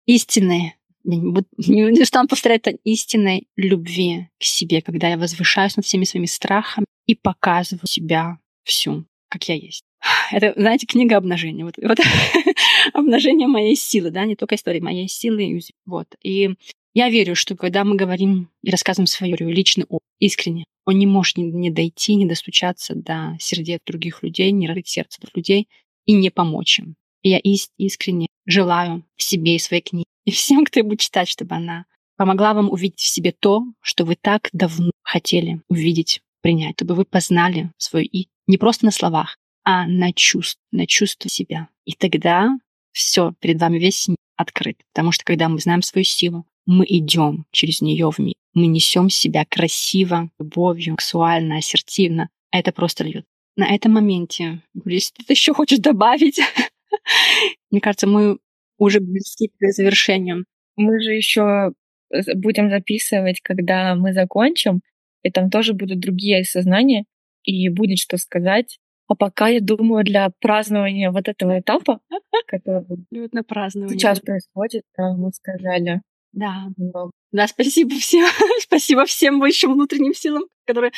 истины. 0.07 0.73
Не, 1.03 1.17
не, 1.57 1.91
не 1.91 2.05
стану 2.05 2.27
повторять 2.27 2.61
это 2.65 2.77
истинной 2.83 3.47
любви 3.55 4.29
к 4.39 4.43
себе, 4.43 4.81
когда 4.81 5.09
я 5.09 5.17
возвышаюсь 5.17 5.75
над 5.75 5.85
всеми 5.85 6.05
своими 6.05 6.25
страхами 6.25 6.85
и 7.05 7.13
показываю 7.13 7.87
себя 7.87 8.39
всю, 8.63 9.05
как 9.29 9.47
я 9.47 9.55
есть. 9.55 9.83
Это, 10.31 10.53
знаете, 10.55 10.87
книга 10.87 11.17
обнажения. 11.17 11.65
Вот, 11.65 11.75
вот 11.77 11.99
обнажение 12.93 13.47
моей 13.47 13.75
силы, 13.75 14.11
да, 14.11 14.25
не 14.25 14.35
только 14.35 14.55
истории 14.55 14.79
моей 14.79 15.07
силы. 15.07 15.59
Вот. 15.85 16.07
И 16.21 16.55
я 16.93 17.09
верю, 17.09 17.35
что 17.35 17.55
когда 17.55 17.83
мы 17.83 17.95
говорим 17.95 18.49
и 18.61 18.69
рассказываем 18.69 19.07
свою 19.07 19.35
личный 19.35 19.85
опыт, 19.85 20.07
искренне, 20.19 20.65
он 20.85 20.99
не 20.99 21.07
может 21.07 21.37
не, 21.37 21.45
не 21.45 21.71
дойти, 21.71 22.15
не 22.15 22.25
достучаться 22.25 22.93
до 22.95 23.35
сердец 23.39 23.81
других 23.85 24.21
людей, 24.21 24.51
не 24.51 24.67
раскрыть 24.67 24.87
сердце 24.87 25.21
других 25.21 25.37
людей 25.37 25.67
и 26.05 26.13
не 26.13 26.29
помочь 26.29 26.79
им. 26.79 26.95
И 27.21 27.29
я 27.29 27.39
искренне 27.39 28.27
желаю 28.45 29.03
себе 29.15 29.55
и 29.55 29.59
своей 29.59 29.81
книге, 29.81 30.05
и 30.25 30.31
всем, 30.31 30.65
кто 30.65 30.83
будет 30.83 30.99
читать, 30.99 31.29
чтобы 31.29 31.55
она 31.55 31.85
помогла 32.17 32.53
вам 32.53 32.69
увидеть 32.69 32.99
в 32.99 33.07
себе 33.07 33.31
то, 33.31 33.63
что 33.81 34.05
вы 34.05 34.15
так 34.15 34.49
давно 34.53 34.91
хотели 35.01 35.61
увидеть 35.67 36.21
принять, 36.41 36.75
чтобы 36.75 36.95
вы 36.95 37.05
познали 37.05 37.71
свое 37.77 38.05
«и» 38.05 38.27
не 38.45 38.57
просто 38.57 38.85
на 38.85 38.91
словах, 38.91 39.37
а 39.63 39.87
на 39.87 40.11
чувств, 40.13 40.59
на 40.71 40.85
чувство 40.85 41.29
себя. 41.29 41.69
И 41.85 41.93
тогда 41.93 42.57
все, 42.93 43.33
перед 43.39 43.59
вами 43.59 43.77
весь 43.79 44.07
мир 44.07 44.17
открыт. 44.37 44.77
Потому 44.93 45.11
что 45.11 45.25
когда 45.25 45.49
мы 45.49 45.59
знаем 45.59 45.81
свою 45.81 46.05
силу, 46.05 46.45
мы 46.65 46.85
идем 46.87 47.45
через 47.51 47.81
нее 47.81 48.09
в 48.09 48.19
мир. 48.19 48.35
Мы 48.53 48.67
несем 48.67 49.09
себя 49.09 49.45
красиво, 49.49 50.29
любовью, 50.39 50.93
сексуально, 50.93 51.57
ассертивно. 51.57 52.29
Это 52.51 52.71
просто 52.71 53.03
льет. 53.03 53.25
На 53.55 53.73
этом 53.73 53.93
моменте, 53.93 54.61
если 54.85 55.23
ты 55.23 55.33
еще 55.33 55.53
хочешь 55.53 55.79
добавить, 55.79 56.39
мне 57.71 57.81
кажется, 57.81 58.07
мы 58.07 58.37
уже 58.77 58.99
близки 58.99 59.49
к 59.49 59.71
завершению. 59.71 60.45
Мы 60.75 61.01
же 61.01 61.11
еще 61.11 61.73
будем 62.35 62.69
записывать, 62.69 63.41
когда 63.41 63.95
мы 63.95 64.13
закончим, 64.13 64.81
и 65.23 65.31
там 65.31 65.49
тоже 65.49 65.73
будут 65.73 65.99
другие 65.99 66.41
осознания, 66.41 67.05
и 67.43 67.69
будет 67.69 67.99
что 67.99 68.17
сказать. 68.17 68.79
А 69.13 69.15
пока, 69.15 69.47
я 69.47 69.61
думаю, 69.61 70.03
для 70.03 70.31
празднования 70.41 71.11
вот 71.11 71.27
этого 71.27 71.59
этапа, 71.59 71.99
который 72.47 72.83
на 73.31 73.43
празднование. 73.43 73.95
сейчас 73.95 74.19
происходит, 74.19 74.85
мы 74.97 75.31
сказали. 75.31 76.01
Да. 76.31 76.65
Да, 77.31 77.47
спасибо 77.47 77.91
всем. 77.91 78.25
спасибо 78.59 79.05
всем 79.05 79.39
высшим 79.39 79.73
внутренним 79.73 80.15
силам, 80.15 80.45
которые 80.65 80.93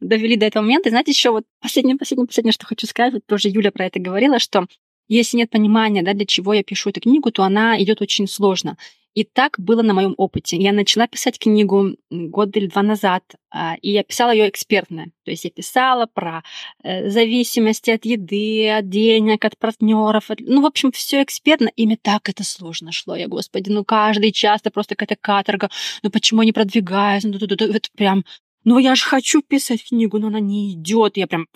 довели 0.00 0.36
до 0.36 0.46
этого 0.46 0.62
момента. 0.62 0.88
И 0.88 0.90
знаете, 0.90 1.10
еще 1.10 1.30
вот 1.30 1.44
последнее, 1.60 1.96
последнее, 1.96 2.28
последнее, 2.28 2.52
что 2.52 2.66
хочу 2.66 2.86
сказать, 2.86 3.14
вот 3.14 3.26
тоже 3.26 3.48
Юля 3.48 3.72
про 3.72 3.86
это 3.86 3.98
говорила, 3.98 4.38
что 4.38 4.66
если 5.08 5.38
нет 5.38 5.50
понимания, 5.50 6.04
да, 6.04 6.14
для 6.14 6.24
чего 6.24 6.54
я 6.54 6.62
пишу 6.62 6.90
эту 6.90 7.00
книгу, 7.00 7.32
то 7.32 7.42
она 7.42 7.82
идет 7.82 8.00
очень 8.00 8.28
сложно. 8.28 8.76
И 9.16 9.24
так 9.24 9.58
было 9.58 9.80
на 9.80 9.94
моем 9.94 10.12
опыте. 10.18 10.58
Я 10.58 10.74
начала 10.74 11.06
писать 11.06 11.38
книгу 11.38 11.96
год 12.10 12.54
или 12.54 12.66
два 12.66 12.82
назад, 12.82 13.24
а, 13.50 13.76
и 13.80 13.90
я 13.90 14.04
писала 14.04 14.30
ее 14.30 14.46
экспертно. 14.46 15.06
То 15.24 15.30
есть 15.30 15.44
я 15.44 15.50
писала 15.50 16.04
про 16.04 16.44
э, 16.84 17.08
зависимости 17.08 17.90
от 17.90 18.04
еды, 18.04 18.68
от 18.68 18.90
денег, 18.90 19.42
от 19.46 19.58
партнеров. 19.58 20.28
Ну, 20.40 20.60
в 20.60 20.66
общем, 20.66 20.92
все 20.92 21.22
экспертно. 21.22 21.70
И 21.76 21.86
мне 21.86 21.96
так 21.96 22.28
это 22.28 22.44
сложно 22.44 22.92
шло. 22.92 23.16
Я, 23.16 23.26
господи, 23.26 23.70
ну 23.70 23.86
каждый 23.86 24.32
час 24.32 24.60
это 24.60 24.70
просто 24.70 24.94
какая-то 24.96 25.16
каторга. 25.18 25.70
Ну 26.02 26.10
почему 26.10 26.42
не 26.42 26.52
продвигаюсь? 26.52 27.24
Ну, 27.24 27.38
это 27.38 27.88
прям 27.96 28.22
ну 28.64 28.76
я 28.78 28.94
же 28.96 29.04
хочу 29.04 29.40
писать 29.40 29.88
книгу, 29.88 30.18
но 30.18 30.26
она 30.26 30.40
не 30.40 30.74
идет. 30.74 31.16
Я 31.16 31.26
прям 31.26 31.46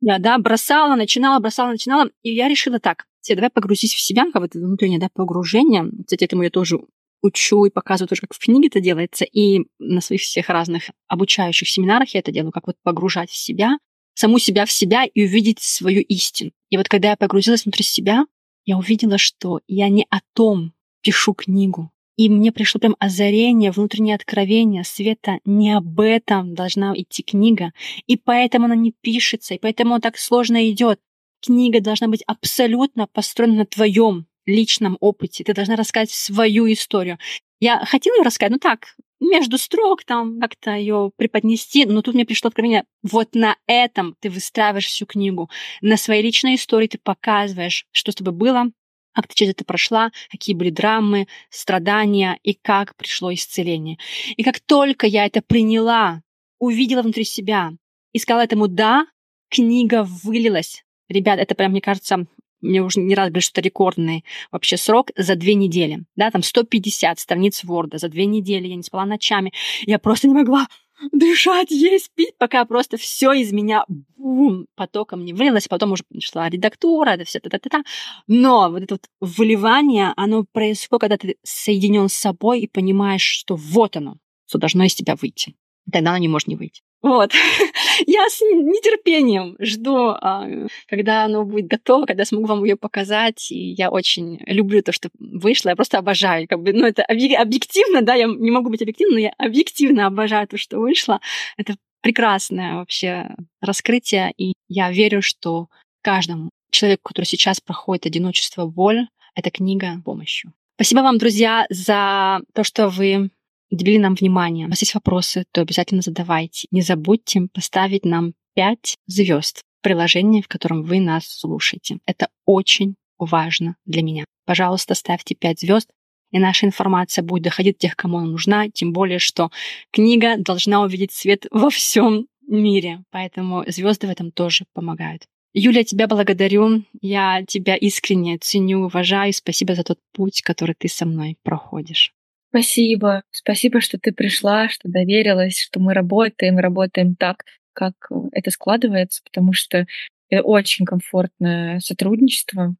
я, 0.00 0.18
да, 0.18 0.36
бросала, 0.38 0.96
начинала, 0.96 1.38
бросала, 1.38 1.70
начинала. 1.70 2.10
И 2.22 2.34
я 2.34 2.48
решила 2.48 2.78
так, 2.78 3.06
все, 3.26 3.34
давай 3.34 3.50
погрузись 3.50 3.92
в 3.92 4.00
себя, 4.00 4.30
как 4.32 4.44
это 4.44 4.60
внутреннее 4.60 5.00
да, 5.00 5.08
погружение. 5.12 5.90
Кстати, 6.04 6.22
этому 6.22 6.44
я 6.44 6.50
тоже 6.50 6.78
учу 7.22 7.64
и 7.64 7.70
показываю 7.70 8.08
тоже, 8.08 8.20
как 8.20 8.34
в 8.34 8.38
книге 8.38 8.68
это 8.68 8.80
делается. 8.80 9.24
И 9.24 9.62
на 9.80 10.00
своих 10.00 10.22
всех 10.22 10.48
разных 10.48 10.90
обучающих 11.08 11.68
семинарах 11.68 12.14
я 12.14 12.20
это 12.20 12.30
делаю, 12.30 12.52
как 12.52 12.68
вот 12.68 12.76
погружать 12.84 13.30
в 13.30 13.36
себя, 13.36 13.78
саму 14.14 14.38
себя 14.38 14.64
в 14.64 14.70
себя 14.70 15.04
и 15.04 15.24
увидеть 15.24 15.58
свою 15.58 16.02
истину. 16.02 16.52
И 16.70 16.76
вот 16.76 16.88
когда 16.88 17.10
я 17.10 17.16
погрузилась 17.16 17.64
внутрь 17.64 17.82
себя, 17.82 18.26
я 18.64 18.78
увидела, 18.78 19.18
что 19.18 19.60
я 19.66 19.88
не 19.88 20.06
о 20.08 20.20
том 20.32 20.72
пишу 21.02 21.34
книгу. 21.34 21.90
И 22.16 22.28
мне 22.28 22.52
пришло 22.52 22.78
прям 22.78 22.94
озарение, 23.00 23.72
внутреннее 23.72 24.14
откровение, 24.14 24.84
Света, 24.84 25.40
не 25.44 25.72
об 25.72 25.98
этом 25.98 26.54
должна 26.54 26.94
идти 26.96 27.24
книга. 27.24 27.72
И 28.06 28.16
поэтому 28.16 28.66
она 28.66 28.76
не 28.76 28.92
пишется, 28.92 29.54
и 29.54 29.58
поэтому 29.58 30.00
так 30.00 30.16
сложно 30.16 30.70
идет 30.70 31.00
книга 31.46 31.80
должна 31.80 32.08
быть 32.08 32.22
абсолютно 32.26 33.06
построена 33.06 33.54
на 33.54 33.66
твоем 33.66 34.26
личном 34.46 34.96
опыте. 35.00 35.44
Ты 35.44 35.54
должна 35.54 35.76
рассказать 35.76 36.10
свою 36.10 36.70
историю. 36.72 37.18
Я 37.60 37.84
хотела 37.84 38.16
ее 38.16 38.22
рассказать, 38.22 38.52
ну 38.52 38.58
так, 38.58 38.96
между 39.20 39.56
строк 39.56 40.04
там 40.04 40.40
как-то 40.40 40.72
ее 40.72 41.10
преподнести, 41.16 41.86
но 41.86 42.02
тут 42.02 42.14
мне 42.14 42.26
пришло 42.26 42.48
откровение, 42.48 42.84
вот 43.02 43.34
на 43.34 43.56
этом 43.66 44.14
ты 44.20 44.28
выстраиваешь 44.28 44.86
всю 44.86 45.06
книгу, 45.06 45.48
на 45.80 45.96
своей 45.96 46.22
личной 46.22 46.56
истории 46.56 46.86
ты 46.86 46.98
показываешь, 46.98 47.86
что 47.92 48.12
с 48.12 48.16
тобой 48.16 48.34
было, 48.34 48.66
как 49.14 49.28
ты 49.28 49.34
через 49.34 49.52
это 49.52 49.64
прошла, 49.64 50.10
какие 50.30 50.54
были 50.54 50.70
драмы, 50.70 51.28
страдания 51.48 52.38
и 52.42 52.52
как 52.52 52.94
пришло 52.96 53.32
исцеление. 53.32 53.96
И 54.36 54.42
как 54.42 54.60
только 54.60 55.06
я 55.06 55.24
это 55.24 55.40
приняла, 55.40 56.22
увидела 56.58 57.02
внутри 57.02 57.24
себя 57.24 57.72
и 58.12 58.18
сказала 58.18 58.42
этому 58.42 58.68
«да», 58.68 59.06
книга 59.48 60.02
вылилась 60.02 60.82
Ребят, 61.08 61.38
это 61.38 61.54
прям, 61.54 61.72
мне 61.72 61.80
кажется, 61.80 62.26
мне 62.60 62.82
уже 62.82 63.00
не 63.00 63.14
раз 63.14 63.28
говорили, 63.28 63.44
что 63.44 63.60
это 63.60 63.66
рекордный 63.66 64.24
вообще 64.50 64.76
срок 64.76 65.10
за 65.16 65.36
две 65.36 65.54
недели. 65.54 66.04
Да, 66.16 66.30
там 66.30 66.42
150 66.42 67.18
страниц 67.18 67.64
Word 67.64 67.98
за 67.98 68.08
две 68.08 68.26
недели. 68.26 68.68
Я 68.68 68.76
не 68.76 68.82
спала 68.82 69.04
ночами. 69.04 69.52
Я 69.82 69.98
просто 69.98 70.28
не 70.28 70.34
могла 70.34 70.66
дышать, 71.12 71.70
есть, 71.70 72.10
пить, 72.14 72.36
пока 72.38 72.64
просто 72.64 72.96
все 72.96 73.32
из 73.32 73.52
меня 73.52 73.84
бум, 74.16 74.66
потоком 74.74 75.24
не 75.24 75.32
вылилось. 75.32 75.68
Потом 75.68 75.92
уже 75.92 76.04
пришла 76.08 76.48
редактура, 76.48 77.10
это 77.10 77.24
все 77.24 77.40
та-та-та. 77.40 77.82
Но 78.26 78.70
вот 78.70 78.82
это 78.82 78.94
вот 78.94 79.06
выливание, 79.20 80.12
оно 80.16 80.44
происходит, 80.50 81.00
когда 81.00 81.16
ты 81.16 81.36
соединен 81.42 82.08
с 82.08 82.14
собой 82.14 82.60
и 82.60 82.68
понимаешь, 82.68 83.22
что 83.22 83.56
вот 83.56 83.96
оно, 83.96 84.16
что 84.46 84.58
должно 84.58 84.84
из 84.84 84.94
тебя 84.94 85.16
выйти. 85.16 85.54
Тогда 85.90 86.10
оно 86.10 86.18
не 86.18 86.28
может 86.28 86.48
не 86.48 86.56
выйти. 86.56 86.82
Вот. 87.02 87.32
Я 88.06 88.28
с 88.28 88.40
нетерпением 88.40 89.56
жду, 89.60 90.08
а, 90.08 90.46
когда 90.88 91.24
оно 91.24 91.44
будет 91.44 91.66
готово, 91.66 92.06
когда 92.06 92.24
смогу 92.24 92.46
вам 92.46 92.64
ее 92.64 92.76
показать. 92.76 93.50
И 93.50 93.70
я 93.72 93.90
очень 93.90 94.40
люблю 94.46 94.82
то, 94.82 94.92
что 94.92 95.10
вышло. 95.18 95.70
Я 95.70 95.76
просто 95.76 95.98
обожаю. 95.98 96.48
Как 96.48 96.60
бы, 96.60 96.72
ну, 96.72 96.86
это 96.86 97.04
объективно, 97.04 98.02
да, 98.02 98.14
я 98.14 98.26
не 98.26 98.50
могу 98.50 98.70
быть 98.70 98.82
объективной, 98.82 99.14
но 99.14 99.20
я 99.20 99.32
объективно 99.38 100.06
обожаю 100.06 100.48
то, 100.48 100.56
что 100.56 100.78
вышло. 100.78 101.20
Это 101.56 101.76
прекрасное 102.00 102.74
вообще 102.74 103.28
раскрытие. 103.60 104.32
И 104.36 104.54
я 104.68 104.90
верю, 104.90 105.22
что 105.22 105.68
каждому 106.02 106.50
человеку, 106.70 107.02
который 107.04 107.24
сейчас 107.24 107.60
проходит 107.60 108.06
одиночество, 108.06 108.66
боль, 108.66 109.06
эта 109.34 109.50
книга 109.50 110.00
помощью. 110.04 110.52
Спасибо 110.76 111.00
вам, 111.00 111.18
друзья, 111.18 111.66
за 111.70 112.40
то, 112.52 112.64
что 112.64 112.88
вы 112.88 113.30
уделили 113.70 113.98
нам 113.98 114.14
внимание. 114.14 114.66
У 114.66 114.70
вас 114.70 114.80
есть 114.80 114.94
вопросы, 114.94 115.44
то 115.52 115.60
обязательно 115.60 116.02
задавайте. 116.02 116.68
Не 116.70 116.82
забудьте 116.82 117.48
поставить 117.52 118.04
нам 118.04 118.34
5 118.54 118.96
звезд 119.06 119.62
в 119.80 119.82
приложении, 119.82 120.42
в 120.42 120.48
котором 120.48 120.82
вы 120.82 121.00
нас 121.00 121.26
слушаете. 121.26 121.98
Это 122.06 122.28
очень 122.44 122.94
важно 123.18 123.76
для 123.84 124.02
меня. 124.02 124.24
Пожалуйста, 124.44 124.94
ставьте 124.94 125.34
5 125.34 125.60
звезд, 125.60 125.90
и 126.32 126.38
наша 126.38 126.66
информация 126.66 127.22
будет 127.22 127.44
доходить 127.44 127.76
до 127.76 127.88
тех, 127.88 127.96
кому 127.96 128.18
она 128.18 128.26
нужна, 128.26 128.68
тем 128.68 128.92
более, 128.92 129.18
что 129.18 129.50
книга 129.92 130.36
должна 130.36 130.82
увидеть 130.82 131.12
свет 131.12 131.46
во 131.50 131.70
всем 131.70 132.26
мире, 132.46 133.02
поэтому 133.10 133.64
звезды 133.66 134.06
в 134.06 134.10
этом 134.10 134.30
тоже 134.30 134.66
помогают. 134.72 135.26
Юля, 135.58 135.84
тебя 135.84 136.06
благодарю. 136.06 136.82
Я 137.00 137.42
тебя 137.46 137.76
искренне 137.76 138.36
ценю, 138.36 138.84
уважаю. 138.84 139.32
Спасибо 139.32 139.74
за 139.74 139.84
тот 139.84 139.98
путь, 140.12 140.42
который 140.42 140.74
ты 140.78 140.86
со 140.86 141.06
мной 141.06 141.38
проходишь. 141.42 142.12
Спасибо. 142.50 143.22
Спасибо, 143.30 143.80
что 143.80 143.98
ты 143.98 144.12
пришла, 144.12 144.68
что 144.68 144.88
доверилась, 144.88 145.58
что 145.58 145.80
мы 145.80 145.94
работаем, 145.94 146.58
работаем 146.58 147.14
так, 147.16 147.44
как 147.72 147.94
э, 148.10 148.14
это 148.32 148.50
складывается, 148.50 149.22
потому 149.24 149.52
что 149.52 149.86
это 150.30 150.42
очень 150.42 150.86
комфортное 150.86 151.80
сотрудничество 151.80 152.74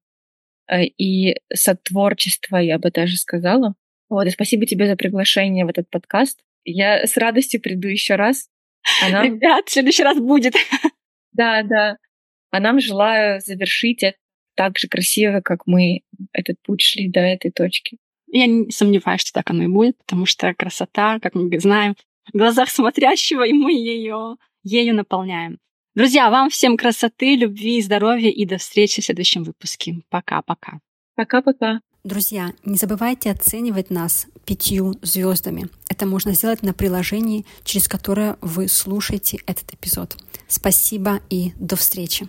э, 0.69 0.85
и 0.85 1.37
сотворчество, 1.53 2.57
я 2.57 2.79
бы 2.79 2.91
даже 2.91 3.17
сказала. 3.17 3.75
Вот, 4.09 4.27
и 4.27 4.31
спасибо 4.31 4.67
тебе 4.67 4.87
за 4.87 4.97
приглашение 4.97 5.64
в 5.64 5.69
этот 5.69 5.91
подкаст. 5.91 6.41
Я 6.64 7.07
с 7.07 7.17
радостью 7.17 7.61
приду 7.61 7.89
еще 7.89 8.14
раз. 8.14 8.49
А 9.03 9.11
нам... 9.11 9.25
Ребят, 9.25 9.69
в 9.69 9.73
следующий 9.73 10.05
раз 10.05 10.19
будет. 10.19 10.55
Да, 11.33 11.62
да. 11.62 11.97
А 12.51 12.61
нам 12.61 12.81
желаю 12.81 13.43
завершить 13.43 14.03
это 14.03 14.17
так 14.55 14.79
же 14.79 14.89
красиво, 14.89 15.43
как 15.43 15.67
мы 15.67 16.01
этот 16.33 16.57
путь 16.62 16.81
шли 16.81 17.09
до 17.11 17.21
этой 17.21 17.51
точки. 17.51 17.99
Я 18.29 18.47
не 18.47 18.70
сомневаюсь, 18.70 19.20
что 19.20 19.33
так 19.33 19.51
оно 19.51 19.64
и 19.64 19.68
будет, 19.68 19.97
потому 19.99 20.27
что 20.27 20.53
красота, 20.55 21.18
как 21.20 21.35
мы 21.35 21.59
знаем, 21.61 21.95
в 22.33 22.37
глазах 22.37 22.70
смотрящего, 22.70 23.47
и 23.47 23.53
мы 23.53 23.72
ее, 23.72 24.37
ею 24.62 24.95
наполняем. 24.95 25.59
Друзья, 25.95 26.29
вам 26.29 26.51
всем 26.51 26.77
красоты, 26.77 27.37
любви, 27.37 27.81
здоровья 27.81 28.31
и 28.31 28.45
до 28.45 28.59
встречи 28.59 29.01
в 29.01 29.05
следующем 29.05 29.45
выпуске. 29.45 30.03
Пока-пока. 30.11 30.81
Пока-пока. 31.14 31.81
Друзья, 32.05 32.53
не 32.64 32.77
забывайте 32.77 33.31
оценивать 33.31 33.91
нас 33.91 34.27
пятью 34.45 34.95
звездами. 35.03 35.68
Это 35.89 36.07
можно 36.07 36.35
сделать 36.35 36.62
на 36.62 36.72
приложении, 36.72 37.47
через 37.64 37.89
которое 37.89 38.37
вы 38.43 38.68
слушаете 38.68 39.39
этот 39.47 39.72
эпизод. 39.72 40.16
Спасибо 40.47 41.20
и 41.31 41.53
до 41.57 41.77
встречи. 41.77 42.29